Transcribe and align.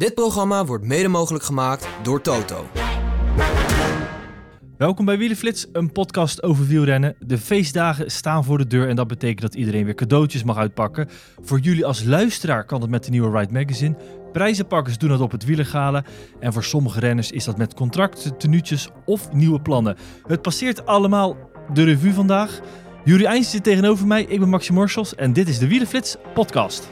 Dit 0.00 0.14
programma 0.14 0.64
wordt 0.64 0.84
mede 0.84 1.08
mogelijk 1.08 1.44
gemaakt 1.44 1.88
door 2.02 2.20
Toto. 2.20 2.66
Welkom 4.76 5.04
bij 5.04 5.18
Wielenflits, 5.18 5.66
een 5.72 5.92
podcast 5.92 6.42
over 6.42 6.66
wielrennen. 6.66 7.16
De 7.18 7.38
feestdagen 7.38 8.10
staan 8.10 8.44
voor 8.44 8.58
de 8.58 8.66
deur 8.66 8.88
en 8.88 8.96
dat 8.96 9.06
betekent 9.06 9.40
dat 9.40 9.54
iedereen 9.54 9.84
weer 9.84 9.94
cadeautjes 9.94 10.44
mag 10.44 10.56
uitpakken. 10.56 11.08
Voor 11.40 11.58
jullie 11.58 11.86
als 11.86 12.04
luisteraar 12.04 12.64
kan 12.64 12.80
het 12.80 12.90
met 12.90 13.04
de 13.04 13.10
nieuwe 13.10 13.38
Ride 13.38 13.52
Magazine. 13.52 13.96
Prijzenpakkers 14.32 14.98
doen 14.98 15.08
dat 15.08 15.20
op 15.20 15.30
het 15.30 15.44
wielengalen. 15.44 16.04
En 16.38 16.52
voor 16.52 16.64
sommige 16.64 17.00
renners 17.00 17.30
is 17.30 17.44
dat 17.44 17.58
met 17.58 17.74
contracten, 17.74 18.36
tenuutjes 18.36 18.88
of 19.04 19.32
nieuwe 19.32 19.60
plannen. 19.60 19.96
Het 20.26 20.42
passeert 20.42 20.86
allemaal 20.86 21.36
de 21.72 21.84
revue 21.84 22.12
vandaag. 22.12 22.60
Eins 23.04 23.50
zit 23.50 23.64
tegenover 23.64 24.06
mij, 24.06 24.22
ik 24.22 24.38
ben 24.38 24.48
Maxi 24.48 24.72
Morsels 24.72 25.14
en 25.14 25.32
dit 25.32 25.48
is 25.48 25.58
de 25.58 25.68
Wielenflits 25.68 26.16
podcast. 26.34 26.88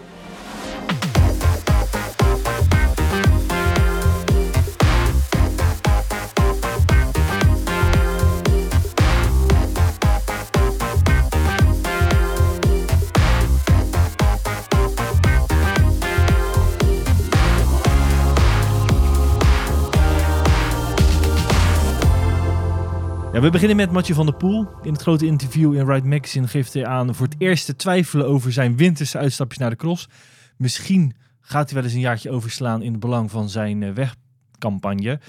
We 23.40 23.50
beginnen 23.50 23.76
met 23.76 23.90
Mathieu 23.90 24.14
van 24.14 24.26
der 24.26 24.34
Poel. 24.34 24.68
In 24.82 24.92
het 24.92 25.02
grote 25.02 25.26
interview 25.26 25.74
in 25.74 25.86
Ride 25.86 26.06
Magazine 26.06 26.48
geeft 26.48 26.72
hij 26.74 26.86
aan 26.86 27.14
voor 27.14 27.26
het 27.26 27.34
eerst 27.38 27.66
te 27.66 27.76
twijfelen 27.76 28.26
over 28.26 28.52
zijn 28.52 28.76
winterse 28.76 29.18
uitstapjes 29.18 29.58
naar 29.58 29.70
de 29.70 29.76
cross. 29.76 30.08
Misschien 30.56 31.14
gaat 31.40 31.70
hij 31.70 31.74
wel 31.74 31.84
eens 31.84 31.92
een 31.92 32.00
jaartje 32.00 32.30
overslaan 32.30 32.82
in 32.82 32.90
het 32.90 33.00
belang 33.00 33.30
van 33.30 33.48
zijn 33.48 33.82
eh, 33.82 33.92
wegcampagne. 33.92 35.20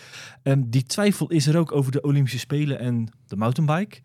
Um, 0.44 0.70
die 0.70 0.84
twijfel 0.84 1.30
is 1.30 1.48
er 1.48 1.58
ook 1.58 1.72
over 1.72 1.92
de 1.92 2.02
Olympische 2.02 2.40
Spelen 2.40 2.80
en 2.80 3.12
de 3.28 3.36
mountainbike. 3.36 4.00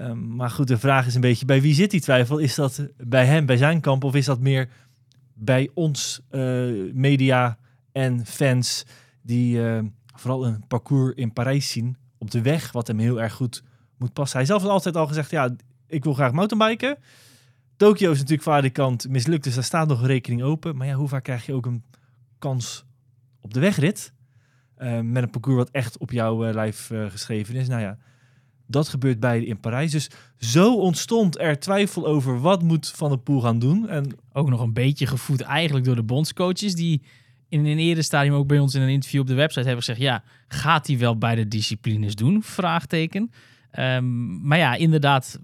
Um, 0.00 0.34
maar 0.36 0.50
goed, 0.50 0.68
de 0.68 0.78
vraag 0.78 1.06
is 1.06 1.14
een 1.14 1.20
beetje, 1.20 1.46
bij 1.46 1.60
wie 1.60 1.74
zit 1.74 1.90
die 1.90 2.00
twijfel? 2.00 2.38
Is 2.38 2.54
dat 2.54 2.86
bij 2.96 3.26
hem, 3.26 3.46
bij 3.46 3.56
zijn 3.56 3.80
kamp, 3.80 4.04
of 4.04 4.14
is 4.14 4.26
dat 4.26 4.40
meer 4.40 4.68
bij 5.34 5.70
ons 5.74 6.20
uh, 6.30 6.92
media 6.92 7.58
en 7.92 8.26
fans 8.26 8.86
die 9.22 9.56
uh, 9.56 9.78
vooral 10.14 10.46
een 10.46 10.66
parcours 10.66 11.14
in 11.14 11.32
Parijs 11.32 11.70
zien 11.70 12.00
op 12.22 12.30
de 12.30 12.42
weg, 12.42 12.72
wat 12.72 12.86
hem 12.86 12.98
heel 12.98 13.20
erg 13.20 13.32
goed 13.32 13.62
moet 13.96 14.12
passen. 14.12 14.38
Hij 14.38 14.46
zelf 14.46 14.60
heeft 14.60 14.72
altijd 14.72 14.96
al 14.96 15.06
gezegd, 15.06 15.30
ja, 15.30 15.54
ik 15.86 16.04
wil 16.04 16.14
graag 16.14 16.32
mountainbiken. 16.32 16.98
Tokio 17.76 18.10
is 18.10 18.16
natuurlijk 18.16 18.42
vaar 18.42 18.62
de 18.62 18.70
kant 18.70 19.08
mislukt, 19.08 19.44
dus 19.44 19.54
daar 19.54 19.64
staat 19.64 19.88
nog 19.88 20.00
een 20.00 20.06
rekening 20.06 20.42
open. 20.42 20.76
Maar 20.76 20.86
ja, 20.86 20.94
hoe 20.94 21.08
vaak 21.08 21.22
krijg 21.22 21.46
je 21.46 21.52
ook 21.52 21.66
een 21.66 21.84
kans 22.38 22.84
op 23.40 23.54
de 23.54 23.60
wegrit? 23.60 24.12
Uh, 24.78 25.00
met 25.00 25.22
een 25.22 25.30
parcours 25.30 25.56
wat 25.56 25.70
echt 25.70 25.98
op 25.98 26.10
jouw 26.10 26.46
uh, 26.46 26.54
lijf 26.54 26.90
uh, 26.90 27.10
geschreven 27.10 27.54
is. 27.54 27.68
Nou 27.68 27.80
ja, 27.80 27.98
dat 28.66 28.88
gebeurt 28.88 29.20
beide 29.20 29.46
in 29.46 29.60
Parijs. 29.60 29.90
Dus 29.90 30.10
zo 30.38 30.76
ontstond 30.76 31.38
er 31.38 31.58
twijfel 31.58 32.06
over 32.06 32.40
wat 32.40 32.62
moet 32.62 32.88
Van 32.88 33.08
der 33.08 33.18
Poel 33.18 33.40
gaan 33.40 33.58
doen. 33.58 33.88
En 33.88 34.16
ook 34.32 34.48
nog 34.48 34.60
een 34.60 34.72
beetje 34.72 35.06
gevoed 35.06 35.40
eigenlijk 35.40 35.84
door 35.84 35.96
de 35.96 36.02
bondscoaches 36.02 36.74
die 36.74 37.02
in 37.52 37.66
een 37.66 37.78
eerder 37.78 38.04
stadium 38.04 38.34
ook 38.34 38.46
bij 38.46 38.58
ons 38.58 38.74
in 38.74 38.82
een 38.82 38.88
interview 38.88 39.20
op 39.20 39.26
de 39.26 39.34
website 39.34 39.66
hebben 39.66 39.84
gezegd: 39.84 40.00
ja, 40.00 40.22
gaat 40.48 40.86
hij 40.86 40.98
wel 40.98 41.18
beide 41.18 41.48
disciplines 41.48 42.14
doen? 42.14 42.42
Vraagteken. 42.42 43.30
Um, 43.78 44.46
maar 44.46 44.58
ja, 44.58 44.74
inderdaad, 44.74 45.38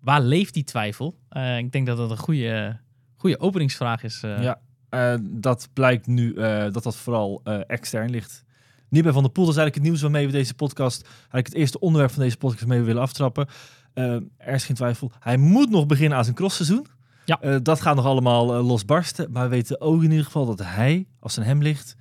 waar 0.00 0.22
leeft 0.22 0.54
die 0.54 0.64
twijfel? 0.64 1.18
Uh, 1.32 1.58
ik 1.58 1.72
denk 1.72 1.86
dat 1.86 1.96
dat 1.96 2.10
een 2.10 2.16
goede, 2.16 2.76
goede 3.16 3.40
openingsvraag 3.40 4.02
is. 4.02 4.22
Uh. 4.24 4.42
Ja, 4.42 4.60
uh, 4.90 5.14
dat 5.22 5.68
blijkt 5.72 6.06
nu 6.06 6.34
dat 6.72 6.82
dat 6.82 6.96
vooral 6.96 7.42
extern 7.66 8.10
ligt. 8.10 8.44
Niet 8.88 9.02
bij 9.02 9.12
Van 9.12 9.22
der 9.22 9.32
Poel, 9.32 9.44
dat 9.44 9.54
is 9.54 9.60
eigenlijk 9.60 9.74
het 9.74 9.84
nieuws 9.84 10.12
waarmee 10.12 10.26
we 10.26 10.38
deze 10.38 10.54
podcast, 10.54 11.02
eigenlijk 11.02 11.46
het 11.46 11.54
eerste 11.54 11.80
onderwerp 11.80 12.12
van 12.12 12.22
deze 12.22 12.36
podcast 12.36 12.66
mee 12.66 12.80
willen 12.80 13.02
aftrappen. 13.02 13.48
er 13.92 14.54
is 14.54 14.64
geen 14.64 14.76
twijfel. 14.76 15.12
Hij 15.18 15.36
moet 15.36 15.70
nog 15.70 15.86
beginnen 15.86 16.18
aan 16.18 16.24
zijn 16.24 16.36
crossseizoen. 16.36 16.86
Ja. 17.28 17.38
Uh, 17.44 17.56
dat 17.62 17.80
gaat 17.80 17.96
nog 17.96 18.04
allemaal 18.04 18.58
uh, 18.58 18.66
losbarsten. 18.66 19.32
Maar 19.32 19.42
we 19.42 19.48
weten 19.48 19.80
ook 19.80 20.02
in 20.02 20.10
ieder 20.10 20.24
geval 20.24 20.46
dat 20.46 20.58
hij, 20.62 21.06
als 21.20 21.36
het 21.36 21.44
aan 21.44 21.50
hem 21.50 21.62
ligt, 21.62 21.96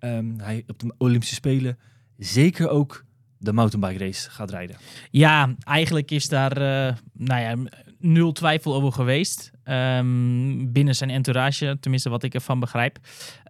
um, 0.00 0.40
hij 0.40 0.64
op 0.66 0.78
de 0.78 0.94
Olympische 0.98 1.34
Spelen 1.34 1.78
zeker 2.16 2.68
ook 2.68 3.04
de 3.38 3.52
mountainbike 3.52 4.04
race 4.04 4.30
gaat 4.30 4.50
rijden. 4.50 4.76
Ja, 5.10 5.54
eigenlijk 5.64 6.10
is 6.10 6.28
daar 6.28 6.56
uh, 6.56 6.96
nou 7.12 7.40
ja, 7.40 7.70
nul 7.98 8.32
twijfel 8.32 8.74
over 8.74 8.92
geweest. 8.92 9.50
Um, 9.64 10.72
binnen 10.72 10.94
zijn 10.94 11.10
entourage, 11.10 11.76
tenminste 11.80 12.10
wat 12.10 12.22
ik 12.22 12.34
ervan 12.34 12.60
begrijp. 12.60 12.98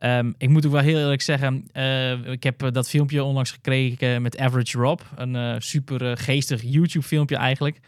Um, 0.00 0.34
ik 0.38 0.48
moet 0.48 0.66
ook 0.66 0.72
wel 0.72 0.80
heel 0.80 0.98
eerlijk 0.98 1.22
zeggen, 1.22 1.68
uh, 1.72 2.26
ik 2.26 2.42
heb 2.42 2.72
dat 2.72 2.88
filmpje 2.88 3.24
onlangs 3.24 3.50
gekregen 3.50 4.22
met 4.22 4.38
Average 4.38 4.78
Rob. 4.78 5.00
Een 5.16 5.34
uh, 5.34 5.54
super 5.58 6.16
geestig 6.16 6.62
YouTube 6.62 7.06
filmpje 7.06 7.36
eigenlijk. 7.36 7.80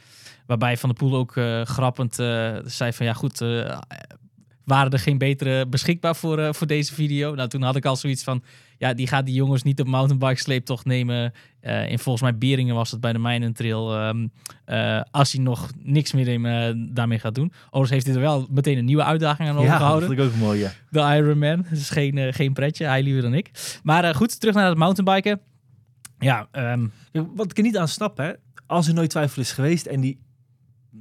Waarbij 0.47 0.77
Van 0.77 0.88
der 0.88 0.99
Poel 0.99 1.19
ook 1.19 1.37
uh, 1.37 1.62
grappend 1.62 2.19
uh, 2.19 2.56
zei 2.65 2.93
van 2.93 3.06
ja 3.06 3.12
goed, 3.12 3.41
uh, 3.41 3.78
waren 4.65 4.93
er 4.93 4.99
geen 4.99 5.19
betere 5.19 5.66
beschikbaar 5.66 6.16
voor, 6.16 6.55
voor 6.55 6.66
deze 6.66 6.94
video? 6.94 7.34
Nou, 7.34 7.49
toen 7.49 7.62
had 7.62 7.77
ik 7.77 7.84
al 7.84 7.97
zoiets 7.97 8.25
van 8.25 8.43
ja, 8.78 8.94
die 8.94 9.06
gaat 9.06 9.27
die 9.27 9.34
jongens 9.34 9.62
niet 9.62 9.81
op 9.81 9.87
mountainbike 9.87 10.41
sleeptocht 10.41 10.84
nemen. 10.84 11.32
in 11.88 11.99
volgens 11.99 12.22
mij 12.22 12.38
Beringen 12.38 12.75
was 12.75 12.91
het 12.91 13.00
bij 13.00 13.12
de 13.12 13.19
Mijnen 13.19 13.53
Trail. 13.53 14.06
Um, 14.06 14.32
als 15.10 15.32
hij 15.32 15.43
nog 15.43 15.71
niks 15.82 16.12
meer 16.12 16.28
in, 16.28 16.91
daarmee 16.94 17.19
gaat 17.19 17.34
doen. 17.34 17.53
Overigens 17.71 17.91
heeft 17.91 18.06
hij 18.06 18.15
er 18.15 18.21
wel 18.21 18.47
meteen 18.50 18.78
een 18.78 18.84
nieuwe 18.84 19.05
uitdaging 19.05 19.49
aan 19.49 19.56
overgehouden. 19.56 20.09
Ja, 20.11 20.15
dat 20.16 20.16
vind 20.16 20.34
ik 20.34 20.41
ook 20.41 20.47
mooi, 20.47 20.61
ja. 20.61 20.72
De 20.91 21.16
Ironman. 21.16 21.56
Dat 21.56 21.78
is 21.78 21.91
geen, 21.91 22.34
geen 22.34 22.53
pretje. 22.53 22.87
Hij 22.87 23.03
liever 23.03 23.22
dan 23.22 23.34
ik. 23.34 23.50
Maar 23.82 24.15
goed, 24.15 24.41
terug 24.41 24.55
naar 24.55 24.69
het 24.69 24.78
mountainbiken. 24.78 25.41
Ja, 26.19 26.49
um... 26.53 26.93
wat 27.12 27.50
ik 27.50 27.56
er 27.56 27.62
niet 27.62 27.76
aan 27.76 27.88
snap, 27.88 28.16
hè. 28.16 28.32
Als 28.66 28.88
er 28.88 28.94
nooit 28.94 29.11
twijfel 29.11 29.43
is 29.43 29.53
geweest 29.53 29.87
en 29.87 30.00
die 30.00 30.19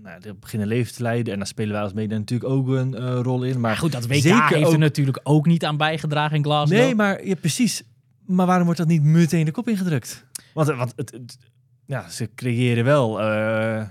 nou, 0.01 0.19
die 0.19 0.33
beginnen 0.33 0.67
leven 0.67 0.93
te 0.93 1.01
leiden. 1.01 1.33
En 1.33 1.39
daar 1.39 1.47
spelen 1.47 1.73
wij 1.73 1.81
als 1.81 1.93
mede 1.93 2.17
natuurlijk 2.17 2.51
ook 2.51 2.67
een 2.67 2.95
uh, 2.99 3.19
rol 3.21 3.43
in. 3.43 3.59
Maar 3.59 3.71
ja, 3.71 3.77
goed, 3.77 3.91
dat 3.91 4.07
WK 4.07 4.21
zeker 4.21 4.47
heeft 4.47 4.65
ook... 4.65 4.73
er 4.73 4.79
natuurlijk 4.79 5.19
ook 5.23 5.45
niet 5.45 5.65
aan 5.65 5.77
bijgedragen 5.77 6.37
in 6.37 6.43
Glasgow. 6.43 6.77
Nee, 6.77 6.95
maar 6.95 7.25
ja, 7.25 7.35
precies. 7.35 7.83
Maar 8.25 8.45
waarom 8.45 8.65
wordt 8.65 8.79
dat 8.79 8.89
niet 8.89 9.03
meteen 9.03 9.45
de 9.45 9.51
kop 9.51 9.67
ingedrukt? 9.67 10.25
Want, 10.53 10.67
want 10.67 10.93
het, 10.95 11.11
het 11.11 11.37
ja, 11.85 12.09
ze 12.09 12.29
creëren 12.35 12.83
wel 12.83 13.21
uh, 13.21 13.83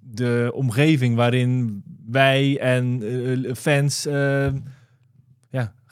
de 0.00 0.50
omgeving 0.54 1.16
waarin 1.16 1.82
wij 2.06 2.58
en 2.60 3.02
uh, 3.02 3.54
fans 3.54 4.06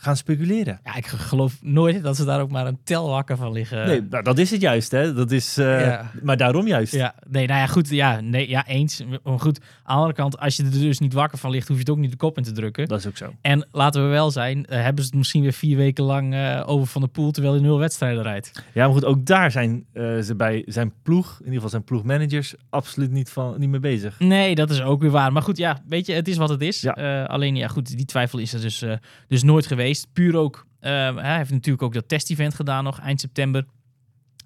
gaan 0.06 0.16
speculeren. 0.16 0.80
Ja, 0.84 0.96
ik 0.96 1.06
geloof 1.06 1.58
nooit 1.60 2.02
dat 2.02 2.16
ze 2.16 2.24
daar 2.24 2.40
ook 2.40 2.50
maar 2.50 2.66
een 2.66 2.78
telwakker 2.84 3.36
van 3.36 3.52
liggen. 3.52 3.86
Nee, 3.86 4.02
nou, 4.10 4.22
dat 4.22 4.38
is 4.38 4.50
het 4.50 4.60
juist, 4.60 4.90
hè. 4.90 5.14
Dat 5.14 5.30
is, 5.30 5.58
uh, 5.58 5.80
ja. 5.80 6.10
Maar 6.22 6.36
daarom 6.36 6.66
juist. 6.66 6.92
Ja, 6.92 7.14
nee, 7.28 7.46
nou 7.46 7.60
ja, 7.60 7.66
goed. 7.66 7.88
Ja, 7.88 8.20
nee, 8.20 8.48
ja, 8.48 8.66
eens. 8.66 9.02
Maar 9.22 9.40
goed, 9.40 9.60
aan 9.60 9.66
de 9.84 9.92
andere 9.92 10.12
kant, 10.12 10.38
als 10.38 10.56
je 10.56 10.62
er 10.62 10.70
dus 10.70 10.98
niet 10.98 11.12
wakker 11.12 11.38
van 11.38 11.50
ligt, 11.50 11.68
hoef 11.68 11.76
je 11.76 11.82
het 11.82 11.90
ook 11.90 11.98
niet 11.98 12.10
de 12.10 12.16
kop 12.16 12.36
in 12.36 12.42
te 12.42 12.52
drukken. 12.52 12.88
Dat 12.88 12.98
is 12.98 13.06
ook 13.06 13.16
zo. 13.16 13.34
En 13.40 13.66
laten 13.72 14.02
we 14.02 14.08
wel 14.08 14.30
zijn, 14.30 14.58
uh, 14.58 14.82
hebben 14.82 15.04
ze 15.04 15.10
het 15.10 15.18
misschien 15.18 15.42
weer 15.42 15.52
vier 15.52 15.76
weken 15.76 16.04
lang 16.04 16.34
uh, 16.34 16.62
over 16.66 16.86
Van 16.86 17.02
de 17.02 17.08
Poel, 17.08 17.30
terwijl 17.30 17.54
hij 17.54 17.62
nul 17.62 17.78
wedstrijden 17.78 18.22
rijdt. 18.22 18.52
Ja, 18.74 18.84
maar 18.84 18.94
goed, 18.94 19.04
ook 19.04 19.26
daar 19.26 19.50
zijn 19.50 19.86
ze 19.94 20.34
bij 20.36 20.62
zijn 20.66 20.92
ploeg, 21.02 21.30
in 21.30 21.38
ieder 21.38 21.54
geval 21.54 21.68
zijn 21.68 21.84
ploegmanagers, 21.84 22.54
absoluut 22.70 23.10
niet, 23.10 23.30
van, 23.30 23.54
niet 23.58 23.68
mee 23.68 23.80
bezig. 23.80 24.18
Nee, 24.18 24.54
dat 24.54 24.70
is 24.70 24.82
ook 24.82 25.00
weer 25.00 25.10
waar. 25.10 25.32
Maar 25.32 25.42
goed, 25.42 25.56
ja, 25.56 25.82
weet 25.88 26.06
je, 26.06 26.12
het 26.12 26.28
is 26.28 26.36
wat 26.36 26.48
het 26.48 26.60
is. 26.60 26.80
Ja. 26.80 27.24
alleen, 27.24 27.56
ja, 27.56 27.68
goed, 27.68 27.96
die 27.96 28.04
twijfel 28.04 28.38
is 28.38 28.52
er 28.52 28.60
dus, 28.60 28.84
dus 29.28 29.42
nooit 29.42 29.66
geweest. 29.66 29.95
Puur 30.04 30.36
ook, 30.36 30.66
uh, 30.80 31.16
hij 31.16 31.36
heeft 31.36 31.50
natuurlijk 31.50 31.82
ook 31.82 31.94
dat 31.94 32.08
test-event 32.08 32.54
gedaan 32.54 32.84
nog 32.84 33.00
eind 33.00 33.20
september. 33.20 33.66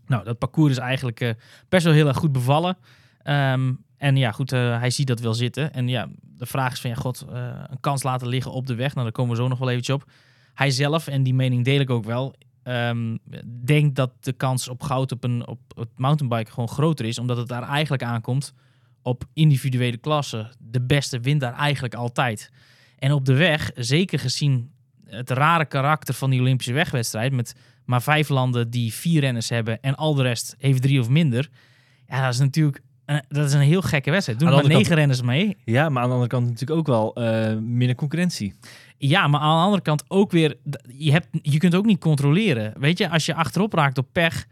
Nou, 0.06 0.24
dat 0.24 0.38
parcours 0.38 0.70
is 0.70 0.78
eigenlijk 0.78 1.20
uh, 1.20 1.30
best 1.68 1.84
wel 1.84 1.92
heel 1.92 2.08
erg 2.08 2.16
goed 2.16 2.32
bevallen. 2.32 2.76
Um, 3.24 3.84
en 3.96 4.16
ja, 4.16 4.32
goed, 4.32 4.52
uh, 4.52 4.78
hij 4.78 4.90
ziet 4.90 5.06
dat 5.06 5.20
wel 5.20 5.34
zitten. 5.34 5.72
En 5.72 5.88
ja, 5.88 6.08
de 6.20 6.46
vraag 6.46 6.72
is 6.72 6.80
van, 6.80 6.90
ja, 6.90 6.96
god, 6.96 7.26
een 7.70 7.80
kans 7.80 8.02
laten 8.02 8.28
liggen 8.28 8.52
op 8.52 8.66
de 8.66 8.74
weg. 8.74 8.92
Nou, 8.92 9.04
daar 9.04 9.12
komen 9.12 9.36
we 9.36 9.42
zo 9.42 9.48
nog 9.48 9.58
wel 9.58 9.68
eventjes 9.68 9.94
op. 9.94 10.10
Hij 10.54 10.70
zelf, 10.70 11.06
en 11.06 11.22
die 11.22 11.34
mening 11.34 11.64
deel 11.64 11.80
ik 11.80 11.90
ook 11.90 12.04
wel, 12.04 12.34
um, 12.64 13.18
denkt 13.64 13.96
dat 13.96 14.10
de 14.20 14.32
kans 14.32 14.68
op 14.68 14.82
goud 14.82 15.12
op, 15.12 15.24
een, 15.24 15.46
op 15.46 15.60
het 15.74 15.88
mountainbike 15.96 16.50
gewoon 16.50 16.68
groter 16.68 17.06
is. 17.06 17.18
Omdat 17.18 17.36
het 17.36 17.48
daar 17.48 17.62
eigenlijk 17.62 18.02
aankomt 18.02 18.54
op 19.02 19.24
individuele 19.32 19.96
klassen. 19.96 20.50
De 20.58 20.82
beste 20.82 21.20
wint 21.20 21.40
daar 21.40 21.54
eigenlijk 21.54 21.94
altijd. 21.94 22.50
En 22.98 23.12
op 23.12 23.24
de 23.24 23.34
weg, 23.34 23.70
zeker 23.74 24.18
gezien 24.18 24.70
het 25.10 25.30
rare 25.30 25.64
karakter 25.64 26.14
van 26.14 26.30
die 26.30 26.40
Olympische 26.40 26.72
wegwedstrijd. 26.72 27.32
Met 27.32 27.54
maar 27.84 28.02
vijf 28.02 28.28
landen 28.28 28.70
die 28.70 28.92
vier 28.92 29.20
renners 29.20 29.48
hebben 29.48 29.80
en 29.80 29.94
al 29.94 30.14
de 30.14 30.22
rest 30.22 30.54
heeft 30.58 30.82
drie 30.82 31.00
of 31.00 31.08
minder. 31.08 31.48
Ja, 32.08 32.24
dat 32.24 32.32
is 32.32 32.38
natuurlijk 32.38 32.82
een, 33.04 33.22
dat 33.28 33.46
is 33.46 33.52
een 33.52 33.60
heel 33.60 33.82
gekke 33.82 34.10
wedstrijd. 34.10 34.38
Doen 34.38 34.48
er 34.48 34.54
maar 34.54 34.66
negen 34.66 34.94
renners 34.94 35.22
mee. 35.22 35.56
Ja, 35.64 35.88
maar 35.88 36.02
aan 36.02 36.08
de 36.08 36.14
andere 36.14 36.30
kant 36.30 36.46
natuurlijk 36.46 36.78
ook 36.78 36.86
wel 36.86 37.14
eh, 37.14 37.56
minder 37.56 37.96
concurrentie. 37.96 38.54
Ja, 38.98 39.28
maar 39.28 39.40
aan 39.40 39.56
de 39.56 39.64
andere 39.64 39.82
kant 39.82 40.04
ook 40.08 40.30
weer, 40.30 40.56
je, 40.88 41.12
hebt, 41.12 41.28
je 41.42 41.58
kunt 41.58 41.74
ook 41.74 41.84
niet 41.84 42.00
controleren. 42.00 42.74
Weet 42.78 42.98
je, 42.98 43.10
als 43.10 43.26
je 43.26 43.34
achterop 43.34 43.72
raakt 43.72 43.98
op 43.98 44.06
pech, 44.12 44.46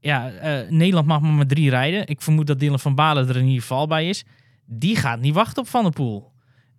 ja, 0.00 0.30
eh, 0.30 0.70
Nederland 0.70 1.06
mag 1.06 1.20
maar 1.20 1.32
met 1.32 1.48
drie 1.48 1.70
rijden. 1.70 2.06
Ik 2.06 2.22
vermoed 2.22 2.46
dat 2.46 2.60
Dylan 2.60 2.80
van 2.80 2.94
Balen 2.94 3.28
er 3.28 3.36
in 3.36 3.46
ieder 3.46 3.60
geval 3.60 3.86
bij 3.86 4.08
is. 4.08 4.24
Die 4.66 4.96
gaat 4.96 5.20
niet 5.20 5.34
wachten 5.34 5.62
op 5.62 5.68
Van 5.68 5.82
der 5.82 5.92
Poel. 5.92 6.32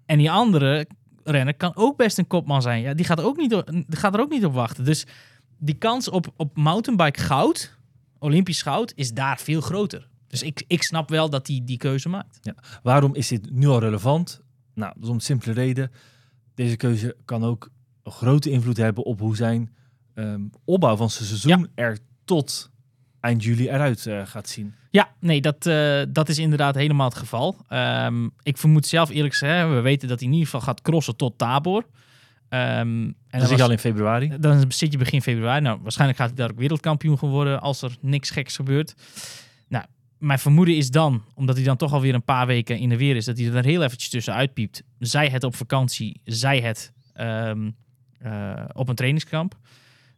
En 0.05 0.17
die 0.17 0.31
andere 0.31 0.87
renner 1.31 1.55
kan 1.55 1.75
ook 1.75 1.97
best 1.97 2.17
een 2.17 2.27
kopman 2.27 2.61
zijn. 2.61 2.81
Ja, 2.81 2.93
die 2.93 3.05
gaat, 3.05 3.21
ook 3.21 3.37
niet, 3.37 3.63
gaat 3.89 4.13
er 4.13 4.19
ook 4.19 4.29
niet 4.29 4.45
op 4.45 4.53
wachten. 4.53 4.85
Dus 4.85 5.05
die 5.57 5.75
kans 5.75 6.09
op, 6.09 6.33
op 6.35 6.57
mountainbike 6.57 7.19
goud, 7.19 7.77
Olympisch 8.19 8.61
goud, 8.61 8.93
is 8.95 9.13
daar 9.13 9.39
veel 9.39 9.61
groter. 9.61 10.07
Dus 10.27 10.43
ik, 10.43 10.63
ik 10.67 10.83
snap 10.83 11.09
wel 11.09 11.29
dat 11.29 11.47
hij 11.47 11.61
die 11.63 11.77
keuze 11.77 12.09
maakt. 12.09 12.39
Waarom 12.83 13.15
is 13.15 13.27
dit 13.27 13.51
nu 13.51 13.67
al 13.67 13.79
relevant? 13.79 14.41
Nou, 14.73 14.93
dat 14.95 15.03
is 15.03 15.09
om 15.09 15.19
simpele 15.19 15.53
reden. 15.53 15.91
Deze 16.53 16.75
keuze 16.75 17.15
kan 17.25 17.43
ook 17.43 17.69
een 18.03 18.11
grote 18.11 18.49
invloed 18.49 18.77
hebben 18.77 19.03
op 19.03 19.19
hoe 19.19 19.35
zijn 19.35 19.75
ehm, 20.13 20.41
opbouw 20.65 20.95
van 20.95 21.09
zijn 21.09 21.27
seizoen 21.27 21.67
er 21.75 21.97
tot 22.25 22.71
eind 23.25 23.43
juli 23.43 23.69
eruit 23.69 24.05
eh, 24.05 24.21
gaat 24.25 24.49
zien. 24.49 24.73
Ja, 24.89 25.09
nee, 25.19 25.41
dat, 25.41 25.65
eh, 25.65 26.01
dat 26.09 26.29
is 26.29 26.37
inderdaad 26.39 26.75
helemaal 26.75 27.09
het 27.09 27.17
geval. 27.17 27.57
Ehm, 27.67 28.27
ik 28.43 28.57
vermoed 28.57 28.85
zelf 28.85 29.09
eerlijk 29.09 29.33
gezegd, 29.33 29.69
we 29.69 29.81
weten 29.81 30.07
dat 30.07 30.19
hij 30.19 30.27
in 30.27 30.33
ieder 30.33 30.49
geval 30.49 30.65
gaat 30.65 30.81
crossen 30.81 31.15
tot 31.15 31.37
Tabor. 31.37 31.85
Ehm, 32.49 32.61
en 32.69 33.15
dat 33.29 33.41
is 33.41 33.49
was- 33.49 33.61
al 33.61 33.71
in 33.71 33.77
februari. 33.79 34.31
dan 34.39 34.71
zit 34.71 34.91
je 34.91 34.97
begin 34.97 35.21
februari. 35.21 35.61
Nou, 35.61 35.79
waarschijnlijk 35.81 36.19
gaat 36.19 36.27
hij 36.27 36.37
daar 36.37 36.51
ook 36.51 36.57
wereldkampioen 36.59 37.17
geworden 37.17 37.61
als 37.61 37.81
er 37.81 37.95
niks 38.01 38.29
geks 38.29 38.55
gebeurt. 38.55 38.93
Nou, 39.67 39.85
mijn 40.17 40.39
vermoeden 40.39 40.75
is 40.75 40.89
dan, 40.89 41.23
omdat 41.33 41.55
hij 41.55 41.65
dan 41.65 41.77
toch 41.77 41.93
alweer 41.93 42.13
een 42.13 42.23
paar 42.23 42.47
weken 42.47 42.77
in 42.77 42.89
de 42.89 42.97
weer 42.97 43.15
is, 43.15 43.25
dat 43.25 43.37
hij 43.37 43.51
er 43.51 43.65
heel 43.65 43.83
eventjes 43.83 44.09
tussen 44.09 44.33
uitpiept. 44.33 44.83
Zij 44.99 45.27
het 45.29 45.43
op 45.43 45.55
vakantie, 45.55 46.21
zij 46.23 46.59
het 46.61 46.93
ehm, 47.13 47.71
eh, 48.19 48.53
op 48.73 48.89
een 48.89 48.95
trainingskamp. 48.95 49.57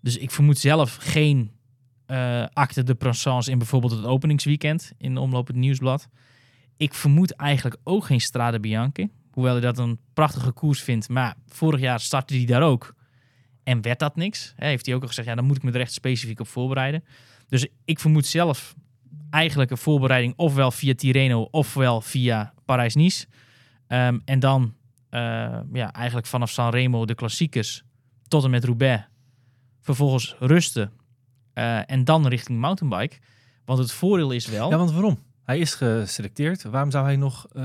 Dus 0.02 0.18
ik 0.18 0.32
vermoed 0.32 0.58
zelf 0.58 0.98
geen 1.02 1.52
eh 2.08 2.46
acte 2.54 2.84
de 2.84 2.96
présence 2.96 3.52
in 3.52 3.58
bijvoorbeeld 3.58 3.92
het 3.92 4.06
openingsweekend 4.06 4.92
in 4.98 5.14
de 5.14 5.20
omloop 5.20 5.48
het 5.48 5.56
nieuwsblad. 5.56 6.08
Ik 6.78 6.94
vermoed 6.94 7.32
eigenlijk 7.32 7.78
ook 7.84 8.06
geen 8.06 8.22
Strade 8.22 8.60
Bianche. 8.60 9.10
Hoewel 9.32 9.52
hij 9.52 9.62
dat 9.62 9.78
een 9.78 10.00
prachtige 10.14 10.52
koers 10.52 10.82
vindt. 10.82 11.10
Maar 11.10 11.36
vorig 11.48 11.80
jaar 11.80 12.00
startte 12.00 12.36
hij 12.36 12.46
daar 12.46 12.62
ook. 12.62 12.96
En 13.64 13.82
werd 13.82 14.00
dat 14.00 14.16
niks. 14.16 14.54
Heeft 14.56 14.86
hij 14.86 14.96
ook 14.96 15.02
al 15.02 15.08
gezegd, 15.08 15.28
ja, 15.28 15.36
dan 15.36 15.46
moet 15.46 15.56
ik 15.56 15.64
me 15.64 15.72
er 15.72 15.80
echt 15.80 15.94
specifiek 15.94 16.40
op 16.40 16.48
voorbereiden. 16.48 17.04
Dus 17.48 17.68
ik 17.86 18.00
vermoed 18.00 18.26
zelf 18.26 18.76
eigenlijk 19.30 19.72
een 19.72 19.78
voorbereiding 19.78 20.34
ofwel 20.36 20.72
via 20.72 20.96
Tirreno 20.96 21.48
ofwel 21.52 22.02
via 22.02 22.54
Parijs-Nice. 22.66 23.26
Ehm, 23.88 24.20
en 24.26 24.40
dan 24.40 24.74
eh, 25.10 25.60
ja, 25.74 25.94
eigenlijk 25.94 26.28
vanaf 26.28 26.50
Sanremo 26.50 27.06
de 27.06 27.16
klassiekers 27.16 27.84
tot 28.28 28.44
en 28.44 28.50
met 28.50 28.64
Roubaix. 28.64 29.04
Vervolgens 29.82 30.36
rusten. 30.40 30.92
Eh, 31.58 31.92
en 31.92 32.04
dan 32.04 32.28
richting 32.28 32.60
mountainbike. 32.60 33.16
Want 33.66 33.80
het 33.80 33.92
voordeel 33.92 34.32
is 34.32 34.48
wel... 34.48 34.70
Ja, 34.70 34.78
want 34.78 34.92
waarom? 34.92 35.20
Hij 35.44 35.60
is 35.60 35.74
geselecteerd. 35.74 36.64
Waarom 36.64 36.92
zou 36.92 37.06
hij 37.06 37.16
nog 37.16 37.48
eh, 37.52 37.64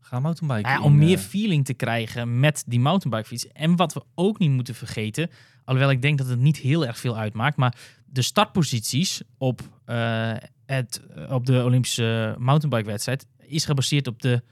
gaan 0.00 0.22
mountainbiken? 0.22 0.70
Ja, 0.70 0.82
om 0.82 0.96
meer 0.96 1.18
eh, 1.18 1.24
feeling 1.24 1.64
te 1.64 1.74
krijgen 1.74 2.40
met 2.40 2.64
die 2.66 2.80
mountainbikefiets. 2.80 3.48
En 3.48 3.76
wat 3.76 3.92
we 3.92 4.02
ook 4.14 4.38
niet 4.38 4.50
moeten 4.50 4.74
vergeten, 4.74 5.30
alhoewel 5.64 5.90
ik 5.90 6.02
denk 6.02 6.18
dat 6.18 6.26
het 6.26 6.38
niet 6.38 6.56
heel 6.56 6.86
erg 6.86 6.98
veel 6.98 7.16
uitmaakt, 7.16 7.56
maar 7.56 7.76
de 8.06 8.22
startposities 8.22 9.22
op, 9.38 9.60
het, 10.66 11.02
op 11.28 11.46
de 11.46 11.64
Olympische 11.64 12.34
mountainbike-wedstrijd 12.38 13.26
is 13.38 13.64
gebaseerd 13.64 14.06
op 14.06 14.22
de 14.22 14.42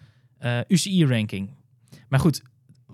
UCI-ranking. 0.69 1.51
Maar 2.09 2.21
goed, 2.21 2.43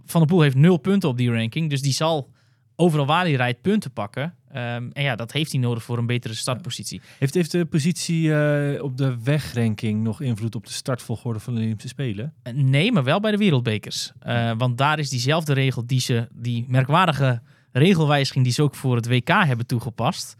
Van 0.04 0.20
der 0.20 0.30
Poel 0.30 0.40
heeft 0.40 0.56
nul 0.56 0.76
punten 0.76 1.08
op 1.08 1.16
die 1.16 1.32
ranking, 1.32 1.70
dus 1.70 1.82
die 1.82 1.92
zal 1.92 2.30
overal 2.76 3.06
waar 3.06 3.24
hij 3.24 3.34
rijdt 3.34 3.60
punten 3.60 3.92
pakken. 3.92 4.34
Ehm, 4.54 4.88
en 4.92 5.02
ja, 5.02 5.16
dat 5.16 5.32
heeft 5.32 5.52
hij 5.52 5.60
nodig 5.60 5.82
voor 5.82 5.98
een 5.98 6.06
betere 6.06 6.34
startpositie. 6.34 7.00
Heeft, 7.18 7.34
heeft 7.34 7.50
de 7.50 7.64
positie 7.64 8.34
eh, 8.34 8.82
op 8.82 8.96
de 8.96 9.16
wegranking 9.22 10.02
nog 10.02 10.20
invloed 10.20 10.54
op 10.54 10.66
de 10.66 10.72
startvolgorde 10.72 11.38
van 11.40 11.54
de 11.54 11.60
Olympische 11.60 11.88
Spelen? 11.88 12.34
Eh, 12.42 12.52
Nee, 12.54 12.92
maar 12.92 13.04
wel 13.04 13.20
bij 13.20 13.30
de 13.30 13.36
wereldbekers. 13.36 14.12
Eh, 14.18 14.52
want 14.58 14.78
daar 14.78 14.98
is 14.98 15.08
diezelfde 15.10 15.52
regel, 15.52 15.86
die, 15.86 16.00
ze, 16.00 16.28
die 16.32 16.64
merkwaardige 16.68 17.42
regelwijziging 17.72 18.44
die 18.44 18.52
ze 18.52 18.62
ook 18.62 18.74
voor 18.74 18.96
het 18.96 19.06
WK 19.08 19.28
hebben 19.28 19.66
toegepast, 19.66 20.36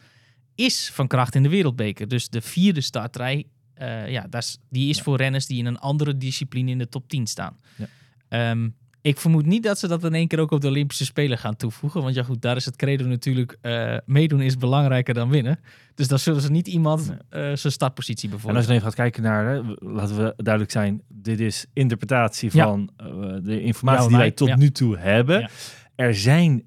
is 0.55 0.91
van 0.93 1.07
kracht 1.07 1.35
in 1.35 1.43
de 1.43 1.49
wereldbeker. 1.49 2.09
Dus 2.09 2.29
de 2.29 2.41
vierde 2.41 2.81
startrij, 2.81 3.45
ja, 4.07 4.27
dat 4.31 4.43
is, 4.43 4.59
die 4.71 4.89
is 4.89 4.97
Ja. 4.97 5.03
voor 5.03 5.17
renners 5.17 5.47
die 5.47 5.59
in 5.59 5.67
een 5.67 5.79
andere 5.79 6.17
discipline 6.17 6.71
in 6.71 6.79
de 6.79 6.89
top 6.89 7.09
10 7.09 7.27
staan. 7.27 7.57
Ja. 7.77 7.87
Ehm, 8.29 8.69
ik 9.05 9.19
vermoed 9.19 9.47
niet 9.47 9.63
dat 9.63 9.79
ze 9.79 9.89
dat 9.89 10.05
in 10.05 10.15
één 10.15 10.29
keer 10.29 10.39
ook 10.39 10.51
op 10.51 10.61
de 10.61 10.69
Olympische 10.69 11.05
Spelen 11.05 11.39
gaan 11.39 11.57
toevoegen. 11.57 12.03
Want 12.03 12.15
ja 12.15 12.23
goed, 12.23 12.43
daar 12.43 12.57
is 12.57 12.65
het 12.65 12.77
credo 12.77 13.07
natuurlijk, 13.07 13.59
eh, 13.61 13.97
meedoen 14.07 14.41
is 14.41 14.57
belangrijker 14.57 15.15
dan 15.15 15.31
winnen. 15.31 15.59
Dus 15.95 16.09
dan 16.09 16.19
zullen 16.19 16.41
ze 16.41 16.51
niet 16.51 16.67
iemand 16.67 17.11
eh, 17.29 17.41
zijn 17.55 17.73
startpositie 17.73 18.29
En 18.29 18.35
als 18.35 18.43
bijvoorbeeld. 18.43 18.67
je 18.67 18.73
even 18.73 18.85
gaat 18.85 18.95
kijken 18.95 19.23
naar, 19.23 19.47
hè, 19.47 19.61
laten 19.79 20.17
we 20.17 20.35
duidelijk 20.37 20.73
zijn, 20.73 21.03
dit 21.09 21.41
is 21.41 21.67
interpretatie 21.73 22.51
Ja. 22.53 22.65
van 22.65 22.91
eh, 22.97 23.07
de 23.43 23.63
informatie 23.63 24.09
die 24.09 24.17
wij 24.17 24.31
tot 24.31 24.49
ja. 24.49 24.57
nu 24.57 24.71
toe 24.71 24.99
hebben. 24.99 25.51
Er 25.95 26.15
zijn 26.15 26.63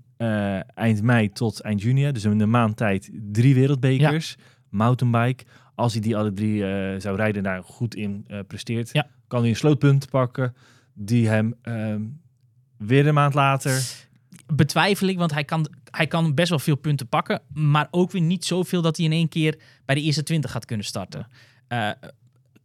eind 0.73 1.01
mei 1.01 1.31
tot 1.31 1.59
eind 1.61 1.81
juni, 1.81 2.11
dus 2.11 2.23
in 2.23 2.39
een 2.39 2.49
maand 2.49 2.77
tijd, 2.77 3.09
drie 3.31 3.53
wereldbekers. 3.55 4.35
Mountainbike. 4.69 5.43
Als 5.75 5.93
hij 5.93 6.01
die 6.01 6.17
alle 6.17 6.33
drie 6.33 6.59
zou 6.99 7.15
rijden, 7.15 7.43
daar 7.43 7.63
goed 7.63 7.95
in 7.95 8.25
presteert, 8.47 8.91
kan 9.27 9.39
hij 9.39 9.49
een 9.49 9.55
slootpunt 9.55 10.09
pakken 10.09 10.53
die 10.93 11.27
hem 11.27 11.55
ehm, 11.61 12.01
weer 12.77 13.07
een 13.07 13.13
maand 13.13 13.33
later... 13.33 13.83
betwijfel 14.53 15.07
ik, 15.07 15.17
want 15.17 15.33
hij 15.33 15.43
kan, 15.43 15.67
hij 15.91 16.07
kan 16.07 16.33
best 16.33 16.49
wel 16.49 16.59
veel 16.59 16.75
punten 16.75 17.07
pakken, 17.07 17.41
maar 17.53 17.87
ook 17.91 18.11
weer 18.11 18.21
niet 18.21 18.45
zoveel 18.45 18.81
dat 18.81 18.97
hij 18.97 19.05
in 19.05 19.11
één 19.11 19.29
keer 19.29 19.59
bij 19.85 19.95
de 19.95 20.01
eerste 20.01 20.23
20 20.23 20.51
gaat 20.51 20.65
kunnen 20.65 20.85
starten. 20.85 21.27
Eh 21.67 21.89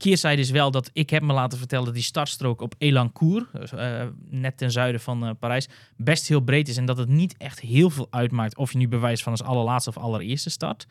keerzijde 0.02 0.42
is 0.42 0.50
wel 0.50 0.70
dat 0.70 0.90
ik 0.92 1.10
heb 1.10 1.22
me 1.22 1.32
laten 1.32 1.58
vertellen 1.58 1.84
dat 1.84 1.94
die 1.94 2.02
startstrook 2.02 2.60
op 2.60 2.74
Elancourt, 2.78 3.46
dus, 3.52 3.72
eh, 3.72 4.02
net 4.30 4.56
ten 4.56 4.70
zuiden 4.70 5.00
van 5.00 5.26
eh, 5.26 5.30
Parijs, 5.38 5.68
best 5.96 6.28
heel 6.28 6.40
breed 6.40 6.68
is 6.68 6.76
en 6.76 6.84
dat 6.84 6.96
het 6.96 7.08
niet 7.08 7.34
echt 7.38 7.60
heel 7.60 7.90
veel 7.90 8.06
uitmaakt 8.10 8.56
of 8.56 8.72
je 8.72 8.78
nu 8.78 8.88
bewijs 8.88 9.22
van 9.22 9.32
als 9.32 9.42
allerlaatste 9.42 9.90
of 9.90 9.96
allereerste 9.96 10.50
start. 10.50 10.86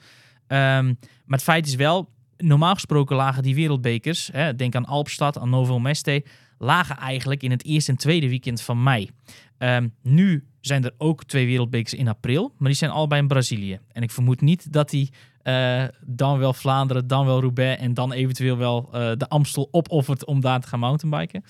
Ehm, 0.47 0.85
maar 1.25 1.37
het 1.37 1.43
feit 1.43 1.67
is 1.67 1.75
wel, 1.75 2.09
normaal 2.37 2.73
gesproken 2.73 3.15
lagen 3.15 3.43
die 3.43 3.55
wereldbekers, 3.55 4.29
hè, 4.31 4.55
denk 4.55 4.75
aan 4.75 4.85
Alpstad, 4.85 5.37
aan 5.37 5.49
Novo 5.49 5.79
Meste, 5.79 6.23
lagen 6.61 6.97
eigenlijk 6.97 7.43
in 7.43 7.51
het 7.51 7.65
eerste 7.65 7.91
en 7.91 7.97
tweede 7.97 8.29
weekend 8.29 8.61
van 8.61 8.83
mei. 8.83 9.09
Ehm, 9.57 9.87
nu 10.01 10.45
zijn 10.59 10.83
er 10.83 10.93
ook 10.97 11.23
twee 11.23 11.45
wereldbekers 11.45 11.93
in 11.93 12.07
april, 12.07 12.53
maar 12.57 12.67
die 12.67 12.77
zijn 12.77 12.91
allebei 12.91 13.21
in 13.21 13.27
Brazilië. 13.27 13.79
En 13.91 14.03
ik 14.03 14.11
vermoed 14.11 14.41
niet 14.41 14.73
dat 14.73 14.91
hij 14.91 15.09
eh, 15.41 15.83
dan 16.05 16.37
wel 16.37 16.53
Vlaanderen, 16.53 17.07
dan 17.07 17.25
wel 17.25 17.41
Roubaix 17.41 17.81
en 17.81 17.93
dan 17.93 18.11
eventueel 18.11 18.57
wel 18.57 18.89
eh, 18.93 19.11
de 19.17 19.29
Amstel 19.29 19.67
opoffert 19.71 20.25
om 20.25 20.41
daar 20.41 20.59
te 20.59 20.67
gaan 20.67 20.79
mountainbiken. 20.79 21.43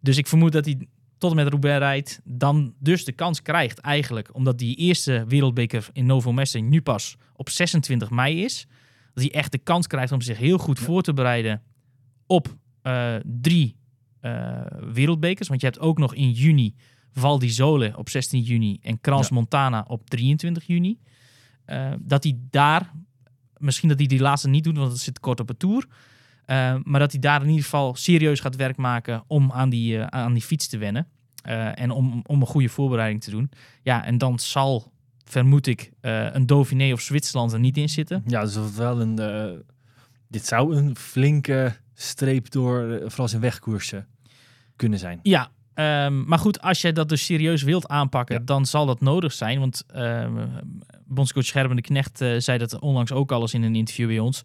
Dus 0.00 0.16
ik 0.16 0.26
vermoed 0.26 0.52
dat 0.52 0.64
hij 0.64 0.88
tot 1.18 1.30
en 1.30 1.36
met 1.36 1.48
Roubaix 1.48 1.78
rijdt, 1.78 2.20
dan 2.24 2.74
dus 2.78 3.04
de 3.04 3.12
kans 3.12 3.42
krijgt 3.42 3.78
eigenlijk, 3.78 4.34
omdat 4.34 4.58
die 4.58 4.76
eerste 4.76 5.24
wereldbeker 5.28 5.88
in 5.92 6.06
Novo 6.06 6.32
Mesto 6.32 6.60
nu 6.60 6.82
pas 6.82 7.16
op 7.34 7.48
26 7.48 8.10
mei 8.10 8.44
is, 8.44 8.66
dat 9.14 9.24
hij 9.24 9.32
echt 9.32 9.52
de 9.52 9.58
kans 9.58 9.86
krijgt 9.86 10.12
om 10.12 10.20
zich 10.20 10.38
heel 10.38 10.58
goed 10.58 10.78
voor 10.78 11.02
te 11.02 11.12
bereiden 11.12 11.62
op 12.26 12.56
eh, 12.82 13.14
drie 13.24 13.76
wereldbekers. 14.92 15.48
Want 15.48 15.60
je 15.60 15.66
hebt 15.66 15.78
ook 15.80 15.98
nog 15.98 16.14
in 16.14 16.30
juni 16.30 16.74
Val 17.12 17.38
di 17.38 17.48
Sole 17.50 17.92
op 17.96 18.08
16 18.08 18.40
juni 18.40 18.78
en 18.82 19.00
Crans 19.00 19.28
Ja. 19.28 19.34
Montana 19.34 19.84
op 19.88 20.10
23 20.10 20.66
juni. 20.66 20.98
Eh, 21.64 21.92
dat 22.00 22.22
hij 22.22 22.38
daar, 22.50 22.92
misschien 23.56 23.88
dat 23.88 23.98
hij 23.98 24.06
die 24.06 24.20
laatste 24.20 24.48
niet 24.48 24.64
doet, 24.64 24.76
want 24.76 24.92
het 24.92 25.00
zit 25.00 25.20
kort 25.20 25.40
op 25.40 25.48
het 25.48 25.58
tour. 25.58 25.86
Eh, 26.44 26.74
maar 26.82 27.00
dat 27.00 27.12
hij 27.12 27.20
daar 27.20 27.40
in 27.42 27.48
ieder 27.48 27.62
geval 27.64 27.94
serieus 27.94 28.40
gaat 28.40 28.56
werk 28.56 28.76
maken 28.76 29.24
om 29.26 29.52
aan 29.52 29.68
die, 29.68 29.98
eh, 29.98 30.06
aan 30.06 30.32
die 30.32 30.42
fiets 30.42 30.66
te 30.68 30.78
wennen. 30.78 31.06
Eh, 31.42 31.80
en 31.80 31.90
om, 31.90 32.22
om 32.26 32.40
een 32.40 32.46
goede 32.46 32.68
voorbereiding 32.68 33.22
te 33.22 33.30
doen. 33.30 33.50
Ja, 33.82 34.04
en 34.04 34.18
dan 34.18 34.38
zal, 34.38 34.92
vermoed 35.24 35.66
ik, 35.66 35.90
eh, 36.00 36.34
een 36.34 36.46
Dauphiné 36.46 36.92
of 36.92 37.00
Zwitserland 37.00 37.52
er 37.52 37.60
niet 37.60 37.76
in 37.76 37.88
zitten. 37.88 38.22
Ja, 38.26 38.40
dus 38.42 38.74
wel 38.76 39.00
een... 39.00 39.18
eh, 39.18 39.58
dit 40.28 40.46
zou 40.46 40.76
een 40.76 40.96
flinke 40.96 41.76
streep 41.94 42.50
door, 42.50 42.90
eh, 42.90 43.00
vooral 43.08 43.28
zijn 43.28 43.42
wegkoersen, 43.42 44.06
kunnen 44.76 44.98
zijn. 44.98 45.20
Ja, 45.22 45.50
ehm, 45.74 46.24
maar 46.24 46.38
goed, 46.38 46.60
als 46.60 46.80
je 46.80 46.92
dat 46.92 47.08
dus 47.08 47.24
serieus 47.24 47.62
wilt 47.62 47.88
aanpakken, 47.88 48.36
Ja. 48.38 48.42
dan 48.44 48.66
zal 48.66 48.86
dat 48.86 49.00
nodig 49.00 49.32
zijn. 49.32 49.58
Want 49.58 49.84
ehm 49.86 50.46
bondscoach 51.08 51.44
Scherben 51.44 51.76
de 51.76 51.82
Knecht 51.82 52.20
eh, 52.20 52.34
zei 52.38 52.58
dat 52.58 52.78
onlangs 52.80 53.12
ook 53.12 53.32
al 53.32 53.40
eens 53.40 53.54
in 53.54 53.62
een 53.62 53.74
interview 53.74 54.06
bij 54.06 54.18
ons. 54.18 54.42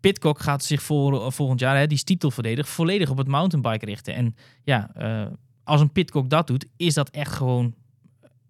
Pitcock 0.00 0.40
gaat 0.40 0.64
zich 0.64 0.82
voor, 0.82 1.24
eh, 1.24 1.30
volgend 1.30 1.60
jaar, 1.60 1.76
hè, 1.76 1.86
die 1.86 1.96
is 1.96 2.04
titelverdediger, 2.04 2.72
volledig 2.72 3.10
op 3.10 3.18
het 3.18 3.26
mountainbike 3.28 3.84
richten. 3.84 4.14
En 4.14 4.36
ja, 4.64 4.90
eh, 4.94 5.26
als 5.64 5.80
een 5.80 5.92
Pitcock 5.92 6.30
dat 6.30 6.46
doet, 6.46 6.66
is 6.76 6.94
dat 6.94 7.10
echt 7.10 7.32
gewoon 7.32 7.74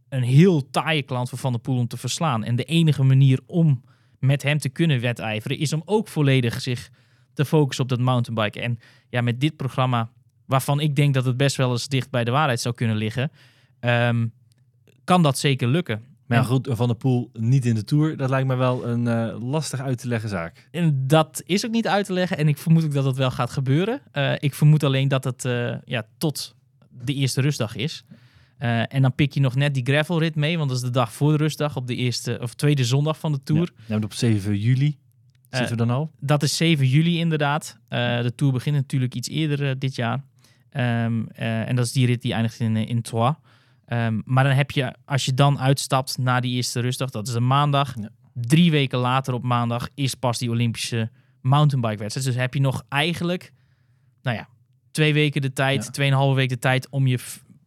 een 0.09 0.23
heel 0.23 0.71
taaie 0.71 1.03
klant 1.03 1.29
voor 1.29 1.39
Van 1.39 1.53
der 1.53 1.61
Poel 1.61 1.79
om 1.79 1.89
te 1.89 1.97
verslaan. 1.97 2.45
En 2.45 2.57
de 2.57 2.65
enige 2.65 3.03
manier 3.03 3.41
om 3.47 3.83
met 4.19 4.43
hem 4.43 4.59
te 4.59 4.69
kunnen 4.69 5.01
wedijveren 5.01 5.59
is 5.59 5.73
om 5.73 5.83
ook 5.85 6.09
volledig 6.09 6.61
zich 6.61 6.91
te 7.33 7.45
focussen 7.45 7.85
op 7.85 7.91
dat 7.91 8.01
mountainbiken. 8.01 8.63
En 8.63 8.79
ja, 9.09 9.21
met 9.21 9.41
dit 9.41 9.57
programma, 9.57 10.11
waarvan 10.49 10.81
ik 10.81 10.97
denk 10.97 11.15
dat 11.15 11.25
het 11.25 11.37
best 11.37 11.57
wel 11.57 11.71
eens 11.71 11.89
dicht 11.89 12.11
bij 12.11 12.25
de 12.25 12.31
waarheid 12.31 12.61
zou 12.61 12.75
kunnen 12.75 12.97
liggen, 12.97 13.31
ehm, 13.81 14.27
kan 15.05 15.23
dat 15.23 15.39
zeker 15.39 15.69
lukken. 15.69 16.03
Maar 16.27 16.39
En- 16.39 16.45
goed, 16.45 16.69
Van 16.71 16.87
der 16.87 16.97
Poel 16.97 17.31
niet 17.33 17.67
in 17.67 17.75
de 17.75 17.85
Tour, 17.85 18.17
dat 18.17 18.31
lijkt 18.31 18.47
me 18.49 18.55
wel 18.55 18.87
een 18.87 19.07
eh, 19.07 19.43
lastig 19.51 19.81
uit 19.81 19.99
te 19.99 20.09
leggen 20.09 20.29
zaak. 20.29 20.69
En 20.71 21.07
dat 21.07 21.43
is 21.47 21.67
ook 21.67 21.73
niet 21.73 21.87
uit 21.89 22.07
te 22.07 22.13
leggen. 22.13 22.39
En 22.39 22.49
ik 22.49 22.59
vermoed 22.59 22.85
ook 22.85 22.93
dat 22.93 23.05
dat 23.05 23.17
wel 23.17 23.31
gaat 23.31 23.51
gebeuren. 23.51 24.01
Eh, 24.13 24.33
ik 24.39 24.55
vermoed 24.55 24.85
alleen 24.85 25.09
dat 25.09 25.25
het 25.25 25.45
eh, 25.45 25.75
ja, 25.85 26.07
tot 26.19 26.55
de 27.03 27.15
eerste 27.15 27.41
rustdag 27.41 27.77
is. 27.77 28.05
En 28.59 29.03
dan 29.03 29.15
pik 29.15 29.33
je 29.33 29.41
nog 29.41 29.55
net 29.55 29.75
die 29.75 29.85
gravelrit 29.85 30.35
mee. 30.35 30.57
Want 30.57 30.69
dat 30.69 30.79
is 30.79 30.85
de 30.85 30.91
dag 30.91 31.13
voor 31.13 31.31
de 31.31 31.39
rustdag 31.39 31.77
op 31.77 31.87
de 31.87 31.95
eerste 31.95 32.39
of 32.43 32.55
tweede 32.55 32.85
zondag 32.85 33.19
van 33.19 33.33
de 33.33 33.43
Tour. 33.43 33.71
Ja, 33.87 33.97
op 33.97 34.13
7 34.15 34.59
juli 34.59 34.99
zitten 35.51 35.71
we 35.71 35.77
dan 35.77 35.91
al. 35.91 36.11
Dat 36.21 36.43
is 36.43 36.57
7 36.57 36.87
juli 36.87 37.19
inderdaad. 37.19 37.79
De 37.89 38.33
Tour 38.37 38.53
begint 38.53 38.77
natuurlijk 38.77 39.15
iets 39.15 39.29
eerder 39.29 39.79
dit 39.79 39.95
jaar. 39.95 40.25
Ehm, 40.71 41.23
eh, 41.27 41.69
en 41.69 41.77
dat 41.77 41.85
is 41.85 41.93
die 41.93 42.07
rit 42.07 42.23
die 42.23 42.33
eindigt 42.33 42.61
in, 42.61 42.77
eh, 42.77 42.89
in 42.89 43.03
Troyes. 43.03 43.35
Ehm, 43.85 44.21
maar 44.25 44.45
dan 44.45 44.53
heb 44.53 44.71
je, 44.71 44.95
als 45.05 45.25
je 45.25 45.35
dan 45.35 45.59
uitstapt 45.59 46.19
na 46.19 46.41
die 46.41 46.55
eerste 46.55 46.81
rustdag, 46.81 47.11
dat 47.11 47.29
is 47.29 47.35
een 47.35 47.47
maandag. 47.47 47.95
Ja. 48.01 48.09
Drie 48.35 48.71
weken 48.71 48.99
later 48.99 49.35
op 49.35 49.43
maandag 49.43 49.89
is 49.95 50.15
pas 50.15 50.39
die 50.39 50.51
Olympische 50.51 51.11
mountainbike 51.41 51.97
wedstrijd. 51.99 52.27
Dus 52.27 52.37
heb 52.37 52.55
je 52.55 52.61
nog 52.61 52.83
eigenlijk, 52.89 53.53
nou 54.23 54.37
ja, 54.37 54.49
twee 54.91 55.13
weken 55.13 55.41
de 55.41 55.53
tijd, 55.53 55.85
Ja. 55.85 55.91
tweeënhalve 55.91 56.35
week 56.35 56.49
de 56.49 56.59
tijd 56.59 56.89
om 56.89 57.07
je 57.07 57.19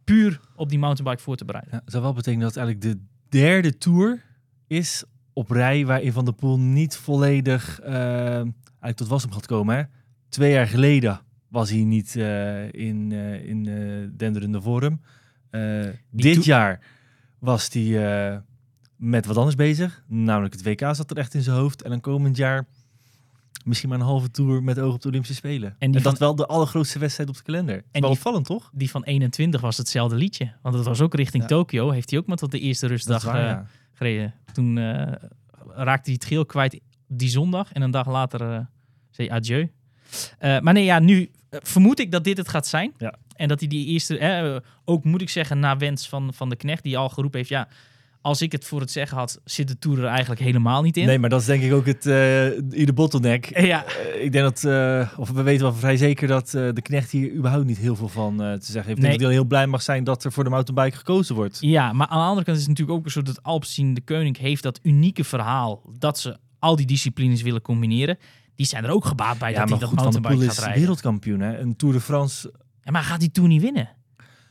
puur 0.04 0.40
op 0.56 0.70
die 0.70 0.80
mountainbike 0.80 1.24
voor 1.24 1.36
te 1.36 1.46
bereiden. 1.46 1.74
Ja, 1.74 1.80
dat 1.84 1.92
zou 1.92 2.04
wel 2.04 2.14
betekenen 2.14 2.46
dat 2.46 2.56
het 2.56 2.64
eigenlijk 2.64 2.96
de 2.98 3.06
derde 3.38 3.78
Tour 3.78 4.24
is 4.68 5.04
op 5.34 5.50
rij 5.50 5.86
waarin 5.86 6.12
Van 6.12 6.26
der 6.26 6.34
Poel 6.34 6.60
niet 6.60 6.96
volledig 6.98 7.80
eh, 7.80 7.94
eigenlijk 8.36 8.96
tot 8.96 9.08
wasdom 9.08 9.32
gaat 9.32 9.46
komen. 9.46 9.76
Hè? 9.76 9.84
Twee 10.30 10.52
jaar 10.52 10.68
geleden 10.68 11.22
was 11.52 11.70
hij 11.70 11.84
niet 11.84 12.16
eh, 12.16 12.72
in, 12.74 13.12
eh, 13.12 13.46
in 13.48 13.68
eh, 13.68 14.10
denderende 14.18 14.62
vorm. 14.62 15.02
Eh, 15.50 15.86
dit 16.10 16.46
jaar 16.46 16.80
was 17.40 17.70
hij 17.74 18.42
met 18.96 19.26
wat 19.26 19.38
anders 19.38 19.56
bezig. 19.56 20.04
Namelijk 20.08 20.54
het 20.54 20.64
WK 20.64 20.80
zat 20.96 21.12
er 21.12 21.18
echt 21.18 21.34
in 21.34 21.42
zijn 21.42 21.56
hoofd. 21.58 21.82
En 21.82 21.90
dan 21.90 22.00
komend 22.00 22.38
jaar 22.38 22.66
misschien 23.66 23.90
maar 23.90 24.00
een 24.00 24.06
halve 24.06 24.32
Tour 24.32 24.64
met 24.64 24.80
oog 24.80 24.94
op 24.94 25.02
de 25.02 25.08
Olympische 25.08 25.36
Spelen. 25.36 25.76
En, 25.80 25.92
dat 25.92 26.18
wel 26.20 26.36
de 26.36 26.46
allergrootste 26.46 27.00
wedstrijd 27.00 27.30
op 27.30 27.36
de 27.36 27.42
kalender. 27.44 27.76
En 27.76 27.84
die- 27.92 28.02
wel 28.02 28.10
opvallend, 28.10 28.46
toch? 28.46 28.70
Die 28.74 28.90
van 28.90 29.04
21 29.04 29.62
was 29.62 29.78
hetzelfde 29.78 30.16
liedje. 30.16 30.54
Want 30.62 30.76
het 30.76 30.86
was 30.86 31.02
ook 31.02 31.14
richting 31.14 31.44
Ja. 31.44 31.50
Tokio. 31.50 31.90
Heeft 31.92 32.10
hij 32.10 32.20
ook 32.20 32.26
maar 32.28 32.38
tot 32.38 32.52
de 32.52 32.60
eerste 32.60 32.86
Dat 32.88 32.92
rustdag 32.96 33.18
is 33.18 33.24
waar, 33.24 33.44
ja. 33.46 33.66
gereden. 33.94 34.34
Toen 34.54 34.78
raakte 35.68 36.04
hij 36.10 36.14
het 36.14 36.26
geel 36.26 36.46
kwijt 36.46 36.80
die 37.08 37.30
zondag. 37.30 37.72
En 37.74 37.82
een 37.82 37.92
dag 37.92 38.08
later 38.08 38.42
eh 38.42 38.60
zei 39.10 39.28
hij 39.28 39.38
adieu. 39.38 39.72
Maar 40.40 40.74
nee, 40.74 40.84
ja, 40.84 41.00
nu 41.00 41.30
vermoed 41.60 42.00
ik 42.00 42.12
dat 42.12 42.24
dit 42.24 42.38
het 42.38 42.50
gaat 42.50 42.68
zijn. 42.68 42.94
Ja. 42.98 43.16
En 43.36 43.48
dat 43.48 43.60
hij 43.60 43.70
die 43.70 43.86
eerste... 43.86 44.18
eh, 44.18 44.56
ook 44.86 45.04
moet 45.04 45.22
ik 45.22 45.30
zeggen, 45.30 45.60
na 45.60 45.78
wens 45.78 46.10
van, 46.10 46.34
van 46.34 46.50
de 46.50 46.56
knecht... 46.56 46.84
die 46.84 46.98
al 46.98 47.10
geroepen 47.10 47.38
heeft... 47.40 47.52
ja, 47.52 47.68
als 48.22 48.42
ik 48.42 48.52
het 48.52 48.66
voor 48.66 48.80
het 48.80 48.92
zeggen 48.92 49.18
had... 49.18 49.40
zit 49.46 49.68
de 49.68 49.80
Tour 49.80 50.00
er 50.00 50.06
eigenlijk 50.06 50.42
helemaal 50.42 50.82
niet 50.82 50.98
in. 50.98 51.06
Nee, 51.06 51.20
maar 51.20 51.30
dat 51.30 51.40
is 51.42 51.46
denk 51.46 51.64
ik 51.64 51.74
ook 51.74 51.86
het, 51.86 52.06
eh 52.06 52.46
ieder 52.80 52.94
bottleneck. 52.94 53.46
Eh, 53.46 53.66
Ja, 53.68 53.86
Eh, 53.86 54.24
ik 54.24 54.32
denk 54.32 54.44
dat, 54.44 54.64
eh, 54.64 55.20
of 55.20 55.30
we 55.30 55.42
weten 55.42 55.62
wel 55.64 55.74
vrij 55.74 55.98
zeker 55.98 56.28
dat 56.28 56.54
eh, 56.54 56.70
de 56.74 56.82
knecht 56.82 57.12
hier 57.12 57.34
überhaupt 57.34 57.66
niet 57.66 57.78
heel 57.78 57.96
veel 57.96 58.08
van 58.10 58.32
eh, 58.44 58.54
te 58.54 58.66
zeggen 58.72 58.74
heeft. 58.74 58.88
Ik 58.88 58.96
Nee. 58.98 59.02
denk 59.08 59.20
dat 59.20 59.22
hij 59.30 59.32
heel 59.38 59.46
blij 59.48 59.68
mag 59.68 59.82
zijn 59.82 60.04
dat 60.04 60.24
er 60.24 60.32
voor 60.32 60.44
de 60.44 60.50
mountainbike 60.50 60.98
gekozen 60.98 61.36
wordt. 61.36 61.58
Ja, 61.62 61.94
maar 61.94 62.08
aan 62.08 62.20
de 62.20 62.26
andere 62.26 62.46
kant 62.46 62.58
is 62.58 62.64
het 62.66 62.72
natuurlijk 62.78 62.98
ook 63.00 63.12
zo 63.12 63.22
dat 63.22 63.44
Alpecin 63.44 63.94
de 63.94 64.02
Koning 64.02 64.38
heeft 64.38 64.64
dat 64.64 64.80
unieke 64.84 65.24
verhaal 65.24 65.82
dat 66.00 66.20
ze 66.20 66.38
al 66.60 66.76
die 66.76 66.86
disciplines 66.86 67.42
willen 67.42 67.62
combineren. 67.62 68.18
Die 68.62 68.70
zijn 68.70 68.84
er 68.84 68.90
ook 68.92 69.06
gebaat 69.06 69.38
bij 69.38 69.54
dat 69.54 69.70
hij 69.70 69.78
dat 69.80 69.94
mountainbike 69.94 70.44
gaat 70.44 70.52
is 70.52 70.60
rijden. 70.60 70.80
wereldkampioen. 70.80 71.40
Hè? 71.40 71.58
Een 71.60 71.76
Tour 71.76 71.94
de 71.94 72.02
France. 72.02 72.54
Ja, 72.84 72.92
maar 72.92 73.04
gaat 73.04 73.20
die 73.20 73.32
Tour 73.32 73.50
niet 73.50 73.62
winnen? 73.62 73.90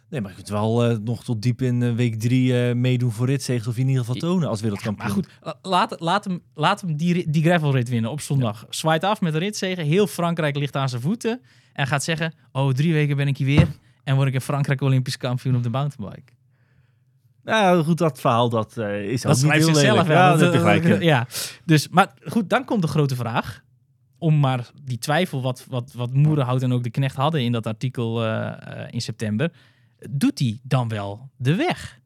Nee, 0.08 0.20
maar 0.20 0.30
je 0.30 0.36
kunt 0.36 0.48
wel 0.48 0.84
eh, 0.84 0.96
nog 0.98 1.24
tot 1.24 1.42
diep 1.42 1.62
in 1.62 1.82
eh, 1.82 1.92
week 1.94 2.20
drie 2.20 2.68
eh, 2.68 2.74
meedoen 2.74 3.12
voor 3.12 3.26
ritzegels 3.26 3.66
of 3.66 3.76
in 3.76 3.86
ieder 3.88 4.04
geval 4.04 4.20
tonen 4.20 4.48
als 4.48 4.60
wereldkampioen. 4.60 5.06
Maar 5.06 5.14
goed, 5.16 5.28
la- 5.40 5.58
laat, 5.62 6.00
laat 6.00 6.24
hem, 6.24 6.40
laat 6.54 6.80
hem 6.80 6.96
die, 6.96 7.30
die 7.30 7.42
gravelrit 7.42 7.88
winnen 7.88 8.10
op 8.10 8.20
zondag. 8.20 8.66
Zwaait 8.70 9.04
af 9.04 9.20
met 9.20 9.32
de 9.32 9.38
ritzegen. 9.38 9.84
Heel 9.84 10.06
Frankrijk 10.06 10.56
ligt 10.56 10.76
aan 10.76 10.88
zijn 10.88 11.02
voeten. 11.02 11.40
En 11.72 11.86
gaat 11.86 12.04
zeggen, 12.04 12.34
oh, 12.52 12.72
drie 12.72 12.92
weken 12.92 13.16
ben 13.16 13.28
ik 13.28 13.36
hier 13.36 13.46
weer. 13.46 13.68
En 14.04 14.14
word 14.14 14.28
ik 14.28 14.34
in 14.34 14.40
Frankrijk 14.40 14.80
Olympisch 14.80 15.16
kampioen 15.16 15.56
op 15.56 15.62
de 15.62 15.70
mountainbike. 15.70 16.32
Nou 17.44 17.84
goed, 17.84 17.98
dat 17.98 18.20
verhaal 18.20 18.48
dat 18.48 18.76
is 18.76 19.22
Dat 19.22 19.36
ook 19.36 19.42
niet 19.42 19.52
heel 19.52 19.64
zichzelf 19.64 19.90
lelijk. 19.90 20.08
wel. 20.08 20.16
Ja, 20.16 20.30
Dat- 20.30 20.38
dat 20.40 20.52
heb 20.52 20.62
je 20.74 20.80
gelijk. 20.80 21.00
in. 21.00 21.06
Ja, 21.06 21.26
dus, 21.64 21.88
maar 21.88 22.14
goed, 22.26 22.50
dan 22.50 22.64
komt 22.64 22.82
de 22.82 22.88
grote 22.88 23.14
vraag. 23.16 23.62
Om 24.20 24.40
maar 24.40 24.70
die 24.82 24.98
twijfel 24.98 25.42
wat, 25.42 25.66
wat, 25.68 25.92
wat 25.92 26.12
Moerenhout 26.12 26.62
en 26.62 26.72
ook 26.72 26.82
de 26.82 26.90
knecht 26.90 27.16
hadden 27.16 27.42
in 27.42 27.52
dat 27.52 27.66
artikel 27.66 28.24
eh, 28.24 28.82
eh, 28.82 28.92
in 28.92 29.00
september. 29.00 29.52
Doet 30.10 30.38
hij 30.38 30.60
dan 30.62 30.88
wel 30.88 31.30
de 31.36 31.54
weg? 31.54 32.00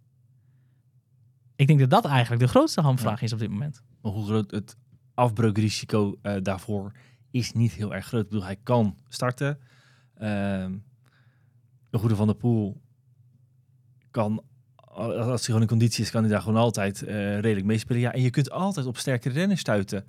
Ik 1.56 1.66
denk 1.66 1.78
dat 1.78 1.90
dat 1.90 2.04
eigenlijk 2.04 2.42
de 2.42 2.48
grootste 2.48 2.80
hamvraag 2.80 3.22
is 3.22 3.32
op 3.32 3.38
dit 3.38 3.50
moment. 3.50 3.82
Maar 4.00 4.12
hoe 4.12 4.24
groot 4.24 4.50
het 4.50 4.76
afbreukrisico 5.14 6.18
eh, 6.22 6.36
daarvoor 6.42 6.92
is 7.30 7.52
niet 7.52 7.72
heel 7.72 7.94
erg 7.94 8.06
groot. 8.06 8.22
Ik 8.22 8.28
bedoel, 8.28 8.44
hij 8.44 8.58
kan 8.62 8.96
starten. 9.08 9.58
Ehm 10.14 10.72
een 11.90 12.00
goede 12.00 12.16
Van 12.16 12.26
der 12.26 12.36
Poel 12.36 12.80
kan, 14.10 14.42
als 14.76 15.26
hij 15.26 15.38
gewoon 15.38 15.60
in 15.60 15.66
conditie 15.66 16.04
is, 16.04 16.10
kan 16.10 16.22
hij 16.22 16.30
daar 16.30 16.40
gewoon 16.40 16.60
altijd 16.60 17.00
redelijk 17.00 17.64
meespelen. 17.64 18.00
Ja, 18.00 18.12
en 18.12 18.22
je 18.22 18.30
kunt 18.30 18.50
altijd 18.50 18.86
op 18.86 18.96
sterkere 18.96 19.34
renners 19.34 19.60
stuiten. 19.60 20.04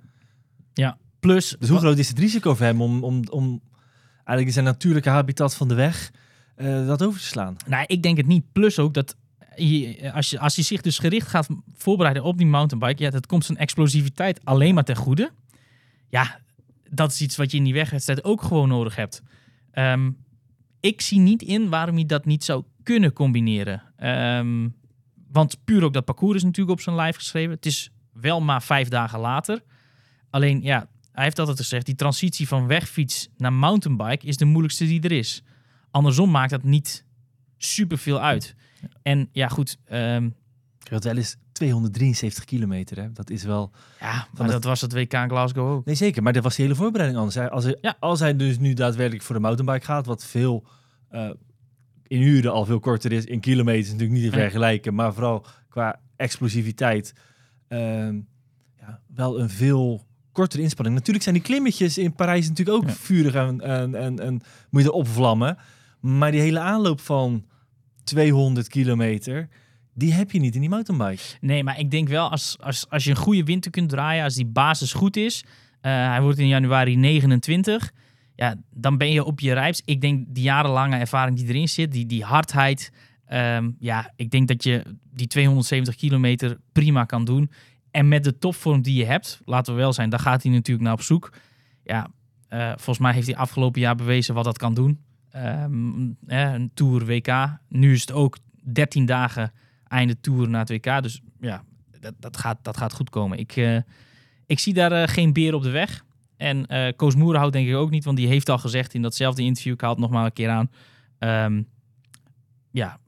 Plus, 1.26 1.56
Dus 1.58 1.68
hoe 1.68 1.78
groot 1.78 1.98
is 1.98 2.08
het 2.08 2.18
risico 2.18 2.54
voor 2.54 2.66
hem 2.66 2.82
om, 2.82 3.04
om, 3.04 3.22
om 3.30 3.60
eigenlijk 4.14 4.50
zijn 4.50 4.64
natuurlijke 4.64 5.08
habitat 5.08 5.54
van 5.56 5.68
de 5.68 5.74
weg 5.74 6.12
eh, 6.54 6.86
dat 6.86 7.02
over 7.02 7.20
te 7.20 7.26
slaan? 7.26 7.56
nou, 7.66 7.84
ik 7.86 8.02
denk 8.02 8.16
het 8.16 8.26
niet. 8.26 8.52
Plus 8.52 8.78
ook 8.78 8.94
dat 8.94 9.16
je, 9.56 10.10
als, 10.14 10.30
je, 10.30 10.38
als 10.38 10.56
je 10.56 10.62
zich 10.62 10.80
dus 10.80 10.98
gericht 10.98 11.28
gaat 11.28 11.48
voorbereiden 11.76 12.22
op 12.22 12.38
die 12.38 12.46
mountainbike, 12.46 13.02
ja, 13.02 13.10
dat 13.10 13.26
komt 13.26 13.44
zijn 13.44 13.58
explosiviteit 13.58 14.44
alleen 14.44 14.74
maar 14.74 14.84
ten 14.84 14.96
goede. 14.96 15.30
Ja, 16.08 16.40
dat 16.90 17.12
is 17.12 17.20
iets 17.20 17.36
wat 17.36 17.50
je 17.50 17.56
in 17.56 17.64
die 17.64 17.74
wegwedstrijd 17.74 18.24
ook 18.24 18.42
gewoon 18.42 18.68
nodig 18.68 18.96
hebt. 18.96 19.22
Ehm, 19.70 20.10
ik 20.80 21.00
zie 21.00 21.18
niet 21.18 21.42
in 21.42 21.68
waarom 21.68 21.94
hij 21.94 22.06
dat 22.06 22.24
niet 22.24 22.44
zou 22.44 22.64
kunnen 22.82 23.12
combineren. 23.12 23.82
Ehm, 23.96 24.68
want 25.30 25.64
puur 25.64 25.84
ook 25.84 25.92
dat 25.92 26.04
parcours 26.04 26.36
is 26.36 26.42
natuurlijk 26.42 26.78
op 26.78 26.80
zijn 26.80 26.96
lijf 26.96 27.16
geschreven. 27.16 27.54
Het 27.54 27.66
is 27.66 27.90
wel 28.12 28.40
maar 28.40 28.62
vijf 28.62 28.88
dagen 28.88 29.20
later. 29.20 29.62
Alleen, 30.30 30.62
ja, 30.62 30.88
hij 31.16 31.24
heeft 31.24 31.38
altijd 31.38 31.58
gezegd, 31.58 31.86
die 31.86 31.94
transitie 31.94 32.48
van 32.48 32.66
wegfiets 32.66 33.28
naar 33.36 33.52
mountainbike 33.52 34.26
is 34.26 34.36
de 34.36 34.44
moeilijkste 34.44 34.84
die 34.84 35.00
er 35.00 35.12
is. 35.12 35.42
Andersom 35.90 36.30
maakt 36.30 36.50
dat 36.50 36.62
niet 36.62 37.04
superveel 37.56 38.20
uit. 38.20 38.54
En 39.02 39.28
ja, 39.32 39.48
goed, 39.48 39.78
ehm, 39.84 40.28
Dat 40.78 41.04
wel 41.04 41.16
is 41.16 41.36
273 41.52 42.44
kilometer. 42.44 42.96
Hè? 43.00 43.12
Dat 43.12 43.30
is 43.30 43.42
wel. 43.44 43.70
ja, 44.00 44.26
maar 44.38 44.48
dat 44.48 44.64
was 44.64 44.80
het 44.80 44.92
WK 44.92 45.12
in 45.12 45.28
Glasgow 45.28 45.70
ook. 45.70 45.84
Nee, 45.84 45.94
zeker. 45.94 46.22
Maar 46.22 46.32
dat 46.32 46.42
was 46.42 46.56
de 46.56 46.62
hele 46.62 46.74
voorbereiding 46.74 47.20
anders. 47.20 47.38
Als 47.50 47.64
hij, 47.64 47.78
Ja. 47.80 47.96
als 48.00 48.20
hij 48.20 48.36
dus 48.36 48.58
nu 48.58 48.74
daadwerkelijk 48.74 49.24
voor 49.24 49.34
de 49.34 49.40
mountainbike 49.40 49.84
gaat, 49.84 50.06
wat 50.06 50.24
veel 50.24 50.66
eh, 51.08 51.30
in 52.06 52.20
uren 52.20 52.52
al 52.52 52.64
veel 52.64 52.80
korter 52.80 53.12
is, 53.12 53.24
in 53.24 53.40
kilometers 53.40 53.90
natuurlijk 53.92 54.20
niet 54.20 54.30
te 54.30 54.38
vergelijken, 54.38 54.94
maar 54.94 55.12
vooral 55.14 55.46
qua 55.68 56.00
explosiviteit 56.16 57.12
ehm, 57.68 58.20
ja, 58.78 59.00
wel 59.14 59.40
een 59.40 59.50
veel 59.50 60.05
kortere 60.36 60.62
inspanning. 60.62 60.96
Natuurlijk 60.96 61.24
zijn 61.24 61.34
die 61.36 61.44
klimmetjes 61.44 61.98
in 61.98 62.12
Parijs 62.14 62.48
natuurlijk 62.48 62.76
ook 62.76 62.88
Ja. 62.88 62.94
vurig 62.94 63.34
en, 63.34 63.60
en, 63.60 63.94
en, 63.94 64.18
en 64.20 64.40
moet 64.70 64.82
je 64.82 64.88
erop 64.88 65.08
vlammen. 65.08 65.56
Maar 66.00 66.30
die 66.30 66.40
hele 66.40 66.60
aanloop 66.60 67.00
van 67.00 67.44
200 68.04 68.68
kilometer, 68.68 69.48
die 69.94 70.12
heb 70.12 70.30
je 70.30 70.40
niet 70.40 70.54
in 70.54 70.60
die 70.60 70.70
mountainbike. 70.70 71.22
Nee, 71.40 71.64
maar 71.64 71.78
ik 71.78 71.90
denk 71.90 72.08
wel 72.08 72.30
als, 72.30 72.56
als, 72.60 72.86
als 72.90 73.04
je 73.04 73.10
een 73.10 73.16
goede 73.16 73.44
winter 73.44 73.70
kunt 73.70 73.88
draaien, 73.88 74.24
als 74.24 74.34
die 74.34 74.46
basis 74.46 74.92
goed 74.92 75.16
is. 75.16 75.44
eh, 75.80 75.92
hij 76.08 76.20
wordt 76.22 76.38
in 76.38 76.48
januari 76.48 76.96
29. 76.96 77.92
Ja, 78.34 78.54
dan 78.70 78.98
ben 78.98 79.10
je 79.12 79.24
op 79.24 79.40
je 79.40 79.52
rijps. 79.52 79.82
Ik 79.84 80.00
denk 80.00 80.24
die 80.28 80.42
jarenlange 80.44 80.96
ervaring 80.96 81.36
die 81.36 81.48
erin 81.48 81.68
zit, 81.68 81.92
die, 81.92 82.06
die 82.06 82.24
hardheid. 82.24 82.92
ehm, 83.26 83.70
ja, 83.78 84.12
ik 84.16 84.30
denk 84.30 84.48
dat 84.48 84.62
je 84.62 84.82
die 85.14 85.26
270 85.26 85.94
kilometer 85.96 86.56
prima 86.72 87.04
kan 87.04 87.24
doen. 87.24 87.50
En 87.96 88.08
met 88.08 88.24
de 88.24 88.38
topvorm 88.38 88.82
die 88.82 88.94
je 88.94 89.04
hebt, 89.04 89.40
laten 89.44 89.74
we 89.74 89.80
wel 89.80 89.92
zijn, 89.92 90.10
daar 90.10 90.20
gaat 90.20 90.42
hij 90.42 90.52
natuurlijk 90.52 90.84
naar 90.86 90.94
op 90.94 91.02
zoek. 91.02 91.32
Ja, 91.82 92.10
eh, 92.48 92.68
volgens 92.68 92.98
mij 92.98 93.12
heeft 93.12 93.26
hij 93.26 93.36
afgelopen 93.36 93.80
jaar 93.80 93.94
bewezen 93.94 94.34
wat 94.34 94.44
dat 94.44 94.58
kan 94.58 94.74
doen. 94.74 95.04
Eh, 95.30 95.64
een 96.26 96.70
Tour 96.74 97.06
WK. 97.06 97.58
Nu 97.68 97.92
is 97.92 98.00
het 98.00 98.12
ook 98.12 98.38
13 98.72 99.06
dagen 99.06 99.52
einde 99.88 100.20
Tour 100.20 100.48
naar 100.48 100.60
het 100.60 100.70
WK. 100.70 101.02
Dus 101.02 101.20
ja, 101.40 101.64
dat, 102.00 102.14
dat, 102.18 102.36
gaat, 102.36 102.58
dat 102.62 102.76
gaat 102.76 102.92
goed 102.92 103.10
komen. 103.10 103.38
Ik, 103.38 103.56
eh, 103.56 103.78
ik 104.46 104.58
zie 104.58 104.74
daar 104.74 104.92
eh, 104.92 105.08
geen 105.08 105.32
beer 105.32 105.54
op 105.54 105.62
de 105.62 105.70
weg. 105.70 106.04
En 106.36 106.66
eh 106.66 106.92
Koos 106.96 107.14
Moerenhout 107.14 107.52
denk 107.52 107.68
ik 107.68 107.74
ook 107.74 107.90
niet, 107.90 108.04
want 108.04 108.16
die 108.16 108.28
heeft 108.28 108.48
al 108.48 108.58
gezegd 108.58 108.94
in 108.94 109.02
datzelfde 109.02 109.42
interview, 109.42 109.72
ik 109.72 109.80
haal 109.80 109.90
het 109.90 109.98
nog 109.98 110.10
maar 110.10 110.24
een 110.24 110.32
keer 110.32 110.50
aan. 110.50 110.70
ehm, 111.18 111.62
ja, 112.70 112.98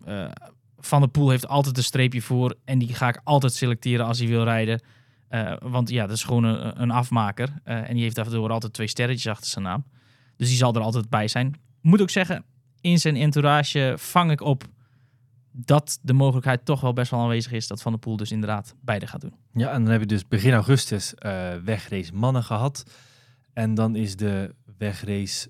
Van 0.81 1.01
der 1.01 1.11
Poel 1.11 1.31
heeft 1.31 1.49
altijd 1.49 1.77
een 1.77 1.83
streepje 1.83 2.23
voor. 2.23 2.55
En 2.65 2.79
die 2.79 2.95
ga 2.95 3.09
ik 3.09 3.21
altijd 3.25 3.53
selecteren 3.53 4.07
als 4.07 4.19
hij 4.19 4.29
wil 4.29 4.45
rijden. 4.45 4.81
Eh, 5.29 5.53
want 5.63 5.89
ja, 5.91 6.07
dat 6.07 6.17
is 6.17 6.25
gewoon 6.25 6.45
een, 6.45 6.83
een 6.83 6.91
afmaker. 6.91 7.49
Eh, 7.65 7.89
en 7.89 7.95
die 7.95 8.03
heeft 8.03 8.17
daardoor 8.17 8.51
altijd 8.51 8.73
twee 8.73 8.87
sterretjes 8.89 9.27
achter 9.33 9.47
zijn 9.51 9.65
naam. 9.65 9.85
Dus 10.37 10.49
die 10.49 10.57
zal 10.57 10.75
er 10.75 10.81
altijd 10.81 11.09
bij 11.09 11.29
zijn. 11.29 11.55
Moet 11.81 12.01
ook 12.01 12.11
zeggen, 12.11 12.45
in 12.81 12.99
zijn 12.99 13.17
entourage 13.17 13.95
vang 13.97 14.31
ik 14.31 14.41
op 14.41 14.65
dat 15.53 15.99
de 16.03 16.13
mogelijkheid 16.13 16.65
toch 16.65 16.81
wel 16.81 16.93
best 16.93 17.11
wel 17.11 17.21
aanwezig 17.21 17.53
is 17.53 17.67
dat 17.67 17.83
Van 17.83 17.93
der 17.93 18.01
Poel 18.01 18.17
dus 18.17 18.33
inderdaad 18.33 18.75
beide 18.81 19.07
gaat 19.07 19.21
doen. 19.21 19.35
Ja, 19.53 19.71
en 19.71 19.83
dan 19.83 19.93
heb 19.93 20.01
je 20.01 20.07
dus 20.07 20.29
begin 20.29 20.53
augustus 20.53 21.15
eh 21.15 21.55
wegrace 21.65 22.15
mannen 22.15 22.45
gehad. 22.45 22.85
En 23.53 23.75
dan 23.75 23.97
is 23.97 24.17
de 24.17 24.55
wegrace, 24.79 25.49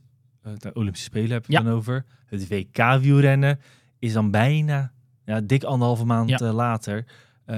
de 0.58 0.72
Olympische 0.72 1.06
Spelen 1.06 1.30
heb 1.30 1.44
ik 1.44 1.50
Ja. 1.50 1.60
dan 1.62 1.72
over. 1.72 2.04
Het 2.26 2.48
WK 2.48 2.98
wielrennen 3.00 3.60
is 3.98 4.12
dan 4.12 4.30
bijna, 4.30 4.92
ja, 5.28 5.40
dik 5.40 5.62
anderhalve 5.64 6.04
maand 6.04 6.28
Ja. 6.30 6.38
eh, 6.38 6.52
later. 6.54 7.04
Eh, 7.44 7.56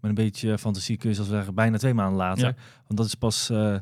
met 0.00 0.10
een 0.10 0.14
beetje 0.14 0.58
fantasie 0.58 0.96
kun 0.96 1.08
je 1.08 1.14
zelfs 1.14 1.30
zeggen, 1.30 1.54
bijna 1.54 1.78
twee 1.78 1.94
maanden 1.94 2.16
later. 2.16 2.46
Ja. 2.46 2.54
Want 2.86 2.96
dat 2.98 3.06
is 3.06 3.14
pas 3.14 3.50
eh, 3.50 3.76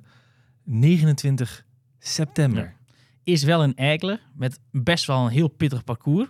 29 0.64 1.64
september. 1.98 2.74
Is 3.24 3.42
wel 3.44 3.62
een 3.62 3.74
Eigle 3.76 4.20
met 4.34 4.60
best 4.70 5.06
wel 5.06 5.24
een 5.24 5.30
heel 5.30 5.48
pittig 5.48 5.84
parcours 5.84 6.28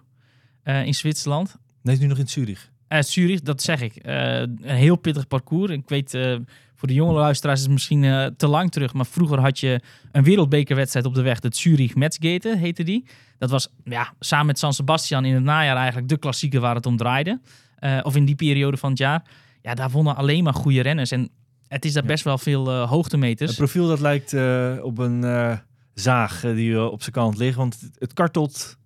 eh, 0.63 0.85
in 0.87 0.95
Zwitserland. 0.95 1.57
Nee, 1.83 1.95
is 1.95 2.01
nu 2.01 2.07
nog 2.07 2.19
in 2.19 2.29
Zurich. 2.29 2.71
Eh 2.89 3.03
Zurich, 3.03 3.41
dat 3.41 3.63
zeg 3.63 3.81
ik. 3.81 3.97
Eh, 3.97 4.39
een 4.41 4.59
heel 4.63 4.97
pittig 4.97 5.27
parcours. 5.27 5.71
Ik 5.71 5.89
weet, 5.89 6.15
eh, 6.15 6.37
voor 6.87 6.95
de 6.95 7.03
jonge 7.03 7.19
luisteraars 7.19 7.59
is 7.59 7.65
het 7.65 7.75
misschien 7.75 8.05
eh, 8.05 8.27
te 8.37 8.47
lang 8.49 8.71
terug. 8.71 8.93
Maar 8.93 9.07
vroeger 9.07 9.41
had 9.41 9.59
je 9.61 9.81
een 10.13 10.23
wereldbekerwedstrijd 10.25 11.07
op 11.07 11.15
de 11.15 11.23
weg. 11.23 11.41
De 11.41 11.49
Zurich 11.53 11.95
Metzgate 11.95 12.57
heette 12.59 12.83
die. 12.83 13.05
Dat 13.39 13.51
was 13.51 13.69
ja, 13.85 14.13
samen 14.21 14.47
met 14.47 14.59
San 14.59 14.73
Sebastian 14.73 15.25
in 15.25 15.35
het 15.35 15.43
najaar 15.43 15.77
eigenlijk 15.77 16.09
de 16.09 16.17
klassieker 16.19 16.61
waar 16.61 16.75
het 16.75 16.87
om 16.87 16.97
draaide. 16.97 17.41
Eh, 17.77 17.99
of 18.03 18.17
in 18.17 18.25
die 18.25 18.35
periode 18.35 18.77
van 18.77 18.91
het 18.91 18.99
jaar. 18.99 19.23
Ja, 19.63 19.75
daar 19.75 19.91
wonnen 19.91 20.17
alleen 20.17 20.45
maar 20.45 20.55
goede 20.55 20.81
renners. 20.81 21.11
En 21.11 21.29
het 21.69 21.85
is 21.85 21.93
daar 21.93 22.03
Ja. 22.03 22.09
best 22.09 22.25
wel 22.25 22.39
veel 22.39 22.71
eh, 22.71 22.89
hoogtemeters. 22.91 23.49
Het 23.51 23.59
profiel 23.59 23.87
dat 23.87 24.01
lijkt 24.01 24.33
eh, 24.33 24.73
op 24.83 24.99
een 24.99 25.25
eh, 25.25 25.57
zaag 25.95 26.45
eh, 26.45 26.55
die 26.55 26.75
eh, 26.75 26.85
op 26.85 27.01
zijn 27.01 27.13
kant 27.13 27.37
ligt. 27.39 27.57
Want 27.57 27.81
het, 27.81 27.97
het 27.99 28.13
kartelt. 28.13 28.77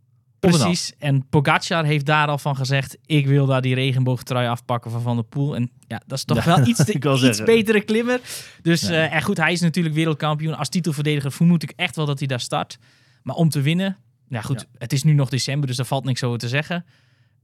Precies. 0.41 0.93
En 0.99 1.27
Pogacar 1.29 1.85
heeft 1.85 2.07
daar 2.07 2.27
al 2.29 2.39
van 2.39 2.57
gezegd: 2.57 2.99
ik 3.07 3.27
wil 3.27 3.47
daar 3.47 3.61
die 3.61 3.75
regenboogtrui 3.75 4.49
afpakken 4.49 4.91
van 4.91 5.03
Van 5.03 5.15
der 5.17 5.25
Poel. 5.25 5.55
En 5.57 5.71
ja, 5.87 6.01
dat 6.07 6.19
is 6.19 6.25
toch 6.25 6.45
Ja, 6.45 6.57
wel 6.57 6.67
iets, 6.69 6.85
wil 6.85 7.13
iets 7.15 7.21
zeggen. 7.21 7.45
betere 7.45 7.81
klimmer. 7.81 8.21
Dus 8.63 8.81
Ja. 8.81 8.89
eh, 8.89 9.15
en 9.15 9.23
goed, 9.23 9.37
hij 9.37 9.53
is 9.53 9.61
natuurlijk 9.61 9.95
wereldkampioen. 9.95 10.55
Als 10.57 10.69
titelverdediger 10.69 11.33
vermoed 11.33 11.63
ik 11.63 11.73
echt 11.77 11.97
wel 11.97 12.07
dat 12.07 12.19
hij 12.19 12.29
daar 12.29 12.41
start. 12.41 12.79
Maar 13.23 13.37
om 13.37 13.49
te 13.49 13.61
winnen, 13.61 13.97
ja 14.29 14.41
goed, 14.41 14.67
het 14.79 14.93
is 14.93 15.03
nu 15.03 15.13
nog 15.13 15.29
december, 15.29 15.67
dus 15.67 15.77
daar 15.77 15.87
valt 15.87 16.05
niks 16.05 16.25
over 16.25 16.39
te 16.39 16.49
zeggen. 16.49 16.85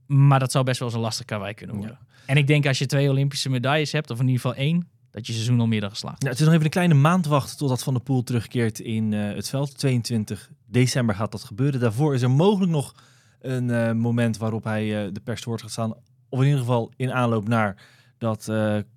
Maar 0.05 0.39
dat 0.39 0.51
zou 0.51 0.63
best 0.65 0.79
wel 0.79 0.87
eens 0.87 0.97
een 0.97 1.03
lastig 1.03 1.25
karwei 1.25 1.53
kunnen 1.53 1.75
worden. 1.75 1.99
En 2.25 2.37
ik 2.37 2.47
denk 2.47 2.65
als 2.65 2.77
je 2.77 2.85
twee 2.85 3.09
Olympische 3.09 3.49
medailles 3.49 3.91
hebt, 3.91 4.09
of 4.09 4.19
in 4.19 4.27
ieder 4.27 4.41
geval 4.41 4.57
één, 4.57 4.87
dat 5.17 5.27
je 5.27 5.33
seizoen 5.33 5.59
al 5.59 5.67
meer 5.67 5.81
dan 5.81 5.89
geslaagd 5.89 6.23
Ja, 6.23 6.29
het 6.29 6.39
is 6.39 6.45
nog 6.45 6.53
even 6.53 6.65
een 6.65 6.71
kleine 6.71 6.93
maand 6.93 7.25
wachten 7.25 7.57
totdat 7.57 7.83
Van 7.83 7.93
der 7.93 8.03
Poel 8.03 8.23
terugkeert 8.23 8.79
in 8.79 9.13
eh, 9.13 9.35
het 9.35 9.49
veld. 9.49 9.77
22 9.77 10.49
december 10.65 11.15
gaat 11.15 11.31
dat 11.31 11.43
gebeuren. 11.43 11.79
Daarvoor 11.79 12.13
is 12.13 12.21
er 12.21 12.31
mogelijk 12.31 12.71
nog 12.71 12.95
een 13.41 13.69
eh, 13.69 13.91
moment 13.91 14.37
waarop 14.37 14.63
hij 14.63 15.05
eh, 15.05 15.13
de 15.13 15.19
pers 15.19 15.41
te 15.41 15.49
woord 15.49 15.61
gaat 15.61 15.71
staan. 15.71 15.93
Of 16.29 16.39
in 16.39 16.45
ieder 16.45 16.59
geval 16.59 16.91
in 16.95 17.13
aanloop 17.13 17.47
naar, 17.47 17.75
dat, 18.17 18.47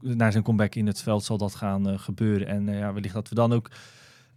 naar 0.00 0.33
zijn 0.33 0.43
comeback 0.43 0.75
in 0.75 0.87
het 0.87 1.03
veld 1.03 1.25
zal 1.25 1.39
dat 1.39 1.55
gaan 1.55 1.99
gebeuren. 1.99 2.47
En 2.47 2.67
ja, 2.67 2.93
wellicht 2.93 3.15
dat 3.15 3.29
we 3.29 3.35
dan 3.35 3.53
ook 3.53 3.71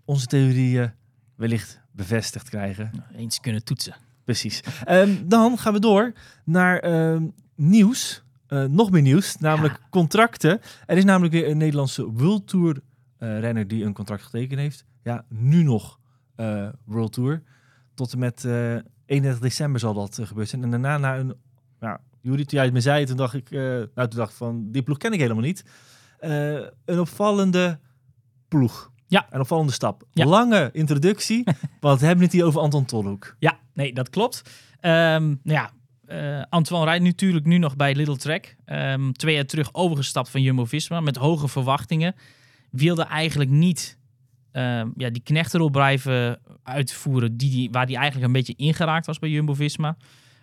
onze 0.06 0.26
theorieën 0.26 0.92
wellicht 1.36 1.80
bevestigd 1.92 2.50
krijgen. 2.50 2.92
Eens 3.16 3.40
kunnen 3.40 3.64
toetsen. 3.64 3.96
Precies. 4.24 4.60
Ehm, 4.86 5.16
dan 5.26 5.58
gaan 5.58 5.74
we 5.74 5.80
door 5.80 6.14
naar 6.44 6.80
ehm, 6.80 7.28
nieuws. 7.56 8.24
Eh, 8.54 8.64
nog 8.64 8.92
meer 8.92 9.02
nieuws, 9.02 9.38
namelijk 9.38 9.80
contracten. 9.90 10.62
Er 10.86 10.98
is 10.98 11.04
namelijk 11.04 11.34
weer 11.34 11.50
een 11.50 11.58
Nederlandse 11.58 12.12
World 12.12 12.48
Tour 12.48 12.82
eh, 13.18 13.40
renner 13.40 13.68
die 13.68 13.86
een 13.86 13.94
contract 13.94 14.24
getekend 14.24 14.60
heeft. 14.60 14.86
Ja, 15.04 15.26
nu 15.30 15.64
nog 15.64 16.00
eh, 16.36 16.68
World 16.86 17.14
Tour. 17.14 17.44
Tot 17.94 18.14
en 18.14 18.20
met 18.20 18.46
eh 18.46 18.76
31 19.06 19.40
december 19.42 19.80
zal 19.80 19.94
dat 19.94 20.20
gebeurd 20.24 20.50
zijn. 20.50 20.64
En 20.64 20.70
daarna 20.70 20.98
naar 20.98 21.20
een... 21.20 21.36
Ja, 21.80 22.02
Juri, 22.22 22.46
toen 22.46 22.58
jij 22.58 22.64
het 22.64 22.74
me 22.74 22.82
zei, 22.82 23.06
toen 23.06 23.18
dacht 23.18 23.34
ik... 23.34 23.50
nou, 23.52 23.88
toen 23.94 24.10
dacht 24.10 24.32
ik 24.32 24.38
van, 24.38 24.72
die 24.72 24.84
ploeg 24.84 24.98
ken 24.98 25.14
ik 25.14 25.20
helemaal 25.20 25.44
niet. 25.44 25.66
Een 26.20 27.00
opvallende 27.00 27.80
ploeg. 28.48 28.92
Ja. 29.08 29.28
Een 29.30 29.40
opvallende 29.40 29.72
stap. 29.72 30.04
Ja. 30.12 30.26
Lange 30.26 30.70
introductie, 30.72 31.44
want 31.80 32.00
we 32.00 32.06
hebben 32.06 32.24
het 32.24 32.34
hier 32.34 32.46
over 32.46 32.62
Anton 32.62 32.86
Tolhoek. 32.86 33.36
Ja, 33.40 33.60
nee, 33.74 33.94
dat 33.94 34.10
klopt. 34.10 34.42
Ehm, 34.80 35.24
nou 35.24 35.38
ja, 35.44 35.72
eh, 36.06 36.42
Antoine 36.50 36.86
rijdt 36.86 37.04
natuurlijk 37.04 37.46
nu 37.46 37.58
nog 37.58 37.76
bij 37.76 37.96
Little 37.96 38.18
Trek. 38.18 38.56
Ehm, 38.66 39.12
twee 39.12 39.36
jaar 39.36 39.46
terug 39.46 39.74
overgestapt 39.74 40.30
van 40.30 40.42
Jumbo-Visma 40.42 41.00
met 41.00 41.16
hoge 41.16 41.48
verwachtingen. 41.48 42.16
Wilde 42.72 43.04
eigenlijk 43.04 43.50
niet 43.50 43.98
ehm, 44.52 44.90
ja, 44.98 45.10
die 45.10 45.22
knechtenrol 45.22 45.70
blijven 45.70 46.40
uitvoeren 46.64 47.38
die, 47.38 47.50
die, 47.50 47.72
waar 47.72 47.86
hij 47.86 47.96
eigenlijk 47.96 48.26
een 48.26 48.34
beetje 48.34 48.54
ingeraakt 48.56 49.06
was 49.06 49.20
bij 49.20 49.30
Jumbo-Visma. 49.30 49.98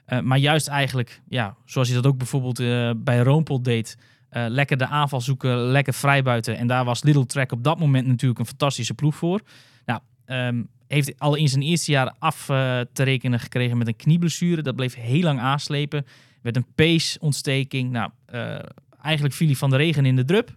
Eh, 0.04 0.20
maar 0.20 0.38
juist 0.38 0.68
eigenlijk, 0.68 1.22
ja, 1.28 1.56
zoals 1.64 1.88
hij 1.88 1.96
dat 1.96 2.06
ook 2.06 2.18
bijvoorbeeld 2.18 2.58
eh, 2.58 2.90
bij 2.96 3.18
Roompel 3.18 3.62
deed... 3.62 3.98
lekker 4.30 4.76
de 4.76 4.86
aanval 4.86 5.20
zoeken, 5.20 5.56
lekker 5.56 5.94
vrijbuiten. 5.94 6.56
En 6.56 6.66
daar 6.66 6.84
was 6.84 7.02
Little 7.02 7.26
Trek 7.26 7.52
op 7.52 7.64
dat 7.64 7.78
moment 7.78 8.06
natuurlijk 8.06 8.40
een 8.40 8.46
fantastische 8.46 8.94
ploeg 8.94 9.14
voor. 9.14 9.40
Nou, 9.84 10.00
ehm, 10.24 10.62
heeft 10.92 11.18
al 11.18 11.34
in 11.34 11.48
zijn 11.48 11.62
eerste 11.62 11.90
jaar 11.90 12.14
af 12.18 12.48
eh, 12.48 12.80
te 12.92 13.02
rekenen 13.02 13.40
gekregen 13.40 13.78
met 13.78 13.86
een 13.86 13.96
knieblessure. 13.96 14.62
Dat 14.62 14.76
bleef 14.76 14.94
heel 14.94 15.22
lang 15.22 15.40
aanslepen. 15.40 16.06
Werd 16.42 16.56
een 16.56 16.66
peesontsteking. 16.74 17.90
Nou, 17.90 18.10
eh, 18.26 18.58
eigenlijk 19.02 19.34
viel 19.34 19.46
hij 19.46 19.56
van 19.56 19.70
de 19.70 19.76
regen 19.76 20.06
in 20.06 20.16
de 20.16 20.24
drup. 20.24 20.56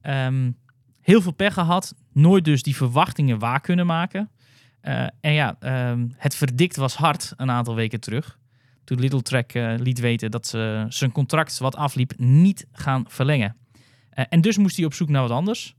Ehm, 0.00 0.50
heel 1.00 1.22
veel 1.22 1.32
pech 1.32 1.54
gehad. 1.54 1.94
Nooit 2.12 2.44
dus 2.44 2.62
die 2.62 2.76
verwachtingen 2.76 3.38
waar 3.38 3.60
kunnen 3.60 3.86
maken. 3.86 4.30
Eh, 4.80 5.06
en 5.20 5.32
ja, 5.32 5.56
ehm, 5.60 6.08
het 6.16 6.34
verdikt 6.34 6.76
was 6.76 6.94
hard 6.94 7.32
een 7.36 7.50
aantal 7.50 7.74
weken 7.74 8.00
terug. 8.00 8.38
Toen 8.84 9.00
Little 9.00 9.22
Track 9.22 9.52
liet 9.78 9.98
weten 9.98 10.30
dat 10.30 10.46
ze 10.46 10.86
zijn 10.88 11.12
contract 11.12 11.58
wat 11.58 11.76
afliep 11.76 12.12
niet 12.16 12.66
gaan 12.72 13.04
verlengen. 13.08 13.56
En 14.10 14.40
dus 14.40 14.56
moest 14.56 14.76
hij 14.76 14.84
op 14.84 14.94
zoek 14.94 15.08
naar 15.08 15.22
wat 15.22 15.30
anders. 15.30 15.74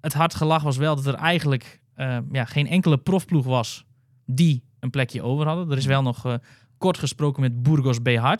Het 0.00 0.12
hard 0.12 0.34
gelach 0.34 0.62
was 0.62 0.76
wel 0.76 0.96
dat 0.96 1.06
er 1.06 1.14
eigenlijk 1.14 1.81
eh, 1.94 2.18
ja, 2.32 2.44
geen 2.44 2.66
enkele 2.66 2.98
profploeg 2.98 3.44
was 3.44 3.84
die 4.26 4.62
een 4.80 4.90
plekje 4.90 5.22
over 5.22 5.46
hadden. 5.46 5.70
Er 5.70 5.76
is 5.76 5.86
wel 5.86 6.02
nog 6.02 6.24
eh, 6.26 6.34
kort 6.78 6.98
gesproken 6.98 7.42
met 7.42 7.62
Burgos 7.62 8.02
BH. 8.02 8.32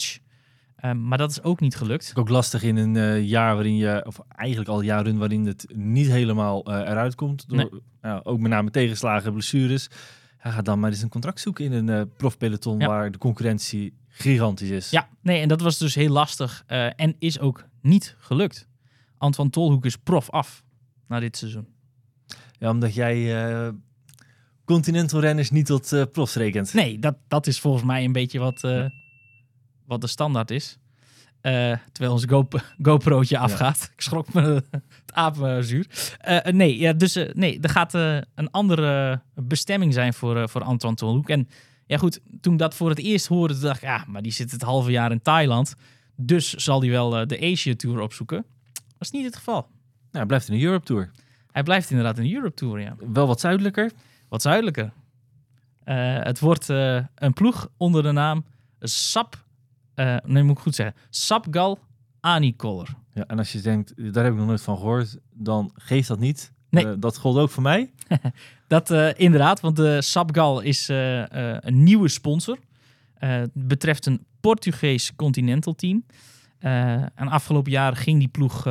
Eh, 0.77 0.93
maar 0.93 1.19
dat 1.19 1.31
is 1.31 1.43
ook 1.43 1.61
niet 1.61 1.77
gelukt. 1.77 2.13
Ook 2.15 2.29
lastig 2.29 2.63
in 2.63 2.77
een 2.77 2.97
eh, 2.97 3.29
jaar 3.29 3.55
waarin 3.55 3.77
je, 3.77 4.05
of 4.07 4.21
eigenlijk 4.29 4.71
al 4.71 4.81
jaren 4.81 5.19
waarin 5.19 5.47
het 5.47 5.67
niet 5.75 6.07
helemaal 6.07 6.65
eh, 6.65 6.75
eruit 6.91 7.15
komt. 7.15 7.49
Door, 7.49 7.57
Nee. 7.59 7.81
ja, 8.03 8.21
ook 8.23 8.39
met 8.41 8.51
name 8.51 8.71
tegenslagen, 8.71 9.33
blessures. 9.33 9.89
Ja, 10.43 10.51
ga 10.51 10.63
dan 10.63 10.81
maar 10.81 10.91
eens 10.91 11.03
een 11.03 11.09
contract 11.09 11.41
zoeken 11.41 11.73
in 11.73 11.89
een 11.89 12.11
profpeloton 12.17 12.79
Ja. 12.79 12.87
waar 12.87 13.11
de 13.11 13.19
concurrentie 13.19 13.95
gigantisch 14.09 14.71
is. 14.71 14.91
Ja, 14.91 15.09
nee, 15.21 15.41
en 15.41 15.49
dat 15.49 15.61
was 15.61 15.79
dus 15.79 15.95
heel 15.95 16.11
lastig 16.13 16.65
en 16.97 17.15
is 17.19 17.39
ook 17.39 17.65
niet 17.83 18.17
gelukt. 18.19 18.69
Antoine 19.19 19.53
Tolhoek 19.53 19.85
is 19.85 19.97
prof 19.97 20.31
af 20.31 20.65
na 21.09 21.21
dit 21.21 21.37
seizoen. 21.37 21.67
Ja, 22.63 22.71
omdat 22.71 22.95
jij 22.95 23.45
eh, 23.45 23.69
continental 24.65 25.21
renners 25.21 25.51
niet 25.51 25.67
tot 25.67 25.93
eh 25.93 26.03
profs 26.13 26.35
rekent. 26.35 26.75
Nee, 26.75 26.99
dat, 26.99 27.17
dat 27.29 27.47
is 27.47 27.61
volgens 27.61 27.85
mij 27.85 28.05
een 28.05 28.13
beetje 28.13 28.39
wat, 28.39 28.65
eh, 28.65 28.85
wat 29.87 30.01
de 30.01 30.07
standaard 30.07 30.51
is. 30.51 30.79
Terwijl 31.41 32.13
ons 32.13 32.25
Go 32.27 32.49
GoPro'tje 32.83 33.39
afgaat. 33.39 33.89
Ik 33.95 34.01
schrok 34.01 34.33
me 34.33 34.41
het 34.71 35.13
apenzuur. 35.13 35.87
Nee, 36.51 36.79
ja, 36.79 36.93
dus 36.93 37.19
nee, 37.33 37.61
er 37.61 37.69
gaat 37.69 37.95
een 37.95 38.51
andere 38.51 39.21
bestemming 39.35 39.93
zijn 39.93 40.15
voor, 40.15 40.49
voor 40.49 40.63
Antoine 40.63 40.99
Tolhoek. 40.99 41.29
En 41.29 41.49
ja 41.87 41.97
goed, 41.97 42.21
toen 42.41 42.57
dat 42.57 42.75
voor 42.75 42.89
het 42.89 42.99
eerst 42.99 43.27
hoorde, 43.27 43.59
dacht 43.59 43.77
ik, 43.77 43.89
ja, 43.89 44.05
maar 44.09 44.23
die 44.23 44.33
zit 44.33 44.51
het 44.51 44.63
halve 44.63 44.91
jaar 44.91 45.11
in 45.11 45.23
Thailand. 45.23 45.75
Dus 46.17 46.55
zal 46.55 46.81
hij 46.81 46.91
wel 46.91 47.27
de 47.27 47.41
Asia 47.53 47.75
Tour 47.75 48.01
opzoeken. 48.01 48.45
Dat 48.73 48.85
is 48.99 49.11
niet 49.11 49.25
het 49.25 49.37
geval. 49.37 49.61
Nou, 49.61 49.69
hij 50.11 50.27
blijft 50.27 50.49
in 50.49 50.59
de 50.59 50.65
Europe 50.65 50.85
Tour. 50.85 51.11
Hij 51.53 51.63
blijft 51.63 51.91
inderdaad 51.91 52.19
in 52.19 52.25
de 52.25 52.35
Europe 52.35 52.55
Tour, 52.55 52.81
ja. 52.81 52.97
Wel 53.13 53.27
wat 53.27 53.41
zuidelijker. 53.41 53.93
Wat 54.29 54.43
zuidelijker. 54.43 54.93
Eh, 55.85 56.23
het 56.23 56.41
wordt 56.41 56.71
eh, 56.71 57.05
een 57.15 57.33
ploeg 57.33 57.69
onder 57.77 58.03
de 58.03 58.13
naam 58.13 58.45
Sap... 58.81 59.45
eh, 59.95 60.17
nee, 60.25 60.43
moet 60.43 60.57
ik 60.57 60.63
goed 60.63 60.75
zeggen. 60.75 60.97
Sapgal 61.11 61.79
Anicolor. 62.21 62.89
Ja, 63.13 63.27
en 63.27 63.39
als 63.39 63.53
je 63.53 63.61
denkt, 63.61 64.15
daar 64.15 64.25
heb 64.25 64.33
ik 64.33 64.39
nog 64.39 64.49
nooit 64.49 64.63
van 64.63 64.77
gehoord, 64.77 65.19
dan 65.31 65.71
geeft 65.75 66.09
dat 66.09 66.19
niet. 66.19 66.53
Nee. 66.71 66.99
Dat 66.99 67.17
gold 67.17 67.37
ook 67.37 67.51
voor 67.51 67.63
mij. 67.63 67.91
Dat 68.67 68.91
inderdaad, 69.17 69.61
want 69.61 69.77
de 69.77 70.03
Sapgal 70.03 70.61
is 70.61 70.89
een 70.89 71.83
nieuwe 71.83 72.09
sponsor. 72.09 72.59
Betreft 73.53 74.07
een 74.07 74.25
Portugees 74.41 75.17
continental 75.17 75.75
team. 75.75 76.05
En 76.59 77.29
afgelopen 77.29 77.71
jaar 77.71 77.97
ging 77.97 78.19
die 78.19 78.29
ploeg 78.29 78.65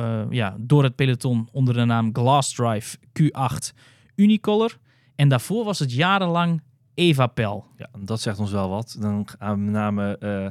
eh, 0.00 0.20
ja, 0.30 0.56
door 0.58 0.82
het 0.82 0.94
peloton 0.94 1.48
onder 1.52 1.74
de 1.74 1.84
naam 1.84 2.10
Glass 2.12 2.54
Drive 2.54 2.96
Q8 2.98 3.76
Unicolor. 4.14 4.78
En 5.16 5.28
daarvoor 5.28 5.64
was 5.64 5.78
het 5.78 5.92
jarenlang 5.92 6.62
Evapel. 6.94 7.66
Ja, 7.76 7.88
dat 7.98 8.20
zegt 8.20 8.38
ons 8.38 8.50
wel 8.50 8.68
wat. 8.68 8.96
Dan 9.00 9.28
gaan 9.38 9.54
we 9.54 9.60
met 9.60 9.72
name 9.72 10.18
eh, 10.18 10.46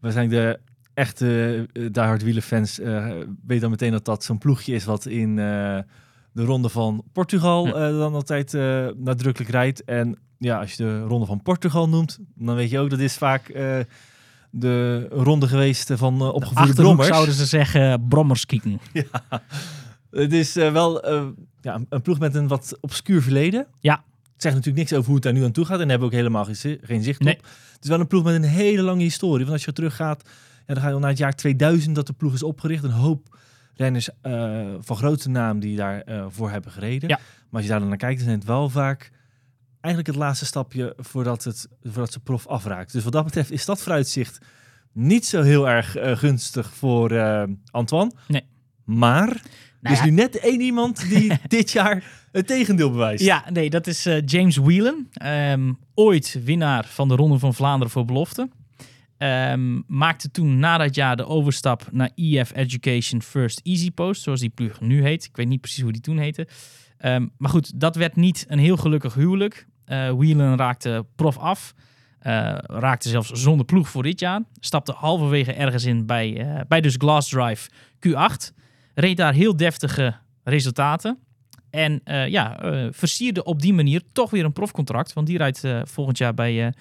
waarschijnlijk 0.00 0.42
de 0.42 0.60
echte 0.94 1.26
uh, 1.72 1.88
diehard 1.92 2.22
wielenfans 2.22 2.78
uh, 2.78 3.06
weten 3.46 3.60
dan 3.60 3.70
meteen 3.70 3.90
dat 3.90 4.04
dat 4.04 4.24
zo'n 4.24 4.38
ploegje 4.38 4.74
is 4.74 4.84
wat 4.84 5.06
in 5.06 5.28
uh, 5.28 5.78
de 6.32 6.44
ronde 6.44 6.68
van 6.68 7.04
Portugal 7.12 7.66
Ja. 7.66 7.90
dan 7.90 8.14
altijd 8.14 8.52
nadrukkelijk 8.96 9.50
rijdt. 9.50 9.84
En 9.84 10.18
ja, 10.38 10.60
als 10.60 10.72
je 10.72 10.82
de 10.82 11.00
ronde 11.00 11.26
van 11.26 11.42
Portugal 11.42 11.88
noemt, 11.88 12.18
dan 12.34 12.54
weet 12.54 12.70
je 12.70 12.78
ook 12.78 12.90
dat 12.90 12.98
is 12.98 13.16
vaak 13.16 13.52
de 14.54 15.06
ronde 15.08 15.48
geweest 15.48 15.90
van 15.94 16.22
opgevoerde 16.22 16.72
brommers. 16.72 17.08
zouden 17.08 17.34
ze 17.34 17.46
zeggen 17.46 18.08
brommers 18.08 18.46
kieken. 18.46 18.80
ja, 18.92 19.42
het 20.10 20.32
is 20.32 20.54
wel 20.54 21.08
ja, 21.60 21.80
een, 21.88 22.02
ploeg 22.02 22.18
met 22.18 22.34
een 22.34 22.48
wat 22.48 22.78
obscuur 22.80 23.22
verleden. 23.22 23.66
Ja. 23.80 24.04
Het 24.32 24.42
zegt 24.42 24.54
natuurlijk 24.54 24.76
niks 24.76 24.92
over 24.92 25.06
hoe 25.06 25.14
het 25.14 25.24
daar 25.24 25.32
nu 25.32 25.44
aan 25.44 25.52
toe 25.52 25.64
gaat. 25.64 25.80
En 25.80 25.88
daar 25.88 25.90
hebben 25.90 26.08
we 26.08 26.14
ook 26.14 26.20
helemaal 26.20 26.44
geen, 26.44 26.78
geen 26.82 27.02
zicht 27.02 27.20
Nee. 27.20 27.34
op. 27.34 27.42
Het 27.72 27.82
is 27.82 27.88
wel 27.88 28.00
een 28.00 28.06
ploeg 28.06 28.24
met 28.24 28.34
een 28.34 28.42
hele 28.42 28.82
lange 28.82 29.02
historie. 29.02 29.38
Want 29.44 29.52
als 29.52 29.64
je 29.64 29.72
teruggaat, 29.72 30.22
ja, 30.66 30.74
dan 30.74 30.82
ga 30.82 30.88
je 30.88 30.94
al 30.94 31.00
naar 31.00 31.08
het 31.08 31.18
jaar 31.18 31.34
2000 31.34 31.94
dat 31.94 32.06
de 32.06 32.12
ploeg 32.12 32.32
is 32.32 32.42
opgericht. 32.42 32.84
Een 32.84 32.90
hoop 32.90 33.38
renners 33.74 34.08
eh, 34.20 34.60
van 34.80 34.96
grote 34.96 35.28
naam 35.28 35.60
die 35.60 35.76
daarvoor 35.76 36.30
voor 36.30 36.50
hebben 36.50 36.72
gereden. 36.72 37.08
Ja. 37.08 37.16
Maar 37.16 37.24
als 37.50 37.62
je 37.62 37.68
daar 37.68 37.80
dan 37.80 37.88
naar 37.88 37.96
kijkt, 37.96 38.20
dan 38.20 38.28
is 38.28 38.34
het 38.34 38.44
wel 38.44 38.68
vaak 38.68 39.10
eigenlijk 39.82 40.06
het 40.06 40.24
laatste 40.24 40.44
stapje 40.44 40.94
voordat, 40.96 41.44
het, 41.44 41.68
voordat 41.82 42.12
ze 42.12 42.20
prof 42.20 42.46
afraakt. 42.46 42.92
Dus 42.92 43.04
wat 43.04 43.12
dat 43.12 43.24
betreft 43.24 43.50
is 43.50 43.64
dat 43.64 43.82
vooruitzicht 43.82 44.38
niet 44.92 45.26
zo 45.26 45.42
heel 45.42 45.68
erg 45.68 45.96
eh, 45.96 46.16
gunstig 46.16 46.74
voor 46.74 47.10
eh, 47.10 47.42
Antoine. 47.70 48.12
Nee. 48.28 48.44
Maar 48.84 49.26
Nou 49.26 49.40
er 49.80 49.92
is 49.92 49.98
ja. 49.98 50.04
nu 50.04 50.10
net 50.10 50.38
één 50.38 50.60
iemand 50.60 51.08
die 51.08 51.32
dit 51.48 51.70
jaar 51.70 52.04
het 52.32 52.46
tegendeel 52.46 52.90
bewijst. 52.90 53.24
Ja, 53.24 53.44
nee, 53.52 53.70
dat 53.70 53.86
is 53.86 54.06
eh, 54.06 54.22
James 54.24 54.56
Whelan. 54.56 55.06
Ehm, 55.12 55.72
ooit 55.94 56.40
winnaar 56.44 56.84
van 56.84 57.08
de 57.08 57.14
Ronde 57.14 57.38
van 57.38 57.54
Vlaanderen 57.54 57.92
voor 57.92 58.04
belofte. 58.04 58.48
Ehm, 59.18 59.80
maakte 59.86 60.30
toen 60.30 60.58
na 60.58 60.78
dat 60.78 60.94
jaar 60.94 61.16
de 61.16 61.26
overstap 61.26 61.88
naar 61.90 62.10
EF 62.14 62.52
Education 62.54 63.22
First 63.22 63.60
Easy 63.62 63.90
Post, 63.90 64.22
zoals 64.22 64.40
die 64.40 64.48
ploeg 64.48 64.80
nu 64.80 65.02
heet. 65.02 65.24
Ik 65.24 65.36
weet 65.36 65.48
niet 65.48 65.60
precies 65.60 65.82
hoe 65.82 65.92
die 65.92 66.00
toen 66.00 66.18
heette. 66.18 66.48
Ehm, 66.98 67.26
maar 67.38 67.50
goed, 67.50 67.80
dat 67.80 67.96
werd 67.96 68.16
niet 68.16 68.44
een 68.48 68.58
heel 68.58 68.76
gelukkig 68.76 69.14
huwelijk. 69.14 69.66
Eh 69.84 70.10
Whelan 70.10 70.56
raakte 70.56 71.06
prof 71.16 71.38
af. 71.38 71.74
Eh, 72.22 72.54
raakte 72.62 73.08
zelfs 73.08 73.30
zonder 73.30 73.66
ploeg 73.66 73.88
voor 73.88 74.02
dit 74.02 74.20
jaar. 74.20 74.40
Stapte 74.60 74.92
halverwege 74.92 75.52
ergens 75.52 75.84
in 75.84 76.06
bij, 76.06 76.36
eh, 76.36 76.60
bij 76.68 76.80
dus 76.80 76.94
Glass 76.98 77.28
Drive 77.28 77.70
Q8. 77.98 78.52
Reed 78.94 79.16
daar 79.16 79.32
heel 79.32 79.56
deftige 79.56 80.14
resultaten. 80.44 81.18
En 81.70 82.00
ja, 82.28 82.58
versierde 82.90 83.44
op 83.44 83.62
die 83.62 83.72
manier 83.72 84.02
toch 84.12 84.30
weer 84.30 84.44
een 84.44 84.52
profcontract. 84.52 85.12
Want 85.12 85.26
die 85.26 85.36
rijdt 85.36 85.62
volgend 85.84 86.18
jaar 86.18 86.34
bij 86.34 86.66
eh, 86.66 86.72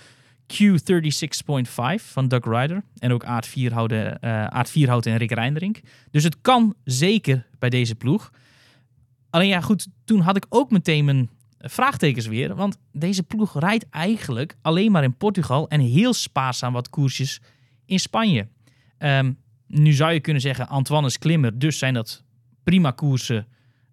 Q36.5 0.53 2.03
van 2.11 2.27
Doug 2.27 2.45
Ryder. 2.45 2.83
En 2.97 3.11
ook 3.11 3.23
Aard 3.23 3.45
Vierhouten, 3.45 4.21
Aard 4.51 4.69
Vierhouten 4.69 5.11
en 5.11 5.17
Rick 5.17 5.31
Reindrink. 5.31 5.79
Dus 6.11 6.23
het 6.23 6.41
kan 6.41 6.75
zeker 6.83 7.47
bij 7.59 7.69
deze 7.69 7.95
ploeg. 7.95 8.31
Alleen 9.29 9.47
ja, 9.47 9.61
goed, 9.61 9.87
toen 10.05 10.19
had 10.19 10.35
ik 10.35 10.45
ook 10.49 10.71
meteen 10.71 11.05
mijn 11.05 11.29
vraagtekens 11.63 12.27
weer. 12.27 12.55
Want 12.55 12.77
deze 12.91 13.23
ploeg 13.23 13.59
rijdt 13.59 13.89
eigenlijk 13.89 14.55
alleen 14.61 14.91
maar 14.91 15.03
in 15.03 15.17
Portugal 15.17 15.69
en 15.69 15.79
heel 15.79 16.13
spaarzaam 16.13 16.73
wat 16.73 16.89
koersjes 16.89 17.41
in 17.85 17.99
Spanje. 17.99 18.47
Ehm, 18.97 19.31
nu 19.67 19.93
zou 19.93 20.11
je 20.11 20.19
kunnen 20.19 20.41
zeggen, 20.41 20.67
Antoine 20.67 21.07
is 21.07 21.17
klimmer, 21.17 21.59
dus 21.59 21.77
zijn 21.77 21.93
dat 21.93 22.23
prima 22.63 22.91
koersen 22.91 23.47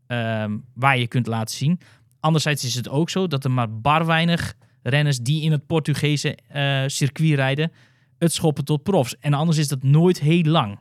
ehm, 0.07 0.57
waar 0.75 0.99
je 0.99 1.07
kunt 1.07 1.27
laten 1.27 1.57
zien. 1.57 1.81
Anderzijds 2.21 2.65
is 2.65 2.75
het 2.75 2.89
ook 2.89 3.11
zo 3.11 3.27
dat 3.27 3.45
er 3.45 3.51
maar 3.51 3.81
bar 3.81 4.07
weinig 4.07 4.55
renners 4.83 5.19
die 5.19 5.43
in 5.43 5.53
het 5.53 5.67
Portugese 5.67 6.37
eh, 6.49 6.83
circuit 6.87 7.35
rijden, 7.35 7.73
het 8.19 8.33
schoppen 8.33 8.65
tot 8.65 8.83
profs. 8.83 9.19
En 9.19 9.35
anders 9.35 9.59
is 9.59 9.69
dat 9.69 9.83
nooit 9.83 10.21
heel 10.21 10.43
lang. 10.43 10.79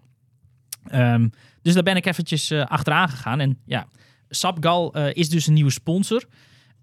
Ehm, 0.83 1.27
dus 1.61 1.73
daar 1.73 1.83
ben 1.83 1.95
ik 1.95 2.05
eventjes 2.05 2.51
eh, 2.51 2.65
achteraan 2.65 3.09
gegaan. 3.09 3.39
En 3.39 3.59
ja, 3.65 3.87
Sapgal 4.29 4.93
eh, 4.93 5.15
is 5.15 5.29
dus 5.29 5.47
een 5.47 5.53
nieuwe 5.53 5.71
sponsor. 5.71 6.25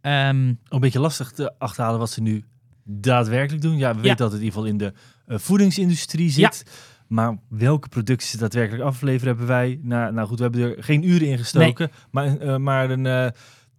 Ehm, 0.05 0.47
Een 0.69 0.81
beetje 0.81 1.01
lastig 1.01 1.31
te 1.31 1.53
achterhalen 1.59 1.99
wat 1.99 2.11
ze 2.11 2.21
nu 2.23 2.45
daadwerkelijk 2.85 3.63
doen. 3.63 3.77
Ja, 3.79 3.95
we 3.95 4.01
weten 4.01 4.17
dat 4.17 4.33
het 4.33 4.41
in 4.41 4.45
ieder 4.47 4.61
geval 4.61 4.73
in 4.73 4.79
de 4.79 4.93
eh, 5.27 5.39
voedingsindustrie 5.39 6.31
zit. 6.31 6.65
Maar 7.07 7.39
welke 7.49 7.89
producten 7.89 8.29
ze 8.29 8.37
daadwerkelijk 8.37 8.83
afleveren 8.85 9.29
hebben 9.29 9.47
wij... 9.47 9.79
Nou, 9.83 10.13
nou 10.13 10.29
goed, 10.29 10.37
we 10.37 10.43
hebben 10.43 10.61
er 10.61 10.85
geen 10.85 11.09
uren 11.09 11.29
in 11.29 11.39
gestoken. 11.39 11.91
Maar, 12.11 12.37
eh, 12.39 12.57
maar 12.57 12.91
een 12.91 13.07
eh, 13.07 13.27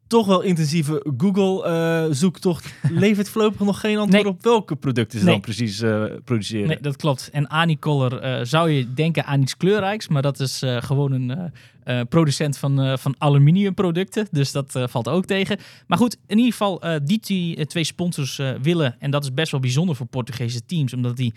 toch 0.08 0.26
wel 0.28 0.42
intensieve 0.42 1.06
Google-zoektocht 1.18 2.74
levert 2.92 3.30
voorlopig 3.30 3.60
nog 3.60 3.80
geen 3.80 3.98
antwoord 3.98 4.24
Nee. 4.24 4.32
op 4.34 4.44
welke 4.44 4.76
producten 4.76 5.20
ze 5.20 5.26
Nee. 5.26 5.34
dan 5.34 5.44
precies 5.44 5.82
eh, 5.82 6.04
produceren. 6.24 6.68
Nee, 6.68 6.80
dat 6.82 6.96
klopt. 6.96 7.30
En 7.32 7.50
Anicolor 7.50 8.20
eh 8.20 8.40
zou 8.46 8.70
je 8.70 8.94
denken 8.94 9.26
aan 9.26 9.42
iets 9.42 9.58
kleurrijks, 9.58 10.08
maar 10.08 10.22
dat 10.22 10.40
is 10.40 10.62
eh, 10.62 10.82
gewoon 10.82 11.12
een 11.12 11.32
eh, 11.32 12.00
eh, 12.00 12.08
producent 12.10 12.58
van, 12.58 12.82
eh, 12.82 12.98
van 12.98 13.16
aluminiumproducten. 13.18 14.28
Dus 14.32 14.52
dat 14.52 14.76
eh, 14.76 14.84
valt 14.88 15.08
ook 15.08 15.26
tegen. 15.26 15.58
Maar 15.88 15.98
goed, 15.98 16.18
in 16.28 16.38
ieder 16.38 16.52
geval, 16.52 16.82
eh, 16.82 16.96
die 17.04 17.20
twee, 17.20 17.56
eh, 17.56 17.84
sponsors 17.84 18.40
eh, 18.40 18.52
willen, 18.62 18.96
en 19.00 19.12
dat 19.12 19.24
is 19.24 19.34
best 19.34 19.52
wel 19.52 19.60
bijzonder 19.60 19.96
voor 19.96 20.06
Portugese 20.06 20.66
teams, 20.66 20.94
omdat 20.94 21.18
die 21.18 21.34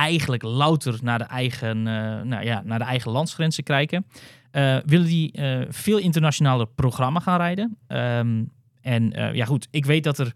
eigenlijk 0.00 0.42
louter 0.42 0.98
naar 1.02 1.18
de 1.18 1.24
eigen, 1.24 1.86
eh, 1.86 2.22
nou 2.22 2.44
ja, 2.44 2.62
naar 2.64 2.78
de 2.78 2.84
eigen 2.84 3.10
landsgrenzen 3.10 3.64
kijken. 3.64 4.06
eh, 4.50 4.76
willen 4.84 5.06
die 5.06 5.32
eh, 5.32 5.60
veel 5.68 5.98
internationale 5.98 6.66
programma 6.74 7.20
gaan 7.20 7.36
rijden. 7.36 7.76
Ehm, 7.86 8.44
en 8.80 9.12
ja, 9.32 9.44
goed, 9.44 9.68
ik 9.70 9.84
weet 9.84 10.04
dat 10.04 10.18
er 10.18 10.32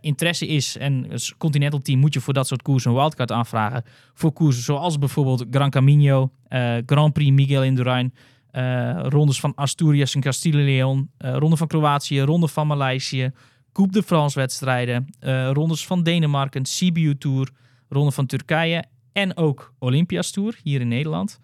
interesse 0.00 0.46
is. 0.46 0.76
En 0.76 1.06
als 1.12 1.34
Continental 1.38 1.80
Team 1.80 1.98
moet 1.98 2.14
je 2.14 2.20
voor 2.20 2.34
dat 2.34 2.46
soort 2.46 2.62
koersen 2.62 2.90
een 2.90 2.96
wildcard 2.96 3.32
aanvragen. 3.32 3.84
Voor 4.14 4.32
koersen 4.32 4.62
zoals 4.62 4.98
bijvoorbeeld 4.98 5.44
Gran 5.50 5.70
Camino, 5.70 6.30
Grand 6.86 7.12
Prix 7.12 7.30
Miguel 7.30 7.64
Indurain, 7.64 8.14
rondes 9.02 9.40
van 9.40 9.54
Asturias 9.54 10.14
en 10.14 10.20
Castille 10.20 10.62
Leon, 10.62 11.10
ronde 11.18 11.56
van 11.56 11.66
Kroatië, 11.66 12.20
ronde 12.20 12.48
van 12.48 12.66
Maleisië, 12.66 13.30
Coupe 13.72 13.92
de 13.92 14.02
France 14.02 14.38
wedstrijden, 14.38 15.06
rondes 15.52 15.86
van 15.86 16.02
Denemarken, 16.02 16.62
CBU 16.62 17.18
Tour, 17.18 17.50
ronde 17.88 18.12
van 18.12 18.26
Turkije 18.26 18.84
en 19.12 19.36
ook 19.36 19.74
Olympias 19.78 20.30
Tour 20.30 20.58
hier 20.62 20.80
in 20.80 20.88
Nederland. 20.88 21.40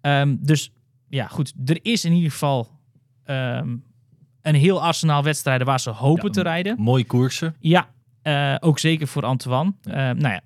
Ehm, 0.00 0.36
dus 0.40 0.72
ja, 1.08 1.26
goed, 1.26 1.52
er 1.64 1.78
is 1.82 2.04
in 2.04 2.12
ieder 2.12 2.30
geval 2.30 2.68
ehm, 3.24 3.76
een 4.42 4.54
heel 4.54 4.82
arsenaal 4.82 5.22
wedstrijden 5.22 5.66
waar 5.66 5.80
ze 5.80 5.90
hopen 5.90 6.26
Ja, 6.26 6.32
te 6.32 6.42
rijden. 6.42 6.80
Mooie 6.80 7.04
koersen. 7.04 7.56
Ja, 7.58 7.88
eh, 8.22 8.56
ook 8.60 8.78
zeker 8.78 9.06
voor 9.06 9.24
Antoine. 9.24 9.72
Eh, 9.82 9.94
nou 9.94 10.28
ja. 10.28 10.40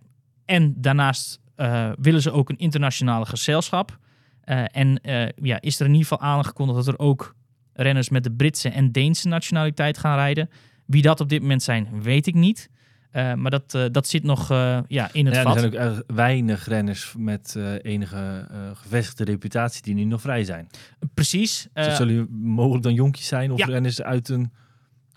En 0.45 0.75
daarnaast 0.77 1.41
eh, 1.55 1.91
willen 2.01 2.23
ze 2.23 2.31
ook 2.31 2.51
een 2.51 2.59
internationale 2.59 3.27
gezelschap. 3.27 3.99
Eh, 4.41 4.65
en 4.73 5.01
ja, 5.37 5.61
is 5.61 5.81
er 5.81 5.87
in 5.87 5.93
ieder 5.93 6.09
geval 6.09 6.29
aangekondigd 6.29 6.85
dat 6.85 6.95
er 6.95 6.99
ook 6.99 7.35
renners 7.73 8.09
met 8.09 8.25
de 8.25 8.33
Britse 8.33 8.69
en 8.69 8.93
Deense 8.93 9.29
nationaliteit 9.29 9.99
gaan 9.99 10.17
rijden. 10.17 10.51
Wie 10.87 11.03
dat 11.03 11.21
op 11.21 11.29
dit 11.29 11.41
moment 11.41 11.63
zijn, 11.63 12.03
weet 12.03 12.27
ik 12.27 12.35
niet. 12.35 12.71
Eh, 13.15 13.35
maar 13.35 13.51
dat, 13.51 13.75
eh, 13.75 13.85
dat 13.91 14.09
zit 14.09 14.23
nog 14.23 14.51
eh, 14.51 14.79
ja, 14.89 15.09
in 15.13 15.27
het 15.27 15.35
Ja, 15.35 15.41
er 15.41 15.47
vat. 15.47 15.59
zijn 15.59 15.67
ook 15.67 15.79
erg 15.79 16.03
weinig 16.07 16.67
renners 16.67 17.15
met 17.19 17.59
enige 17.83 18.49
gevestigde 18.75 19.25
reputatie 19.25 19.83
die 19.83 19.95
nu 19.95 20.05
nog 20.05 20.21
vrij 20.21 20.45
zijn. 20.45 20.69
Precies. 21.15 21.69
Dus 21.73 21.97
zullen 21.97 22.29
mogelijk 22.41 22.83
dan 22.83 22.95
jonkies 22.95 23.27
zijn 23.27 23.53
of 23.53 23.59
ja. 23.59 23.67
renners 23.67 24.03
uit 24.03 24.29
een 24.29 24.53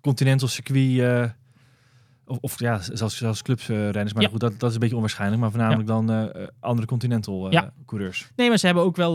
continental 0.01 0.47
circuit. 0.47 1.33
Of, 2.27 2.37
of 2.41 2.59
ja, 2.59 2.79
zelfs, 2.81 3.17
zelfs 3.17 3.41
clubs 3.41 3.69
eh. 3.69 3.77
Maar 3.93 4.21
Ja. 4.21 4.27
goed, 4.27 4.39
dat, 4.39 4.59
dat 4.59 4.67
is 4.69 4.73
een 4.73 4.79
beetje 4.79 4.95
onwaarschijnlijk. 4.95 5.41
Maar 5.41 5.49
voornamelijk 5.51 5.87
dan 5.87 6.11
eh, 6.11 6.23
eh, 6.23 6.47
andere 6.59 6.87
continental 6.87 7.51
coureurs. 7.85 8.29
Nee, 8.35 8.49
maar 8.49 8.57
ze 8.57 8.65
hebben 8.65 8.83
ook 8.83 8.95
wel 8.95 9.13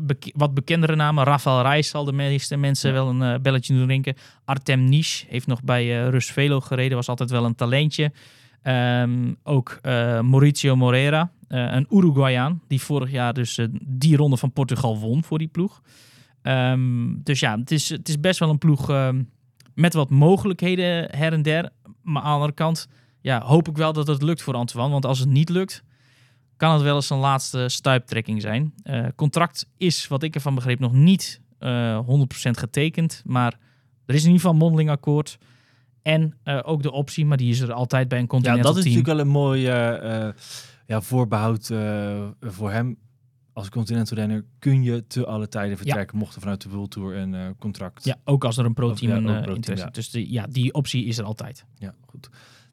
beke- 0.00 0.32
wat 0.36 0.54
bekendere 0.54 0.96
namen. 0.96 1.24
Rafael 1.24 1.62
Reis 1.62 1.88
zal 1.88 2.04
de 2.04 2.12
meeste 2.12 2.56
mensen 2.56 2.92
wel 2.92 3.08
een 3.08 3.42
belletje 3.42 3.74
doen 3.74 3.86
rinken. 3.86 4.14
Artem 4.44 4.84
Nisch 4.84 5.24
heeft 5.28 5.46
nog 5.46 5.62
bij 5.62 6.08
Rus 6.08 6.30
Velo 6.30 6.60
gereden. 6.60 6.96
Was 6.96 7.08
altijd 7.08 7.30
wel 7.30 7.44
een 7.44 7.54
talentje. 7.54 8.12
Ehm, 8.62 9.32
ook 9.42 9.78
eh, 9.82 9.92
Mauricio 10.20 10.76
Moreira, 10.76 11.30
een 11.48 11.86
Uruguayaan. 11.90 12.62
Die 12.68 12.80
vorig 12.80 13.10
jaar 13.10 13.32
dus 13.34 13.58
die 13.82 14.16
ronde 14.16 14.36
van 14.36 14.52
Portugal 14.52 14.98
won 14.98 15.24
voor 15.24 15.38
die 15.38 15.48
ploeg. 15.48 15.82
Ehm, 16.42 17.14
dus 17.22 17.40
ja, 17.40 17.58
het 17.58 17.70
is, 17.70 17.88
het 17.88 18.08
is 18.08 18.20
best 18.20 18.38
wel 18.38 18.50
een 18.50 18.58
ploeg 18.58 18.90
ehm, 18.90 19.22
met 19.74 19.94
wat 19.94 20.10
mogelijkheden 20.10 21.16
her 21.16 21.32
en 21.32 21.42
der. 21.42 21.70
Maar 22.02 22.22
aan 22.22 22.28
de 22.28 22.34
andere 22.34 22.52
kant 22.52 22.88
ja, 23.20 23.40
hoop 23.42 23.68
ik 23.68 23.76
wel 23.76 23.92
dat 23.92 24.06
het 24.06 24.22
lukt 24.22 24.42
voor 24.42 24.54
Antoine. 24.54 24.90
Want 24.92 25.06
als 25.06 25.18
het 25.18 25.28
niet 25.28 25.48
lukt, 25.48 25.82
kan 26.56 26.72
het 26.72 26.82
wel 26.82 26.94
eens 26.94 27.10
een 27.10 27.18
laatste 27.18 27.68
stuiptrekking 27.68 28.40
zijn. 28.42 28.74
Eh, 28.82 29.06
contract 29.16 29.66
is, 29.76 30.08
wat 30.08 30.22
ik 30.22 30.34
ervan 30.34 30.54
begreep, 30.54 30.78
nog 30.78 30.92
niet 30.92 31.40
eh 31.58 31.98
100% 32.06 32.58
getekend. 32.58 33.22
Maar 33.26 33.58
er 34.06 34.14
is 34.14 34.20
in 34.20 34.26
ieder 34.26 34.40
geval 34.40 34.50
een 34.52 34.58
mondeling 34.58 34.90
akkoord. 34.90 35.38
En 36.02 36.36
eh, 36.42 36.58
ook 36.62 36.82
de 36.82 36.92
optie, 36.92 37.26
maar 37.26 37.36
die 37.36 37.50
is 37.50 37.60
er 37.60 37.72
altijd 37.72 38.08
bij 38.08 38.18
een 38.18 38.24
Ja, 38.24 38.30
continental 38.30 38.62
dat 38.74 38.76
is 38.76 38.82
team. 38.92 38.96
natuurlijk 38.96 39.24
wel 39.26 39.26
een 39.26 39.40
mooi 39.42 39.66
eh, 39.66 40.26
eh, 40.26 40.34
ja, 40.86 41.00
voorbehoud 41.00 41.70
eh, 41.70 42.22
voor 42.40 42.70
hem. 42.70 42.96
Als 43.52 43.68
continental 43.68 44.16
renner 44.16 44.44
kun 44.58 44.82
je 44.82 45.06
te 45.06 45.26
alle 45.26 45.48
tijden 45.48 45.76
vertrekken. 45.76 46.18
Mocht 46.18 46.34
er 46.34 46.40
vanuit 46.40 46.62
de 46.62 46.68
World 46.68 46.90
Tour 46.90 47.16
een 47.16 47.34
eh, 47.34 47.46
contract. 47.58 48.04
Ja, 48.04 48.16
ook 48.24 48.44
als 48.44 48.56
er 48.56 48.64
een 48.64 48.74
pro-team 48.74 49.26
ja, 49.26 49.42
eh, 49.42 49.54
interesse 49.54 49.84
ja. 49.84 49.90
Dus 49.90 50.10
ja, 50.12 50.46
die 50.46 50.74
optie 50.74 51.04
is 51.04 51.18
er 51.18 51.24
altijd. 51.24 51.64
Ja, 51.78 51.94
goed. 52.06 52.30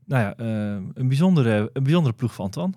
Nou 0.09 0.23
ja, 0.23 0.35
eh, 0.35 0.83
een, 0.93 1.07
bijzondere, 1.07 1.69
een 1.73 1.83
bijzondere 1.83 2.15
ploeg 2.15 2.33
van 2.33 2.45
Antoine. 2.45 2.73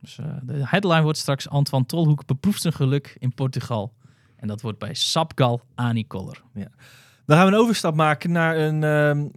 Dus 0.00 0.18
eh, 0.18 0.26
de 0.42 0.66
headline 0.66 1.02
wordt 1.02 1.18
straks 1.18 1.48
Antoine 1.48 1.86
Tolhoek 1.86 2.26
beproeft 2.26 2.60
zijn 2.60 2.72
geluk 2.72 3.16
in 3.18 3.34
Portugal. 3.34 3.92
En 4.36 4.48
dat 4.48 4.60
wordt 4.60 4.78
bij 4.78 4.94
Sapgal 4.94 5.60
Anikoller. 5.74 6.42
Dan 7.26 7.36
gaan 7.36 7.46
we 7.46 7.52
een 7.52 7.58
overstap 7.58 7.94
maken 7.94 8.32
naar 8.32 8.56
een 8.56 8.84
ehm, 8.84 9.28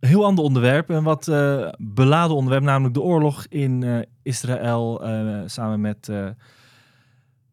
heel 0.00 0.24
ander 0.24 0.44
onderwerp. 0.44 0.88
Een 0.88 1.02
wat 1.02 1.24
beladen 1.78 2.36
onderwerp, 2.36 2.62
namelijk 2.62 2.94
de 2.94 3.00
oorlog 3.00 3.46
in 3.48 4.06
Israël 4.22 5.02
samen 5.46 5.80
met 5.80 6.10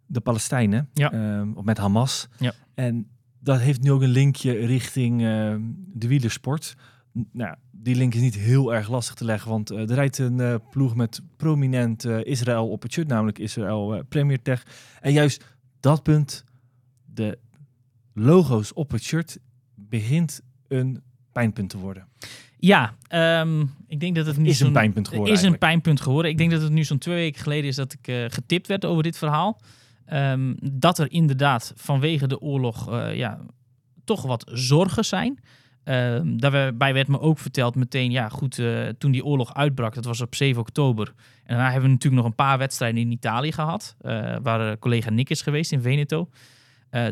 de 0.06 0.20
Palestijnen. 0.20 0.90
Ja. 0.94 1.12
Ehm, 1.12 1.52
of 1.54 1.64
met 1.64 1.78
Hamas. 1.78 2.28
Ja. 2.40 2.54
En 2.74 3.08
dat 3.40 3.60
heeft 3.60 3.82
nu 3.82 3.92
ook 3.92 4.02
een 4.02 4.10
linkje 4.10 4.52
richting 4.52 5.22
ehm, 5.24 5.62
de 5.94 6.08
wielersport. 6.08 6.76
N- 7.20 7.30
Nou, 7.32 7.56
die 7.72 7.96
link 7.96 8.14
is 8.14 8.22
niet 8.22 8.36
heel 8.36 8.74
erg 8.74 8.90
lastig 8.90 9.16
te 9.16 9.26
leggen, 9.26 9.50
want 9.52 9.70
eh, 9.72 9.80
er 9.80 9.94
rijdt 9.96 10.18
een 10.18 10.40
eh, 10.40 10.56
ploeg 10.70 10.96
met 10.96 11.22
prominent 11.38 12.06
eh, 12.06 12.24
Israël 12.24 12.70
op 12.70 12.82
het 12.82 12.92
shirt, 12.92 13.08
namelijk 13.08 13.40
Israël 13.40 14.04
Premier 14.10 14.42
Tech. 14.42 14.64
En 15.02 15.12
juist 15.14 15.44
dat 15.80 16.04
punt, 16.04 16.44
de 17.06 17.38
logo's 18.14 18.72
op 18.74 18.92
het 18.92 19.04
shirt, 19.04 19.38
begint 19.76 20.42
een 20.68 21.02
pijnpunt 21.32 21.70
te 21.70 21.78
worden. 21.78 22.08
Ja, 22.58 22.96
ehm, 23.08 23.62
ik 23.88 24.00
denk 24.00 24.16
dat 24.16 24.26
het 24.26 24.38
nu 24.38 24.50
Is 24.50 24.60
een 24.60 24.72
pijnpunt 24.72 25.08
geworden 25.08 25.34
is 25.34 25.42
een 25.42 25.58
pijnpunt 25.58 26.02
geworden. 26.02 26.32
Ik 26.32 26.38
denk 26.38 26.52
dat 26.52 26.62
het 26.62 26.72
nu 26.72 26.84
zo'n 26.84 26.98
twee 26.98 27.16
weken 27.16 27.42
geleden 27.42 27.66
is 27.70 27.76
dat 27.76 27.94
ik 28.02 28.32
getipt 28.32 28.68
werd 28.68 28.86
over 28.86 29.04
dit 29.04 29.18
verhaal. 29.18 29.62
Ehm, 30.06 30.54
dat 30.74 31.00
er 31.00 31.12
inderdaad 31.12 31.74
vanwege 31.76 32.28
de 32.28 32.42
oorlog 32.42 32.92
eh, 32.92 33.16
ja, 33.16 33.40
toch 34.04 34.22
wat 34.22 34.52
zorgen 34.54 35.06
zijn. 35.06 35.40
Ehm, 35.84 36.38
daarbij 36.38 36.94
werd 36.94 37.08
me 37.08 37.20
ook 37.20 37.40
verteld 37.40 37.76
meteen, 37.76 38.12
ja 38.12 38.30
goed, 38.30 38.60
eh, 38.60 38.88
toen 38.98 39.12
die 39.12 39.26
oorlog 39.26 39.54
uitbrak, 39.54 39.94
dat 39.94 40.06
was 40.06 40.22
op 40.22 40.36
7 40.36 40.62
oktober. 40.62 41.08
En 41.18 41.56
daarna 41.56 41.64
hebben 41.64 41.84
we 41.84 41.94
natuurlijk 41.94 42.22
nog 42.22 42.32
een 42.32 42.46
paar 42.46 42.58
wedstrijden 42.58 43.02
in 43.02 43.12
Italië 43.12 43.52
gehad, 43.52 43.96
eh, 44.02 44.36
waar 44.42 44.80
collega 44.80 45.10
Nick 45.10 45.30
is 45.30 45.42
geweest 45.42 45.72
in 45.72 45.82
Veneto. 45.82 46.30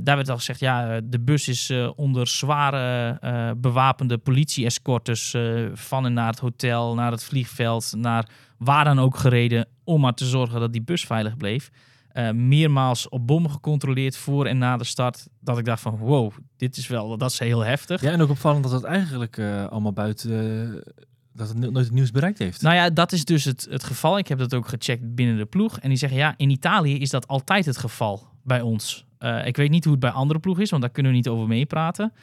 Daar 0.03 0.15
werd 0.15 0.29
al 0.29 0.38
gezegd, 0.38 0.60
ja, 0.60 1.01
de 1.03 1.19
bus 1.19 1.47
is 1.47 1.73
onder 1.95 2.27
zware 2.27 3.56
bewapende 3.58 4.17
politie-escortes 4.17 5.36
van 5.73 6.06
en 6.06 6.13
naar 6.13 6.27
het 6.27 6.39
hotel, 6.39 6.93
naar 6.93 7.12
het 7.12 7.23
vliegveld, 7.23 7.93
naar 7.97 8.29
waar 8.58 8.84
dan 8.84 8.99
ook 8.99 9.17
gereden, 9.17 9.67
om 9.84 10.01
maar 10.01 10.13
te 10.13 10.25
zorgen 10.25 10.60
dat 10.60 10.71
die 10.73 10.82
bus 10.82 11.06
veilig 11.06 11.38
bleef. 11.38 11.71
Eh, 12.13 12.32
meermaals 12.32 13.10
op 13.10 13.28
bommen 13.28 13.52
gecontroleerd 13.52 14.17
voor 14.17 14.45
en 14.45 14.58
na 14.58 14.78
de 14.78 14.84
start. 14.84 15.28
Dat 15.39 15.58
ik 15.58 15.65
dacht 15.65 15.82
van, 15.82 15.97
wow, 15.97 16.32
dit 16.58 16.78
is 16.78 16.88
wel, 16.88 17.17
dat 17.17 17.32
is 17.32 17.39
heel 17.39 17.60
heftig. 17.60 18.02
Ja, 18.02 18.12
en 18.12 18.21
ook 18.21 18.30
opvallend 18.30 18.63
dat 18.63 18.71
het 18.71 18.84
eigenlijk 18.84 19.38
eh, 19.38 19.67
allemaal 19.67 19.93
buiten, 19.93 20.32
eh, 20.76 20.93
dat 21.34 21.47
het 21.47 21.58
nooit 21.58 21.86
het 21.86 21.91
nieuws 21.91 22.12
bereikt 22.12 22.39
heeft. 22.39 22.62
Nou 22.62 22.76
ja, 22.76 22.89
dat 22.89 23.12
is 23.12 23.26
dus 23.26 23.43
het, 23.43 23.67
het 23.69 23.84
geval. 23.84 24.17
Ik 24.17 24.28
heb 24.28 24.38
dat 24.38 24.54
ook 24.54 24.67
gecheckt 24.67 25.15
binnen 25.15 25.38
de 25.38 25.45
ploeg. 25.45 25.80
En 25.80 25.89
die 25.89 25.97
zeggen, 25.97 26.17
ja, 26.17 26.34
in 26.38 26.49
Italië 26.49 26.99
is 26.99 27.10
dat 27.10 27.28
altijd 27.28 27.65
het 27.65 27.78
geval 27.78 28.28
bij 28.43 28.62
ons. 28.62 29.06
Ik 29.45 29.58
weet 29.58 29.69
niet 29.69 29.84
hoe 29.84 29.93
het 29.93 30.02
bij 30.02 30.12
andere 30.12 30.39
ploegen 30.39 30.63
is, 30.63 30.69
want 30.69 30.82
daar 30.82 30.91
kunnen 30.91 31.12
we 31.12 31.17
niet 31.17 31.28
over 31.28 31.47
meepraten. 31.47 32.13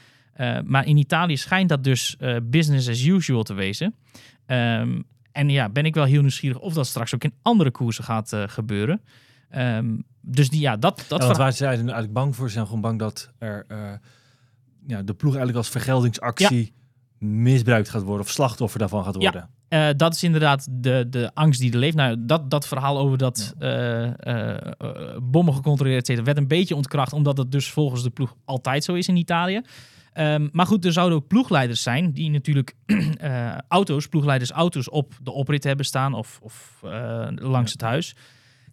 Maar 0.64 0.86
in 0.86 0.96
Italië 0.96 1.36
schijnt 1.36 1.68
dat 1.68 1.84
dus 1.84 2.16
business 2.42 2.88
as 2.88 3.04
usual 3.04 3.42
te 3.42 3.54
wezen. 3.54 3.94
Ehm, 4.46 5.00
en 5.32 5.48
ja, 5.48 5.68
ben 5.68 5.84
ik 5.84 5.94
wel 5.94 6.04
heel 6.04 6.20
nieuwsgierig 6.20 6.58
of 6.58 6.72
dat 6.72 6.86
straks 6.86 7.14
ook 7.14 7.24
in 7.24 7.34
andere 7.42 7.70
koersen 7.70 8.04
gaat 8.04 8.36
gebeuren. 8.46 9.00
Ehm, 9.50 9.96
dus 10.20 10.50
die, 10.50 10.60
ja, 10.60 10.76
dat, 10.76 11.04
dat 11.08 11.20
Ja, 11.20 11.24
want 11.26 11.38
waar 11.38 11.52
zij 11.52 11.68
er 11.68 11.76
nu 11.76 11.82
eigenlijk 11.82 12.12
bang 12.12 12.36
voor 12.36 12.50
zijn, 12.50 12.66
gewoon 12.66 12.80
bang 12.80 12.98
dat 12.98 13.30
er 13.38 13.64
eh, 13.68 13.78
ja, 14.86 15.02
de 15.02 15.14
ploeg 15.14 15.30
eigenlijk 15.34 15.58
als 15.58 15.68
vergeldingsactie 15.68 16.72
misbruikt 17.18 17.88
gaat 17.88 18.02
worden 18.02 18.24
of 18.26 18.30
slachtoffer 18.32 18.78
daarvan 18.78 19.04
gaat 19.04 19.14
Ja. 19.14 19.20
worden. 19.20 19.50
Eh, 19.68 19.88
dat 19.96 20.14
is 20.14 20.22
inderdaad 20.22 20.66
de, 20.70 21.06
de 21.10 21.30
angst 21.34 21.60
die 21.60 21.72
er 21.72 21.78
leeft. 21.78 21.96
Nou, 21.96 22.16
dat, 22.18 22.50
dat 22.50 22.66
verhaal 22.66 22.98
over 22.98 23.18
dat 23.18 23.54
eh, 23.58 24.56
bommen 25.22 25.54
gecontroleerd 25.54 26.06
zitten 26.06 26.24
werd 26.24 26.38
een 26.38 26.48
beetje 26.48 26.76
ontkracht, 26.76 27.12
omdat 27.12 27.36
het 27.38 27.52
dus 27.52 27.70
volgens 27.70 28.02
de 28.02 28.10
ploeg 28.10 28.34
altijd 28.44 28.84
zo 28.84 28.94
is 28.94 29.08
in 29.08 29.16
Italië. 29.16 29.60
Ehm, 30.12 30.48
maar 30.52 30.66
goed, 30.66 30.84
er 30.84 30.92
zouden 30.92 31.18
ook 31.18 31.26
ploegleiders 31.26 31.82
zijn 31.82 32.12
die 32.12 32.30
natuurlijk 32.30 32.74
auto's, 33.68 34.06
ploegleiders 34.06 34.50
auto's 34.50 34.90
op 34.90 35.18
de 35.22 35.30
oprit 35.30 35.64
hebben 35.64 35.86
staan 35.86 36.14
of, 36.14 36.38
of 36.42 36.78
langs 37.34 37.72
het 37.72 37.80
huis. 37.80 38.14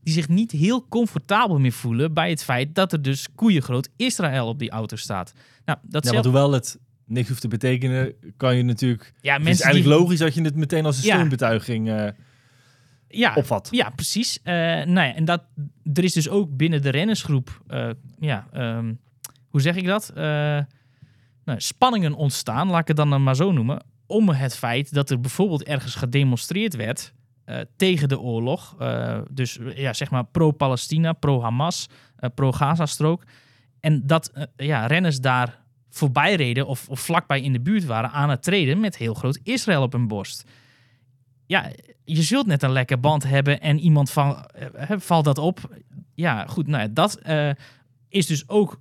Die 0.07 0.15
zich 0.15 0.27
niet 0.29 0.51
heel 0.51 0.87
comfortabel 0.87 1.59
meer 1.59 1.71
voelen 1.71 2.13
bij 2.13 2.29
het 2.29 2.43
feit 2.43 2.75
dat 2.75 2.93
er 2.93 3.01
dus 3.01 3.27
koeiengroot 3.35 3.89
Israël 3.95 4.47
op 4.47 4.59
die 4.59 4.69
auto 4.69 4.95
staat. 4.95 5.33
Nou, 5.65 5.79
dat 5.81 6.03
Ja, 6.03 6.09
zelf- 6.11 6.13
want 6.13 6.25
hoewel 6.25 6.51
het 6.51 6.79
niks 7.05 7.27
hoeft 7.27 7.41
te 7.41 7.47
betekenen, 7.47 8.13
kan 8.37 8.57
je 8.57 8.63
natuurlijk... 8.63 9.13
ja, 9.21 9.31
het 9.31 9.39
is 9.41 9.47
mensen 9.47 9.65
eigenlijk 9.65 9.95
die, 9.95 10.03
logisch 10.03 10.19
dat 10.19 10.33
je 10.33 10.41
het 10.41 10.55
meteen 10.55 10.85
als 10.85 10.97
een 10.97 11.03
Ja. 11.03 11.13
steunbetuiging 11.13 11.89
eh, 11.89 12.07
ja, 13.07 13.33
opvat. 13.35 13.67
Ja, 13.71 13.89
precies. 13.89 14.39
Eh 14.43 14.53
nou 14.53 14.91
ja, 15.07 15.15
en 15.15 15.25
dat, 15.25 15.43
er 15.93 16.03
is 16.03 16.13
dus 16.13 16.29
ook 16.29 16.57
binnen 16.57 16.81
de 16.81 16.89
rennersgroep, 16.89 17.61
eh, 17.67 17.89
ja, 18.19 18.47
ehm, 18.53 18.93
hoe 19.49 19.61
zeg 19.61 19.75
ik 19.75 19.85
dat? 19.85 20.11
Nou, 20.15 21.59
spanningen 21.59 22.13
ontstaan, 22.13 22.69
laat 22.69 22.81
ik 22.81 22.87
het 22.87 22.97
dan 22.97 23.23
maar 23.23 23.35
zo 23.35 23.51
noemen, 23.51 23.83
om 24.05 24.29
het 24.29 24.57
feit 24.57 24.93
dat 24.93 25.09
er 25.09 25.19
bijvoorbeeld 25.19 25.63
ergens 25.63 25.95
gedemonstreerd 25.95 26.75
werd 26.75 27.13
eh, 27.47 27.59
tegen 27.75 28.09
de 28.09 28.19
oorlog. 28.19 28.75
Eh, 28.79 29.19
dus 29.31 29.59
ja, 29.75 29.93
zeg 29.93 30.11
maar 30.11 30.25
pro-Palestina, 30.25 31.13
pro-Hamas, 31.13 31.89
eh, 32.15 32.29
pro-Gaza-strook. 32.35 33.23
En 33.79 34.07
dat 34.07 34.47
ja, 34.55 34.85
renners 34.85 35.21
daar 35.21 35.59
voorbij 35.89 36.35
reden 36.35 36.67
of, 36.67 36.89
of 36.89 36.99
vlakbij 36.99 37.41
in 37.41 37.53
de 37.53 37.59
buurt 37.59 37.85
waren 37.85 38.11
aan 38.11 38.29
het 38.29 38.43
treden 38.43 38.79
met 38.79 38.97
heel 38.97 39.13
groot 39.13 39.39
Israël 39.43 39.81
op 39.81 39.91
hun 39.91 40.07
borst. 40.07 40.43
Ja, 41.45 41.71
je 42.03 42.21
zult 42.21 42.47
net 42.47 42.63
een 42.63 42.71
lekker 42.71 42.99
band 42.99 43.23
hebben 43.23 43.61
en 43.61 43.79
iemand 43.79 44.11
van, 44.11 44.45
valt 44.97 45.25
dat 45.25 45.37
op. 45.37 45.77
Ja, 46.13 46.45
goed, 46.45 46.67
nou 46.67 46.83
ja, 46.83 46.89
dat 46.93 47.21
is 48.09 48.25
dus 48.25 48.49
ook 48.49 48.79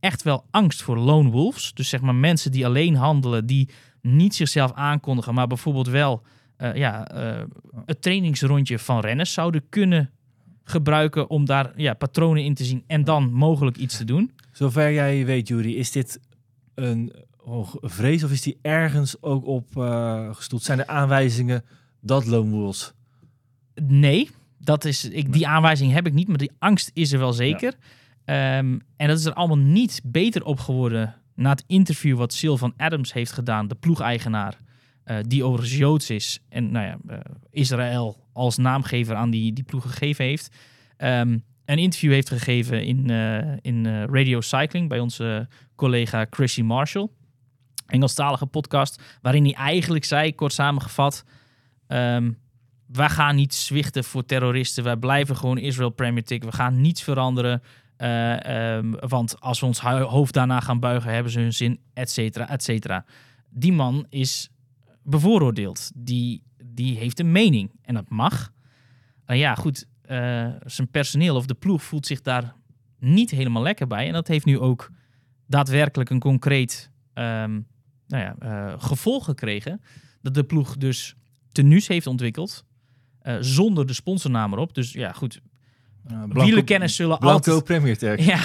echt 0.00 0.22
wel 0.22 0.44
angst 0.50 0.82
voor 0.82 0.98
lone 0.98 1.30
wolves. 1.30 1.74
Dus 1.74 1.88
zeg 1.88 2.00
maar 2.00 2.14
mensen 2.14 2.52
die 2.52 2.66
alleen 2.66 2.96
handelen, 2.96 3.46
die 3.46 3.70
niet 4.00 4.34
zichzelf 4.34 4.72
aankondigen, 4.72 5.34
maar 5.34 5.46
bijvoorbeeld 5.46 5.88
wel 5.88 6.22
eh, 6.60 6.74
ja, 6.74 7.08
eh, 7.08 7.42
het 7.86 8.02
trainingsrondje 8.02 8.78
van 8.78 9.00
renners 9.00 9.32
zouden 9.32 9.62
kunnen 9.68 10.10
gebruiken 10.64 11.30
om 11.30 11.44
daar 11.44 11.72
ja, 11.76 11.94
patronen 11.94 12.44
in 12.44 12.54
te 12.54 12.64
zien 12.64 12.84
en 12.86 13.04
dan 13.04 13.32
mogelijk 13.32 13.76
iets 13.76 13.96
te 13.96 14.04
doen. 14.04 14.30
Zover 14.52 14.92
jij 14.92 15.24
weet, 15.24 15.48
Jury, 15.48 15.74
is 15.74 15.92
dit 15.92 16.20
een 16.74 17.12
oh, 17.36 17.74
vrees 17.80 18.24
of 18.24 18.30
is 18.30 18.42
die 18.42 18.58
ergens 18.62 19.22
ook 19.22 19.46
op 19.46 19.76
eh, 19.76 20.34
gestoeld? 20.34 20.62
Zijn 20.62 20.78
er 20.78 20.86
aanwijzingen 20.86 21.64
dat 22.00 22.26
Lone 22.26 22.50
Wolves... 22.50 22.92
Nee, 23.82 24.30
dat 24.58 24.84
is, 24.84 25.04
ik, 25.04 25.32
die 25.32 25.46
aanwijzing 25.46 25.92
heb 25.92 26.06
ik 26.06 26.12
niet, 26.12 26.28
maar 26.28 26.38
die 26.38 26.52
angst 26.58 26.90
is 26.94 27.12
er 27.12 27.18
wel 27.18 27.32
zeker. 27.32 27.74
Ehm, 28.24 28.78
en 28.96 29.08
dat 29.08 29.18
is 29.18 29.24
er 29.24 29.34
allemaal 29.34 29.58
niet 29.58 30.00
beter 30.04 30.44
op 30.44 30.58
geworden 30.58 31.14
na 31.34 31.50
het 31.50 31.64
interview 31.66 32.16
wat 32.16 32.32
Sylvan 32.32 32.74
Adams 32.76 33.12
heeft 33.12 33.32
gedaan, 33.32 33.68
de 33.68 33.74
ploegeigenaar, 33.74 34.58
die 35.18 35.44
overigens 35.44 35.76
Joods 35.76 36.10
is 36.10 36.40
en 36.48 36.70
nou 36.70 36.86
ja, 36.86 36.98
eh, 37.06 37.18
Israël 37.50 38.26
als 38.32 38.56
naamgever 38.56 39.14
aan 39.14 39.30
die, 39.30 39.52
die 39.52 39.64
ploeg 39.64 39.82
gegeven 39.82 40.24
heeft. 40.24 40.56
Ehm, 40.96 41.38
een 41.64 41.78
interview 41.78 42.12
heeft 42.12 42.28
gegeven 42.28 42.84
in, 42.84 43.10
eh, 43.10 43.56
in 43.60 43.86
eh, 43.86 44.04
Radio 44.04 44.40
Cycling 44.40 44.88
bij 44.88 44.98
onze 44.98 45.48
collega 45.74 46.26
Chrissy 46.30 46.62
Marshall. 46.62 47.08
Engelstalige 47.86 48.46
podcast, 48.46 49.02
waarin 49.22 49.44
hij 49.44 49.52
eigenlijk 49.52 50.04
zei, 50.04 50.34
kort 50.34 50.52
samengevat, 50.52 51.24
ehm, 51.86 52.32
wij 52.86 53.08
gaan 53.08 53.36
niet 53.36 53.54
zwichten 53.54 54.04
voor 54.04 54.24
terroristen. 54.24 54.84
Wij 54.84 54.96
blijven 54.96 55.36
gewoon 55.36 55.58
Israël 55.58 55.90
Premier 55.90 56.24
Tick. 56.24 56.44
We 56.44 56.52
gaan 56.52 56.80
niets 56.80 57.02
veranderen. 57.02 57.62
Eh, 57.96 58.76
ehm, 58.76 58.90
want 58.90 59.40
als 59.40 59.60
we 59.60 59.66
ons 59.66 59.80
hoofd 59.80 60.34
daarna 60.34 60.60
gaan 60.60 60.80
buigen, 60.80 61.12
hebben 61.12 61.32
ze 61.32 61.40
hun 61.40 61.52
zin, 61.52 61.80
et 61.94 62.10
cetera, 62.10 62.48
et 62.48 62.62
cetera. 62.62 63.04
Die 63.50 63.72
man 63.72 64.06
is 64.08 64.50
bevooroordeeld. 65.02 65.90
Die, 65.94 66.42
die 66.64 66.96
heeft 66.96 67.18
een 67.20 67.32
mening. 67.32 67.70
En 67.82 67.94
dat 67.94 68.08
mag. 68.08 68.52
En 69.24 69.38
ja, 69.38 69.54
goed. 69.54 69.86
eh, 70.02 70.48
zijn 70.64 70.90
personeel 70.90 71.36
of 71.36 71.46
de 71.46 71.54
ploeg 71.54 71.82
voelt 71.82 72.06
zich 72.06 72.20
daar 72.20 72.54
niet 72.98 73.30
helemaal 73.30 73.62
lekker 73.62 73.86
bij. 73.86 74.06
En 74.06 74.12
dat 74.12 74.28
heeft 74.28 74.44
nu 74.44 74.58
ook 74.58 74.90
daadwerkelijk 75.46 76.10
een 76.10 76.18
concreet 76.20 76.90
ehm, 77.14 77.60
nou 78.06 78.22
ja, 78.24 78.34
eh, 78.38 78.74
gevolg 78.78 79.24
gekregen. 79.24 79.80
Dat 80.22 80.34
de 80.34 80.44
ploeg 80.44 80.76
dus 80.76 81.14
tenues 81.52 81.88
heeft 81.88 82.06
ontwikkeld. 82.06 82.64
eh, 83.20 83.36
zonder 83.40 83.86
de 83.86 83.92
sponsornaam 83.92 84.52
erop. 84.52 84.74
Dus 84.74 84.92
ja, 84.92 85.12
goed. 85.12 85.40
Uh, 86.10 86.22
Wielerkenners 86.28 86.96
zullen 86.96 87.18
Blanco 87.18 87.50
altijd... 87.50 87.64
Premier 87.64 87.98
Tech. 87.98 88.24
Ja, 88.26 88.40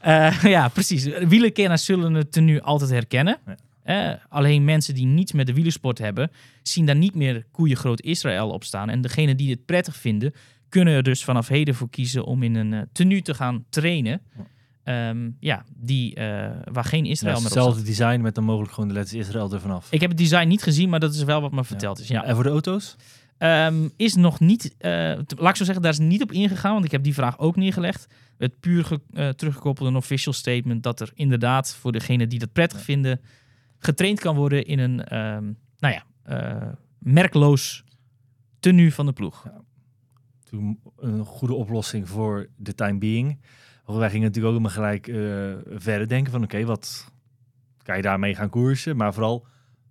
eh, 0.30 0.42
ja, 0.42 0.68
precies. 0.68 1.04
Wielerkenners 1.04 1.84
zullen 1.84 2.14
het 2.14 2.32
tenue 2.32 2.62
altijd 2.62 2.90
herkennen. 2.90 3.38
Ja. 3.46 3.56
Eh, 3.84 4.10
alleen 4.28 4.64
mensen 4.64 4.94
die 4.94 5.06
niets 5.06 5.32
met 5.32 5.46
de 5.46 5.52
wielersport 5.54 5.98
hebben, 5.98 6.30
zien 6.62 6.86
daar 6.86 6.96
niet 6.96 7.14
meer 7.14 7.44
koeiengroot 7.50 8.00
Israël 8.00 8.50
op 8.50 8.64
staan. 8.64 8.88
En 8.90 9.00
degenen 9.00 9.36
die 9.36 9.50
het 9.50 9.64
prettig 9.64 9.96
vinden, 9.96 10.32
kunnen 10.68 10.94
er 10.94 11.02
dus 11.02 11.24
vanaf 11.24 11.48
heden 11.48 11.74
voor 11.74 11.90
kiezen 11.90 12.24
om 12.24 12.42
in 12.42 12.54
een 12.54 12.72
eh, 12.72 12.80
tenue 12.92 13.22
te 13.22 13.34
gaan 13.34 13.64
trainen. 13.68 14.20
Ehm, 14.84 15.30
ja, 15.40 15.64
die, 15.76 16.14
eh, 16.14 16.50
waar 16.72 16.84
geen 16.84 17.04
Ja, 17.04 17.10
Israël 17.10 17.34
meer 17.34 17.44
op 17.44 17.50
staat. 17.50 17.64
hetzelfde 17.64 17.82
design 17.90 18.20
met 18.20 18.34
dan 18.34 18.44
mogelijk 18.44 18.72
gewoon 18.72 18.88
de 18.88 18.94
letters 18.94 19.14
Israël 19.26 19.52
ervan 19.52 19.70
af. 19.70 19.86
Ik 19.92 20.00
heb 20.00 20.10
het 20.10 20.18
design 20.18 20.48
niet 20.48 20.62
gezien, 20.62 20.88
maar 20.88 21.00
dat 21.00 21.14
is 21.14 21.22
wel 21.22 21.40
wat 21.40 21.52
me 21.52 21.64
verteld 21.64 21.98
is. 22.00 22.08
Ja. 22.08 22.24
En 22.24 22.34
voor 22.34 22.44
de 22.44 22.50
auto's? 22.50 22.96
Ehm, 23.38 23.88
is 23.96 24.14
nog 24.14 24.40
niet, 24.40 24.74
eh, 24.78 24.90
laat 25.36 25.48
ik 25.50 25.56
zo 25.56 25.64
zeggen, 25.64 25.82
daar 25.82 25.92
is 25.92 25.98
niet 25.98 26.22
op 26.22 26.32
ingegaan, 26.32 26.72
want 26.72 26.84
ik 26.84 26.90
heb 26.90 27.02
die 27.02 27.14
vraag 27.14 27.38
ook 27.38 27.56
neergelegd. 27.56 28.06
Het 28.38 28.60
puur 28.60 28.84
ge- 28.84 29.34
teruggekoppelde 29.36 29.96
official 29.96 30.32
statement 30.34 30.82
dat 30.82 31.00
er 31.00 31.10
inderdaad 31.14 31.74
voor 31.74 31.92
degenen 31.92 32.28
die 32.28 32.38
dat 32.38 32.52
prettig 32.52 32.80
vinden, 32.82 33.20
getraind 33.84 34.20
kan 34.20 34.36
worden 34.36 34.64
in 34.64 34.78
een, 34.78 35.04
ehm, 35.04 35.52
nou 35.78 35.94
ja, 35.94 36.04
eh, 36.22 36.72
merkloos 36.98 37.84
tenue 38.60 38.92
van 38.92 39.06
de 39.06 39.12
ploeg. 39.12 39.46
Toen 40.44 40.80
een 40.96 41.24
goede 41.24 41.54
oplossing 41.54 42.08
voor 42.08 42.48
de 42.56 42.74
time 42.74 42.98
being. 42.98 43.40
Wij 43.86 44.10
gingen 44.10 44.26
natuurlijk 44.26 44.54
ook 44.54 44.60
maar 44.60 44.70
gelijk 44.70 45.08
eh, 45.08 45.14
verder 45.66 46.08
denken 46.08 46.32
van 46.32 46.42
oké, 46.42 46.64
wat 46.64 47.12
kan 47.82 47.96
je 47.96 48.02
daarmee 48.02 48.34
gaan 48.34 48.48
koersen? 48.50 48.96
Maar 48.96 49.12
vooral, 49.14 49.46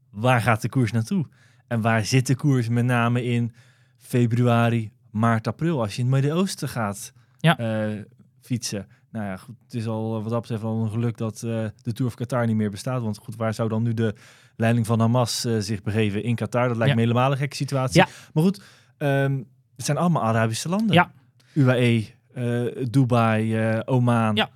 waar 0.10 0.41
gaat 0.41 0.62
de 0.62 0.69
koers 0.69 0.91
naartoe? 0.91 1.25
En 1.67 1.82
waar 1.82 2.06
zit 2.06 2.27
de 2.27 2.36
koers 2.36 2.69
met 2.69 2.86
name 2.86 3.23
in 3.23 3.53
februari, 3.97 4.91
maart, 5.12 5.47
april? 5.47 5.82
Als 5.82 5.95
je 5.95 6.01
in 6.01 6.12
het 6.12 6.13
Midden-Oosten 6.21 6.69
gaat 6.69 7.13
Ja. 7.38 7.58
eh, 7.58 8.01
fietsen. 8.41 8.88
Nou 9.13 9.26
ja, 9.26 9.38
goed, 9.38 9.56
het 9.63 9.73
is 9.73 9.88
al 9.88 10.21
wat 10.21 10.30
dat 10.32 10.41
betreft 10.41 10.63
al 10.63 10.84
een 10.84 10.89
geluk 10.89 11.17
dat 11.17 11.36
eh, 11.43 11.65
de 11.82 11.93
Tour 11.93 12.12
of 12.12 12.15
Qatar 12.17 12.45
niet 12.47 12.56
meer 12.56 12.69
bestaat. 12.71 13.02
Want 13.02 13.17
goed, 13.17 13.36
waar 13.36 13.54
zou 13.54 13.69
dan 13.69 13.84
nu 13.84 13.93
de 13.93 14.15
leiding 14.56 14.86
van 14.86 14.99
Hamas 14.99 15.45
eh, 15.45 15.58
zich 15.60 15.82
begeven? 15.84 16.23
In 16.23 16.36
Qatar, 16.36 16.67
dat 16.67 16.78
lijkt 16.78 16.89
Ja. 16.89 16.95
me 16.95 17.02
helemaal 17.02 17.32
een 17.32 17.38
gekke 17.38 17.56
situatie. 17.56 18.02
Ja. 18.02 18.08
Maar 18.34 18.43
goed, 18.43 18.62
ehm, 18.97 19.38
het 19.76 19.86
zijn 19.86 19.97
allemaal 19.97 20.23
Arabische 20.23 20.69
landen. 20.69 20.93
Ja. 20.95 21.12
UAE, 21.54 22.06
eh, 22.34 22.86
Dubai, 22.89 23.56
eh, 23.58 23.80
Oman. 23.86 24.36
Ja. 24.36 24.49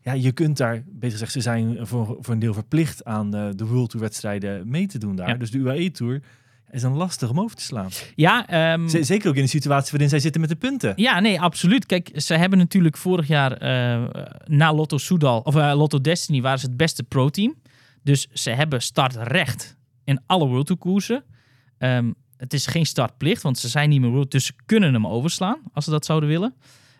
Ja, 0.00 0.12
je 0.12 0.32
kunt 0.32 0.56
daar, 0.56 0.82
beter 0.86 1.10
gezegd, 1.10 1.32
ze 1.32 1.40
zijn 1.40 1.86
voor, 1.86 2.16
voor 2.20 2.34
een 2.34 2.40
deel 2.40 2.54
verplicht 2.54 3.04
aan 3.04 3.34
eh, 3.34 3.48
de 3.56 3.66
World 3.66 3.90
Tour 3.90 4.04
wedstrijden 4.04 4.68
mee 4.68 4.86
te 4.86 4.98
doen 4.98 5.16
daar. 5.16 5.28
Ja. 5.28 5.34
Dus 5.34 5.50
de 5.50 5.58
UAE 5.58 5.90
Tour 5.90 6.20
is 6.72 6.82
een 6.82 6.96
lastig 6.96 7.30
om 7.30 7.40
over 7.40 7.56
te 7.56 7.62
slaan. 7.62 7.88
Ja, 8.14 8.46
ehm, 8.46 8.88
zeker 8.88 9.28
ook 9.28 9.36
in 9.36 9.42
de 9.42 9.48
situatie 9.48 9.90
waarin 9.90 10.08
zij 10.08 10.18
zitten 10.18 10.40
met 10.40 10.50
de 10.50 10.56
punten. 10.56 10.92
Ja, 10.96 11.20
nee, 11.20 11.40
absoluut. 11.40 11.86
Kijk, 11.86 12.10
ze 12.14 12.34
hebben 12.34 12.58
natuurlijk 12.58 12.96
vorig 12.96 13.26
jaar 13.26 13.52
eh, 13.52 14.24
na 14.46 14.74
Lotto 14.74 14.98
Soudal, 14.98 15.40
of 15.40 15.56
eh, 15.56 15.72
Lotto 15.76 16.00
Destiny, 16.00 16.40
waren 16.40 16.58
ze 16.58 16.66
het 16.66 16.76
beste 16.76 17.02
pro-team. 17.02 17.54
Dus 18.02 18.28
ze 18.32 18.50
hebben 18.50 18.82
startrecht 18.82 19.76
in 20.04 20.20
alle 20.26 20.46
World 20.46 20.66
Tour 20.66 20.80
koersen. 20.80 21.24
Ehm, 21.78 22.12
het 22.36 22.52
is 22.52 22.66
geen 22.66 22.86
startplicht, 22.86 23.42
want 23.42 23.58
ze 23.58 23.68
zijn 23.68 23.88
niet 23.88 24.00
meer 24.00 24.10
World, 24.10 24.30
dus 24.30 24.46
ze 24.46 24.52
kunnen 24.66 24.92
hem 24.92 25.06
overslaan 25.06 25.58
als 25.72 25.84
ze 25.84 25.90
dat 25.90 26.04
zouden 26.04 26.28
willen. 26.28 26.54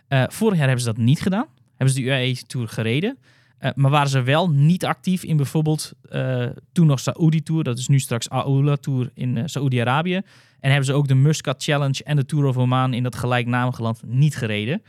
Eh, 0.08 0.24
vorig 0.28 0.58
jaar 0.58 0.66
hebben 0.66 0.84
ze 0.84 0.92
dat 0.92 1.04
niet 1.04 1.20
gedaan. 1.20 1.46
Hebben 1.76 1.94
ze 1.96 2.02
de 2.02 2.06
UAE 2.06 2.34
Tour 2.46 2.68
gereden. 2.68 3.18
Eh, 3.62 3.70
maar 3.74 3.90
waren 3.90 4.08
ze 4.08 4.22
wel 4.22 4.50
niet 4.50 4.84
actief 4.84 5.22
in 5.22 5.36
bijvoorbeeld 5.36 5.92
eh, 6.02 6.46
toen 6.72 6.86
nog 6.86 7.00
Saudi 7.00 7.42
Tour, 7.42 7.64
dat 7.64 7.78
is 7.78 7.88
nu 7.88 7.98
straks 7.98 8.28
Aoula 8.28 8.76
Tour 8.76 9.10
in 9.14 9.36
eh 9.36 9.42
Saoedi-Arabië. 9.46 10.20
En 10.60 10.70
hebben 10.70 10.84
ze 10.84 10.92
ook 10.92 11.08
de 11.08 11.14
Muscat 11.14 11.62
Challenge 11.62 12.04
en 12.04 12.16
de 12.16 12.24
Tour 12.24 12.44
of 12.44 12.56
Oman 12.56 12.94
in 12.94 13.02
dat 13.02 13.16
gelijknamige 13.16 13.82
land 13.82 14.02
niet 14.06 14.36
gereden. 14.36 14.82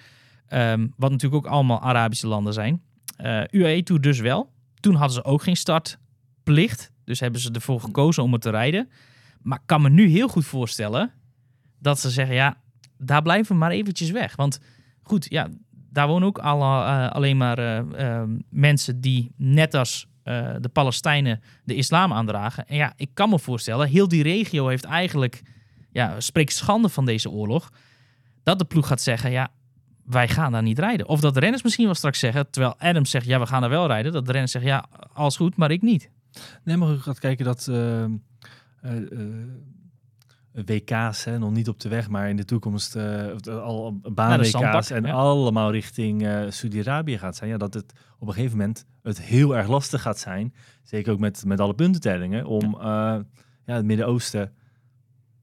Ehm, 0.47 0.87
wat 0.97 1.11
natuurlijk 1.11 1.45
ook 1.45 1.51
allemaal 1.51 1.81
Arabische 1.81 2.27
landen 2.27 2.53
zijn. 2.53 2.81
UAE 3.49 3.83
Tour 3.83 4.01
dus 4.01 4.19
wel. 4.19 4.51
Toen 4.79 4.95
hadden 4.95 5.13
ze 5.15 5.23
ook 5.23 5.43
geen 5.43 5.57
startplicht. 5.57 6.91
Dus 7.03 7.19
hebben 7.19 7.41
ze 7.41 7.51
ervoor 7.51 7.79
gekozen 7.79 8.23
om 8.23 8.33
het 8.33 8.41
te 8.41 8.49
rijden. 8.49 8.89
Maar 9.41 9.57
ik 9.57 9.65
kan 9.65 9.81
me 9.81 9.89
nu 9.89 10.07
heel 10.07 10.27
goed 10.27 10.45
voorstellen 10.45 11.11
dat 11.79 11.99
ze 11.99 12.09
zeggen, 12.09 12.35
ja, 12.35 12.57
daar 12.97 13.21
blijven 13.21 13.51
we 13.53 13.57
maar 13.57 13.71
eventjes 13.71 14.11
weg. 14.11 14.35
Want 14.35 14.59
goed, 15.01 15.25
ja, 15.29 15.49
daar 15.93 16.07
wonen 16.07 16.27
ook 16.27 16.37
eh, 16.37 17.09
alleen 17.11 17.37
maar 17.37 17.57
eh, 17.57 17.77
eh, 17.77 18.29
mensen 18.49 19.01
die 19.01 19.31
net 19.37 19.73
als 19.73 20.07
de 20.59 20.69
Palestijnen 20.73 21.41
de 21.63 21.75
islam 21.75 22.13
aandragen. 22.13 22.67
En 22.67 22.75
ja, 22.75 22.93
ik 22.95 23.09
kan 23.13 23.29
me 23.29 23.39
voorstellen, 23.39 23.87
heel 23.87 24.07
die 24.07 24.23
regio 24.23 24.67
heeft 24.67 24.83
eigenlijk, 24.83 25.41
ja, 25.91 26.19
spreekt 26.19 26.53
schande 26.53 26.89
van 26.89 27.05
deze 27.05 27.29
oorlog. 27.29 27.69
Dat 28.43 28.59
de 28.59 28.65
ploeg 28.65 28.87
gaat 28.87 29.01
zeggen, 29.01 29.31
ja, 29.31 29.51
wij 30.05 30.27
gaan 30.27 30.51
daar 30.51 30.61
niet 30.61 30.79
rijden. 30.79 31.07
Of 31.07 31.19
dat 31.19 31.33
de 31.33 31.39
renners 31.39 31.63
misschien 31.63 31.85
wel 31.85 31.95
straks 31.95 32.19
zeggen, 32.19 32.49
terwijl 32.49 32.75
Adams 32.79 33.09
zegt, 33.09 33.25
ja, 33.25 33.39
we 33.39 33.45
gaan 33.45 33.61
daar 33.61 33.69
wel 33.69 33.87
rijden. 33.87 34.11
Dat 34.11 34.25
de 34.25 34.31
renners 34.31 34.51
zeggen, 34.51 34.71
ja, 34.71 34.85
alles 35.13 35.35
goed, 35.35 35.55
maar 35.55 35.71
ik 35.71 35.81
niet. 35.81 36.09
Nee, 36.63 36.77
maar 36.77 36.89
je 36.89 36.99
gaat 36.99 37.19
kijken 37.19 37.45
dat 37.45 37.71
WK's, 40.53 41.23
hè, 41.23 41.39
nog 41.39 41.51
niet 41.51 41.67
op 41.69 41.79
de 41.79 41.89
weg, 41.89 42.09
maar 42.09 42.29
in 42.29 42.35
de 42.35 42.45
toekomst 42.45 42.95
eh, 42.95 43.29
eh, 43.29 43.61
al 43.61 43.99
baan-WK's 44.13 44.89
en 44.89 45.03
ja. 45.03 45.11
allemaal 45.13 45.71
richting 45.71 46.25
eh 46.25 46.41
Saudi-Arabië 46.49 47.17
gaat 47.17 47.35
zijn. 47.35 47.49
Ja, 47.49 47.57
dat 47.57 47.73
het 47.73 47.93
op 48.19 48.27
een 48.27 48.33
gegeven 48.33 48.57
moment 48.57 48.85
het 49.03 49.21
heel 49.21 49.55
erg 49.57 49.67
lastig 49.67 50.01
gaat 50.01 50.19
zijn, 50.19 50.53
zeker 50.83 51.11
ook 51.13 51.19
met, 51.19 51.43
met 51.45 51.59
alle 51.59 51.73
puntentellingen, 51.73 52.45
om 52.45 52.77
ja. 52.79 53.23
ja, 53.65 53.75
het 53.75 53.85
Midden-Oosten 53.85 54.53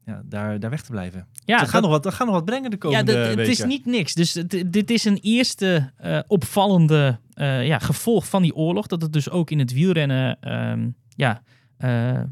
ja, 0.04 0.22
daar, 0.24 0.60
daar 0.60 0.70
weg 0.70 0.82
te 0.82 0.90
blijven. 0.90 1.26
Ja, 1.44 1.58
dat, 1.58 1.68
gaat 1.68 1.82
nog 1.82 1.90
wat, 1.90 2.02
dat 2.02 2.14
gaat 2.14 2.26
nog 2.26 2.36
wat 2.36 2.44
brengen 2.44 2.70
de 2.70 2.76
ja, 2.76 2.82
komende 2.82 3.12
dat- 3.12 3.38
het 3.38 3.48
is 3.48 3.64
niet 3.64 3.86
niks. 3.86 4.14
Dus 4.14 4.34
het- 4.34 4.64
dit 4.66 4.90
is 4.90 5.04
een 5.04 5.18
eerste 5.20 5.92
eh, 5.96 6.18
opvallende 6.26 7.18
eh, 7.34 7.66
ja, 7.66 7.78
gevolg 7.78 8.28
van 8.28 8.42
die 8.42 8.54
oorlog. 8.54 8.86
Dat 8.86 9.02
het 9.02 9.12
dus 9.12 9.30
ook 9.30 9.50
in 9.50 9.58
het 9.58 9.72
wielrennen 9.72 10.40
ehm, 10.40 10.88
ja, 11.08 11.42
eh, 11.76 12.22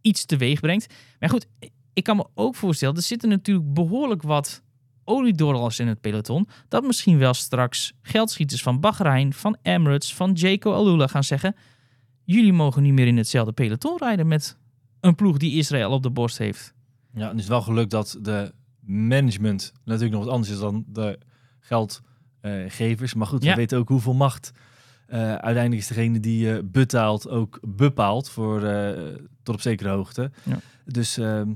iets 0.00 0.24
teweeg 0.24 0.60
brengt. 0.60 0.94
Maar 1.18 1.28
goed, 1.28 1.46
ik 1.96 2.04
kan 2.04 2.16
me 2.16 2.26
ook 2.34 2.54
voorstellen, 2.54 2.96
er 2.96 3.02
zitten 3.02 3.28
natuurlijk 3.28 3.74
behoorlijk 3.74 4.22
wat 4.22 4.62
oliedorrels 5.04 5.78
in 5.78 5.88
het 5.88 6.00
peloton. 6.00 6.48
Dat 6.68 6.84
misschien 6.84 7.18
wel 7.18 7.34
straks 7.34 7.92
geldschieters 8.02 8.62
van 8.62 8.80
Bahrein, 8.80 9.32
van 9.32 9.56
Emirates, 9.62 10.14
van 10.14 10.32
Jaco 10.32 10.72
Alula 10.72 11.06
gaan 11.06 11.24
zeggen... 11.24 11.56
jullie 12.24 12.52
mogen 12.52 12.82
niet 12.82 12.92
meer 12.92 13.06
in 13.06 13.16
hetzelfde 13.16 13.52
peloton 13.52 13.98
rijden 13.98 14.26
met 14.26 14.56
een 15.00 15.14
ploeg 15.14 15.36
die 15.36 15.56
Israël 15.56 15.90
op 15.90 16.02
de 16.02 16.10
borst 16.10 16.38
heeft. 16.38 16.74
Ja, 17.12 17.22
en 17.22 17.28
het 17.28 17.38
is 17.38 17.48
wel 17.48 17.62
geluk 17.62 17.90
dat 17.90 18.18
de 18.20 18.52
management 18.80 19.72
natuurlijk 19.84 20.14
nog 20.14 20.24
wat 20.24 20.32
anders 20.32 20.52
is 20.52 20.58
dan 20.58 20.84
de 20.88 21.18
geldgevers. 21.60 23.14
maar 23.14 23.26
goed, 23.26 23.42
Ja. 23.42 23.50
we 23.50 23.56
weten 23.56 23.78
ook 23.78 23.88
hoeveel 23.88 24.14
macht 24.14 24.52
eh, 25.06 25.18
uiteindelijk 25.20 25.82
is 25.82 25.86
degene 25.86 26.20
die 26.20 26.52
eh, 26.52 26.58
betaalt 26.64 27.28
ook 27.28 27.58
bepaalt 27.62 28.28
voor 28.28 28.62
eh, 28.62 29.14
tot 29.42 29.54
op 29.54 29.60
zekere 29.60 29.88
hoogte. 29.88 30.30
Ja. 30.42 30.58
Dus 30.84 31.18
ehm, 31.18 31.52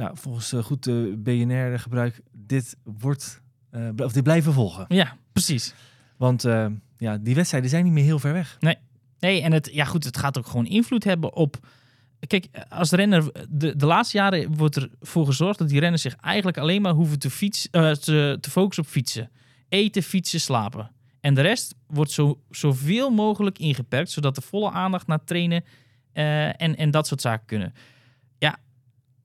ja, 0.00 0.14
volgens 0.14 0.52
eh, 0.52 0.62
goed 0.62 0.86
uh, 0.86 1.14
BNR 1.16 1.78
gebruik 1.78 2.20
dit 2.32 2.76
wordt 2.82 3.40
eh, 3.70 3.88
of 3.96 4.12
dit 4.12 4.22
blijven 4.22 4.52
volgen. 4.52 4.84
Ja, 4.88 5.16
precies. 5.32 5.74
Want 6.16 6.44
eh, 6.44 6.66
ja, 6.98 7.18
die 7.18 7.34
wedstrijden 7.34 7.70
zijn 7.70 7.84
niet 7.84 7.92
meer 7.92 8.04
heel 8.04 8.18
ver 8.18 8.32
weg. 8.32 8.56
Nee, 9.18 9.42
en 9.42 9.52
het, 9.52 9.70
ja 9.72 9.84
goed, 9.84 10.04
het 10.04 10.16
gaat 10.16 10.38
ook 10.38 10.46
gewoon 10.46 10.66
invloed 10.66 11.04
hebben 11.04 11.34
op... 11.34 11.56
Kijk, 12.26 12.48
als 12.68 12.90
renner, 12.90 13.32
de, 13.48 13.76
de 13.76 13.86
laatste 13.86 14.16
jaren 14.16 14.56
wordt 14.56 14.88
ervoor 15.00 15.26
gezorgd 15.26 15.58
dat 15.58 15.68
die 15.68 15.80
renners 15.80 16.02
zich 16.02 16.16
eigenlijk 16.16 16.58
alleen 16.58 16.82
maar 16.82 16.92
hoeven 16.92 17.18
te, 17.18 17.30
fietsen, 17.30 17.70
eh, 17.70 17.90
te, 17.90 18.38
te 18.40 18.50
focussen 18.50 18.84
op 18.84 18.90
fietsen. 18.90 19.30
Eten, 19.68 20.02
fietsen, 20.02 20.40
slapen. 20.40 20.90
En 21.20 21.34
de 21.34 21.40
rest 21.40 21.74
wordt 21.86 22.10
zo, 22.10 22.40
zoveel 22.50 23.10
mogelijk 23.10 23.58
ingeperkt, 23.58 24.10
zodat 24.10 24.34
de 24.34 24.40
volle 24.40 24.70
aandacht 24.70 25.06
naar 25.06 25.24
trainen 25.24 25.64
eh, 26.12 26.46
en, 26.46 26.76
en 26.76 26.90
dat 26.90 27.06
soort 27.06 27.20
zaken 27.20 27.46
kunnen. 27.46 27.74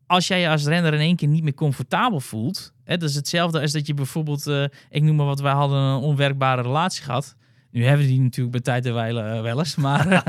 Als 0.08 0.28
jij 0.28 0.40
je 0.42 0.50
als 0.50 0.66
renner 0.66 0.94
in 0.94 1.00
één 1.00 1.16
keer 1.16 1.28
niet 1.28 1.44
meer 1.44 1.54
comfortabel 1.54 2.20
voelt, 2.20 2.74
hè, 2.84 2.98
dat 2.98 3.10
is 3.10 3.16
hetzelfde 3.16 3.62
als 3.62 3.72
dat 3.72 3.88
je 3.88 3.94
bijvoorbeeld, 3.94 4.48
eh, 4.48 4.64
ik 4.90 5.04
noem 5.04 5.16
maar 5.16 5.26
wat, 5.26 5.40
wij 5.40 5.54
hadden 5.54 5.78
een 5.78 6.02
onwerkbare 6.02 6.62
relatie 6.62 7.04
gehad. 7.04 7.36
Nu 7.72 7.86
hebben 7.86 8.06
we 8.06 8.12
die 8.12 8.22
natuurlijk 8.22 8.52
bij 8.52 8.62
tijd 8.62 8.86
en 8.86 8.94
wijle 8.94 9.22
eh, 9.22 9.42
wel 9.42 9.60
eens, 9.60 9.76
maar 9.76 10.08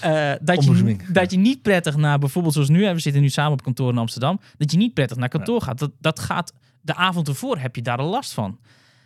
eh, 0.00 0.32
dat, 0.40 0.64
je, 0.64 0.96
dat 1.12 1.30
je 1.30 1.38
niet 1.38 1.62
prettig 1.62 1.96
naar, 1.96 2.18
bijvoorbeeld 2.18 2.54
zoals 2.54 2.68
nu, 2.68 2.84
hè, 2.84 2.94
we 2.94 3.00
zitten 3.00 3.22
nu 3.22 3.28
samen 3.28 3.52
op 3.52 3.62
kantoor 3.62 3.90
in 3.90 3.98
Amsterdam, 3.98 4.40
dat 4.56 4.70
je 4.70 4.76
niet 4.76 4.94
prettig 4.94 5.16
naar 5.16 5.28
kantoor 5.28 5.62
gaat. 5.62 5.78
Dat, 5.78 5.90
dat 6.00 6.20
gaat, 6.20 6.52
de 6.80 6.94
avond 6.94 7.28
ervoor 7.28 7.58
heb 7.58 7.76
je 7.76 7.82
daar 7.82 7.96
de 7.96 8.02
last 8.02 8.32
van. 8.32 8.58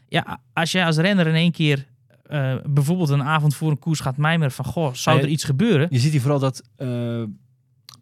Ja, 0.09 0.40
als 0.52 0.72
jij 0.72 0.87
als 0.87 0.96
renner 0.96 1.26
in 1.26 1.35
één 1.35 1.52
keer 1.52 1.87
bijvoorbeeld 2.64 3.09
een 3.09 3.22
avond 3.22 3.55
voor 3.55 3.70
een 3.70 3.79
koers 3.79 4.00
gaat 4.00 4.16
mijmeren 4.16 4.52
van, 4.52 4.64
goh, 4.64 4.94
zou 4.94 5.20
er 5.20 5.29
iets 5.29 5.44
gebeuren? 5.44 5.87
Je 5.90 5.98
ziet 5.98 6.12
hier 6.12 6.20
vooral 6.20 6.38
dat 6.38 6.62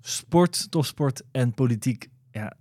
sport, 0.06 0.70
topsport 0.70 1.22
en 1.32 1.54
politiek 1.54 2.08
ja, 2.30 2.52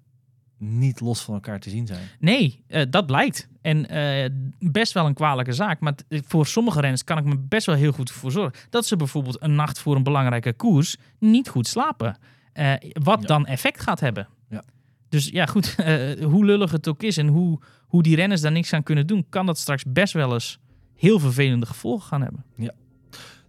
niet 0.58 1.00
los 1.00 1.22
van 1.22 1.34
elkaar 1.34 1.60
te 1.60 1.70
zien 1.70 1.88
zijn. 1.88 2.08
Nee, 2.20 2.64
eh, 2.68 2.86
dat 2.90 3.06
blijkt. 3.06 3.48
En 3.62 3.90
eh, 3.90 4.30
best 4.60 4.94
wel 4.94 5.06
een 5.06 5.14
kwalijke 5.14 5.52
zaak. 5.54 5.80
Maar 5.80 5.94
voor 6.10 6.46
sommige 6.48 6.80
renners 6.80 7.04
kan 7.04 7.18
ik 7.18 7.24
me 7.24 7.38
best 7.38 7.66
wel 7.66 7.76
heel 7.76 7.92
goed 7.92 8.12
voor 8.12 8.32
zorgen. 8.32 8.60
Dat 8.70 8.86
ze 8.86 8.96
bijvoorbeeld 8.96 9.42
een 9.42 9.56
nacht 9.56 9.80
voor 9.80 9.96
een 9.96 10.04
belangrijke 10.04 10.54
koers 10.54 10.98
niet 11.20 11.50
goed 11.50 11.68
slapen. 11.68 12.18
Eh, 12.54 12.74
wat 12.94 13.22
Ja. 13.22 13.28
dan 13.28 13.46
effect 13.46 13.82
gaat 13.82 14.00
hebben. 14.00 14.28
Ja. 14.50 14.64
Dus 15.10 15.30
ja, 15.30 15.46
goed. 15.46 15.76
hoe 16.32 16.46
lullig 16.46 16.72
het 16.72 16.88
ook 16.88 17.04
is 17.04 17.18
en 17.18 17.28
hoe, 17.28 17.60
hoe 17.88 18.04
die 18.04 18.16
renners 18.16 18.42
daar 18.42 18.52
niks 18.52 18.74
aan 18.74 18.84
kunnen 18.84 19.08
doen, 19.08 19.26
kan 19.30 19.46
dat 19.46 19.58
straks 19.58 19.84
best 19.88 20.14
wel 20.14 20.34
eens 20.34 20.60
heel 20.96 21.20
vervelende 21.20 21.66
gevolgen 21.66 22.08
gaan 22.08 22.22
hebben. 22.22 22.46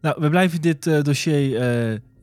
Nou, 0.01 0.21
we 0.21 0.29
blijven 0.29 0.61
dit 0.61 1.05
dossier 1.05 1.61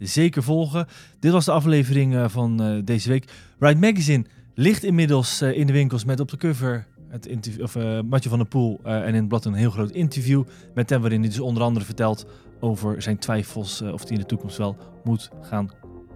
zeker 0.08 0.43
volgen. 0.43 0.88
Dit 1.20 1.32
was 1.32 1.45
de 1.45 1.52
aflevering 1.52 2.16
eh, 2.16 2.26
van 2.28 2.64
eh, 2.64 2.78
deze 2.84 3.10
week. 3.10 3.32
Ride 3.60 3.80
Magazine 3.80 4.26
ligt 4.54 4.84
inmiddels 4.84 5.41
eh, 5.41 5.58
in 5.58 5.68
de 5.68 5.74
winkels 5.74 6.06
met 6.06 6.20
op 6.20 6.30
de 6.30 6.38
cover 6.38 6.88
het 7.08 7.26
interview, 7.26 7.64
of 7.64 7.76
uh, 7.76 7.99
Matje 8.02 8.30
van 8.30 8.38
der 8.38 8.47
Poel 8.47 8.80
en 8.84 9.08
in 9.08 9.14
het 9.14 9.28
blad 9.28 9.45
een 9.45 9.54
heel 9.54 9.70
groot 9.70 9.91
interview 9.91 10.43
met 10.74 10.89
hem 10.89 11.02
waarin 11.02 11.20
hij 11.20 11.30
dus 11.30 11.39
onder 11.39 11.64
andere 11.64 11.86
vertelt 11.86 12.26
over 12.60 13.02
zijn 13.02 13.18
twijfels 13.18 13.82
of 13.82 14.02
hij 14.02 14.12
in 14.12 14.20
de 14.20 14.26
toekomst 14.26 14.58
wel 14.58 14.78
moet 15.04 15.30
gaan 15.41 15.72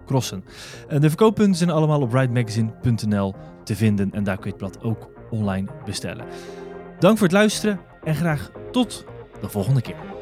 crossen. 0.06 0.44
De 0.88 1.08
verkooppunten 1.08 1.54
zijn 1.54 1.70
allemaal 1.70 2.00
op 2.00 2.12
ridemagazine.nl 2.12 3.34
te 3.64 3.76
vinden 3.76 4.12
en 4.12 4.24
daar 4.24 4.38
kun 4.38 4.44
je 4.44 4.56
het 4.56 4.58
blad 4.58 4.82
ook 4.82 5.10
online 5.30 5.68
bestellen. 5.84 6.26
Dank 6.98 7.18
voor 7.18 7.26
het 7.26 7.36
luisteren 7.36 7.80
en 8.04 8.14
graag 8.14 8.50
tot 8.70 9.04
de 9.40 9.48
volgende 9.48 9.80
keer. 9.80 10.15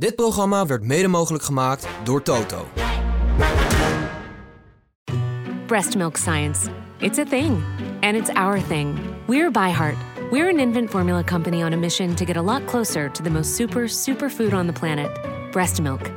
Dit 0.00 0.14
programma 0.14 0.66
werd 0.66 0.82
mede 0.82 1.08
mogelijk 1.08 1.44
gemaakt 1.44 1.88
door 2.04 2.22
Toto. 2.22 2.66
Breast 5.66 5.96
milk 5.96 6.16
science. 6.16 6.70
It's 6.98 7.18
a 7.18 7.24
thing. 7.24 7.62
And 8.00 8.16
it's 8.16 8.30
our 8.30 8.60
thing. 8.60 8.98
We're 9.26 9.50
ByHeart. 9.50 9.96
We're 10.30 10.48
an 10.48 10.58
infant 10.58 10.90
formula 10.90 11.22
company 11.22 11.62
on 11.62 11.72
a 11.72 11.76
mission 11.76 12.14
to 12.14 12.24
get 12.24 12.36
a 12.36 12.42
lot 12.42 12.66
closer 12.66 13.10
to 13.10 13.22
the 13.22 13.30
most 13.30 13.54
super, 13.56 13.88
super 13.88 14.30
food 14.30 14.54
on 14.54 14.66
the 14.66 14.72
planet 14.72 15.10
breast 15.52 15.80
milk. 15.80 16.10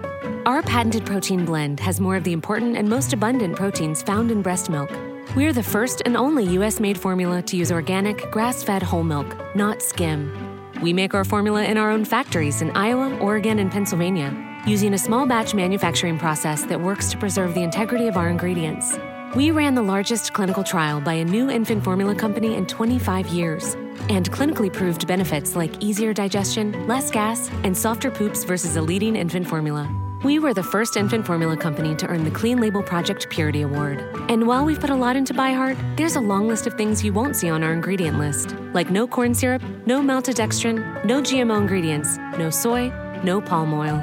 Our 0.45 0.61
patented 0.61 1.05
protein 1.05 1.45
blend 1.45 1.79
has 1.79 1.99
more 1.99 2.15
of 2.15 2.23
the 2.23 2.31
important 2.31 2.77
and 2.77 2.87
most 2.87 3.13
abundant 3.13 3.55
proteins 3.55 4.01
found 4.01 4.31
in 4.31 4.41
breast 4.41 4.69
milk. 4.69 4.91
We're 5.35 5.53
the 5.53 5.63
first 5.63 6.01
and 6.05 6.15
only 6.15 6.57
US 6.57 6.79
made 6.79 6.97
formula 6.97 7.41
to 7.41 7.57
use 7.57 7.71
organic, 7.71 8.31
grass 8.31 8.63
fed 8.63 8.81
whole 8.81 9.03
milk, 9.03 9.55
not 9.55 9.81
skim. 9.81 10.52
We 10.83 10.91
make 10.91 11.13
our 11.13 11.23
formula 11.23 11.63
in 11.63 11.77
our 11.77 11.89
own 11.89 12.03
factories 12.03 12.61
in 12.61 12.69
Iowa, 12.71 13.17
Oregon, 13.19 13.57
and 13.59 13.71
Pennsylvania, 13.71 14.35
using 14.67 14.93
a 14.93 14.97
small 14.97 15.25
batch 15.25 15.55
manufacturing 15.55 16.19
process 16.19 16.63
that 16.63 16.81
works 16.81 17.09
to 17.11 17.17
preserve 17.17 17.53
the 17.53 17.63
integrity 17.63 18.09
of 18.09 18.17
our 18.17 18.27
ingredients. 18.27 18.93
We 19.33 19.51
ran 19.51 19.75
the 19.75 19.81
largest 19.81 20.33
clinical 20.33 20.61
trial 20.61 20.99
by 20.99 21.13
a 21.13 21.23
new 21.23 21.49
infant 21.49 21.85
formula 21.85 22.15
company 22.15 22.55
in 22.55 22.65
25 22.65 23.27
years 23.27 23.75
and 24.09 24.29
clinically 24.29 24.71
proved 24.71 25.07
benefits 25.07 25.55
like 25.55 25.81
easier 25.81 26.13
digestion, 26.13 26.85
less 26.85 27.09
gas, 27.09 27.49
and 27.63 27.77
softer 27.77 28.11
poops 28.11 28.43
versus 28.43 28.75
a 28.75 28.81
leading 28.81 29.15
infant 29.15 29.47
formula. 29.47 29.89
We 30.23 30.39
were 30.39 30.53
the 30.53 30.63
first 30.63 30.95
infant 30.95 31.25
formula 31.25 31.57
company 31.57 31.95
to 31.95 32.07
earn 32.07 32.23
the 32.23 32.31
Clean 32.31 32.57
Label 32.57 32.81
Project 32.81 33.29
Purity 33.29 33.61
Award. 33.61 33.99
And 34.29 34.47
while 34.47 34.63
we've 34.63 34.79
put 34.79 34.89
a 34.89 34.95
lot 34.95 35.17
into 35.17 35.33
ByHeart, 35.33 35.97
there's 35.97 36.15
a 36.15 36.21
long 36.21 36.47
list 36.47 36.65
of 36.65 36.75
things 36.75 37.03
you 37.03 37.11
won't 37.11 37.35
see 37.35 37.49
on 37.49 37.61
our 37.61 37.73
ingredient 37.73 38.17
list, 38.17 38.55
like 38.73 38.89
no 38.89 39.05
corn 39.05 39.33
syrup, 39.33 39.61
no 39.85 39.99
maltodextrin, 39.99 41.03
no 41.03 41.21
GMO 41.21 41.59
ingredients, 41.59 42.17
no 42.37 42.49
soy, 42.49 42.87
no 43.23 43.41
palm 43.41 43.73
oil. 43.73 43.97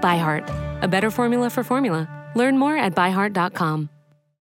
ByHeart, 0.00 0.82
a 0.82 0.88
better 0.88 1.10
formula 1.10 1.50
for 1.50 1.64
formula. 1.64 2.08
Learn 2.36 2.58
more 2.58 2.76
at 2.76 2.94
byheart.com. 2.94 3.90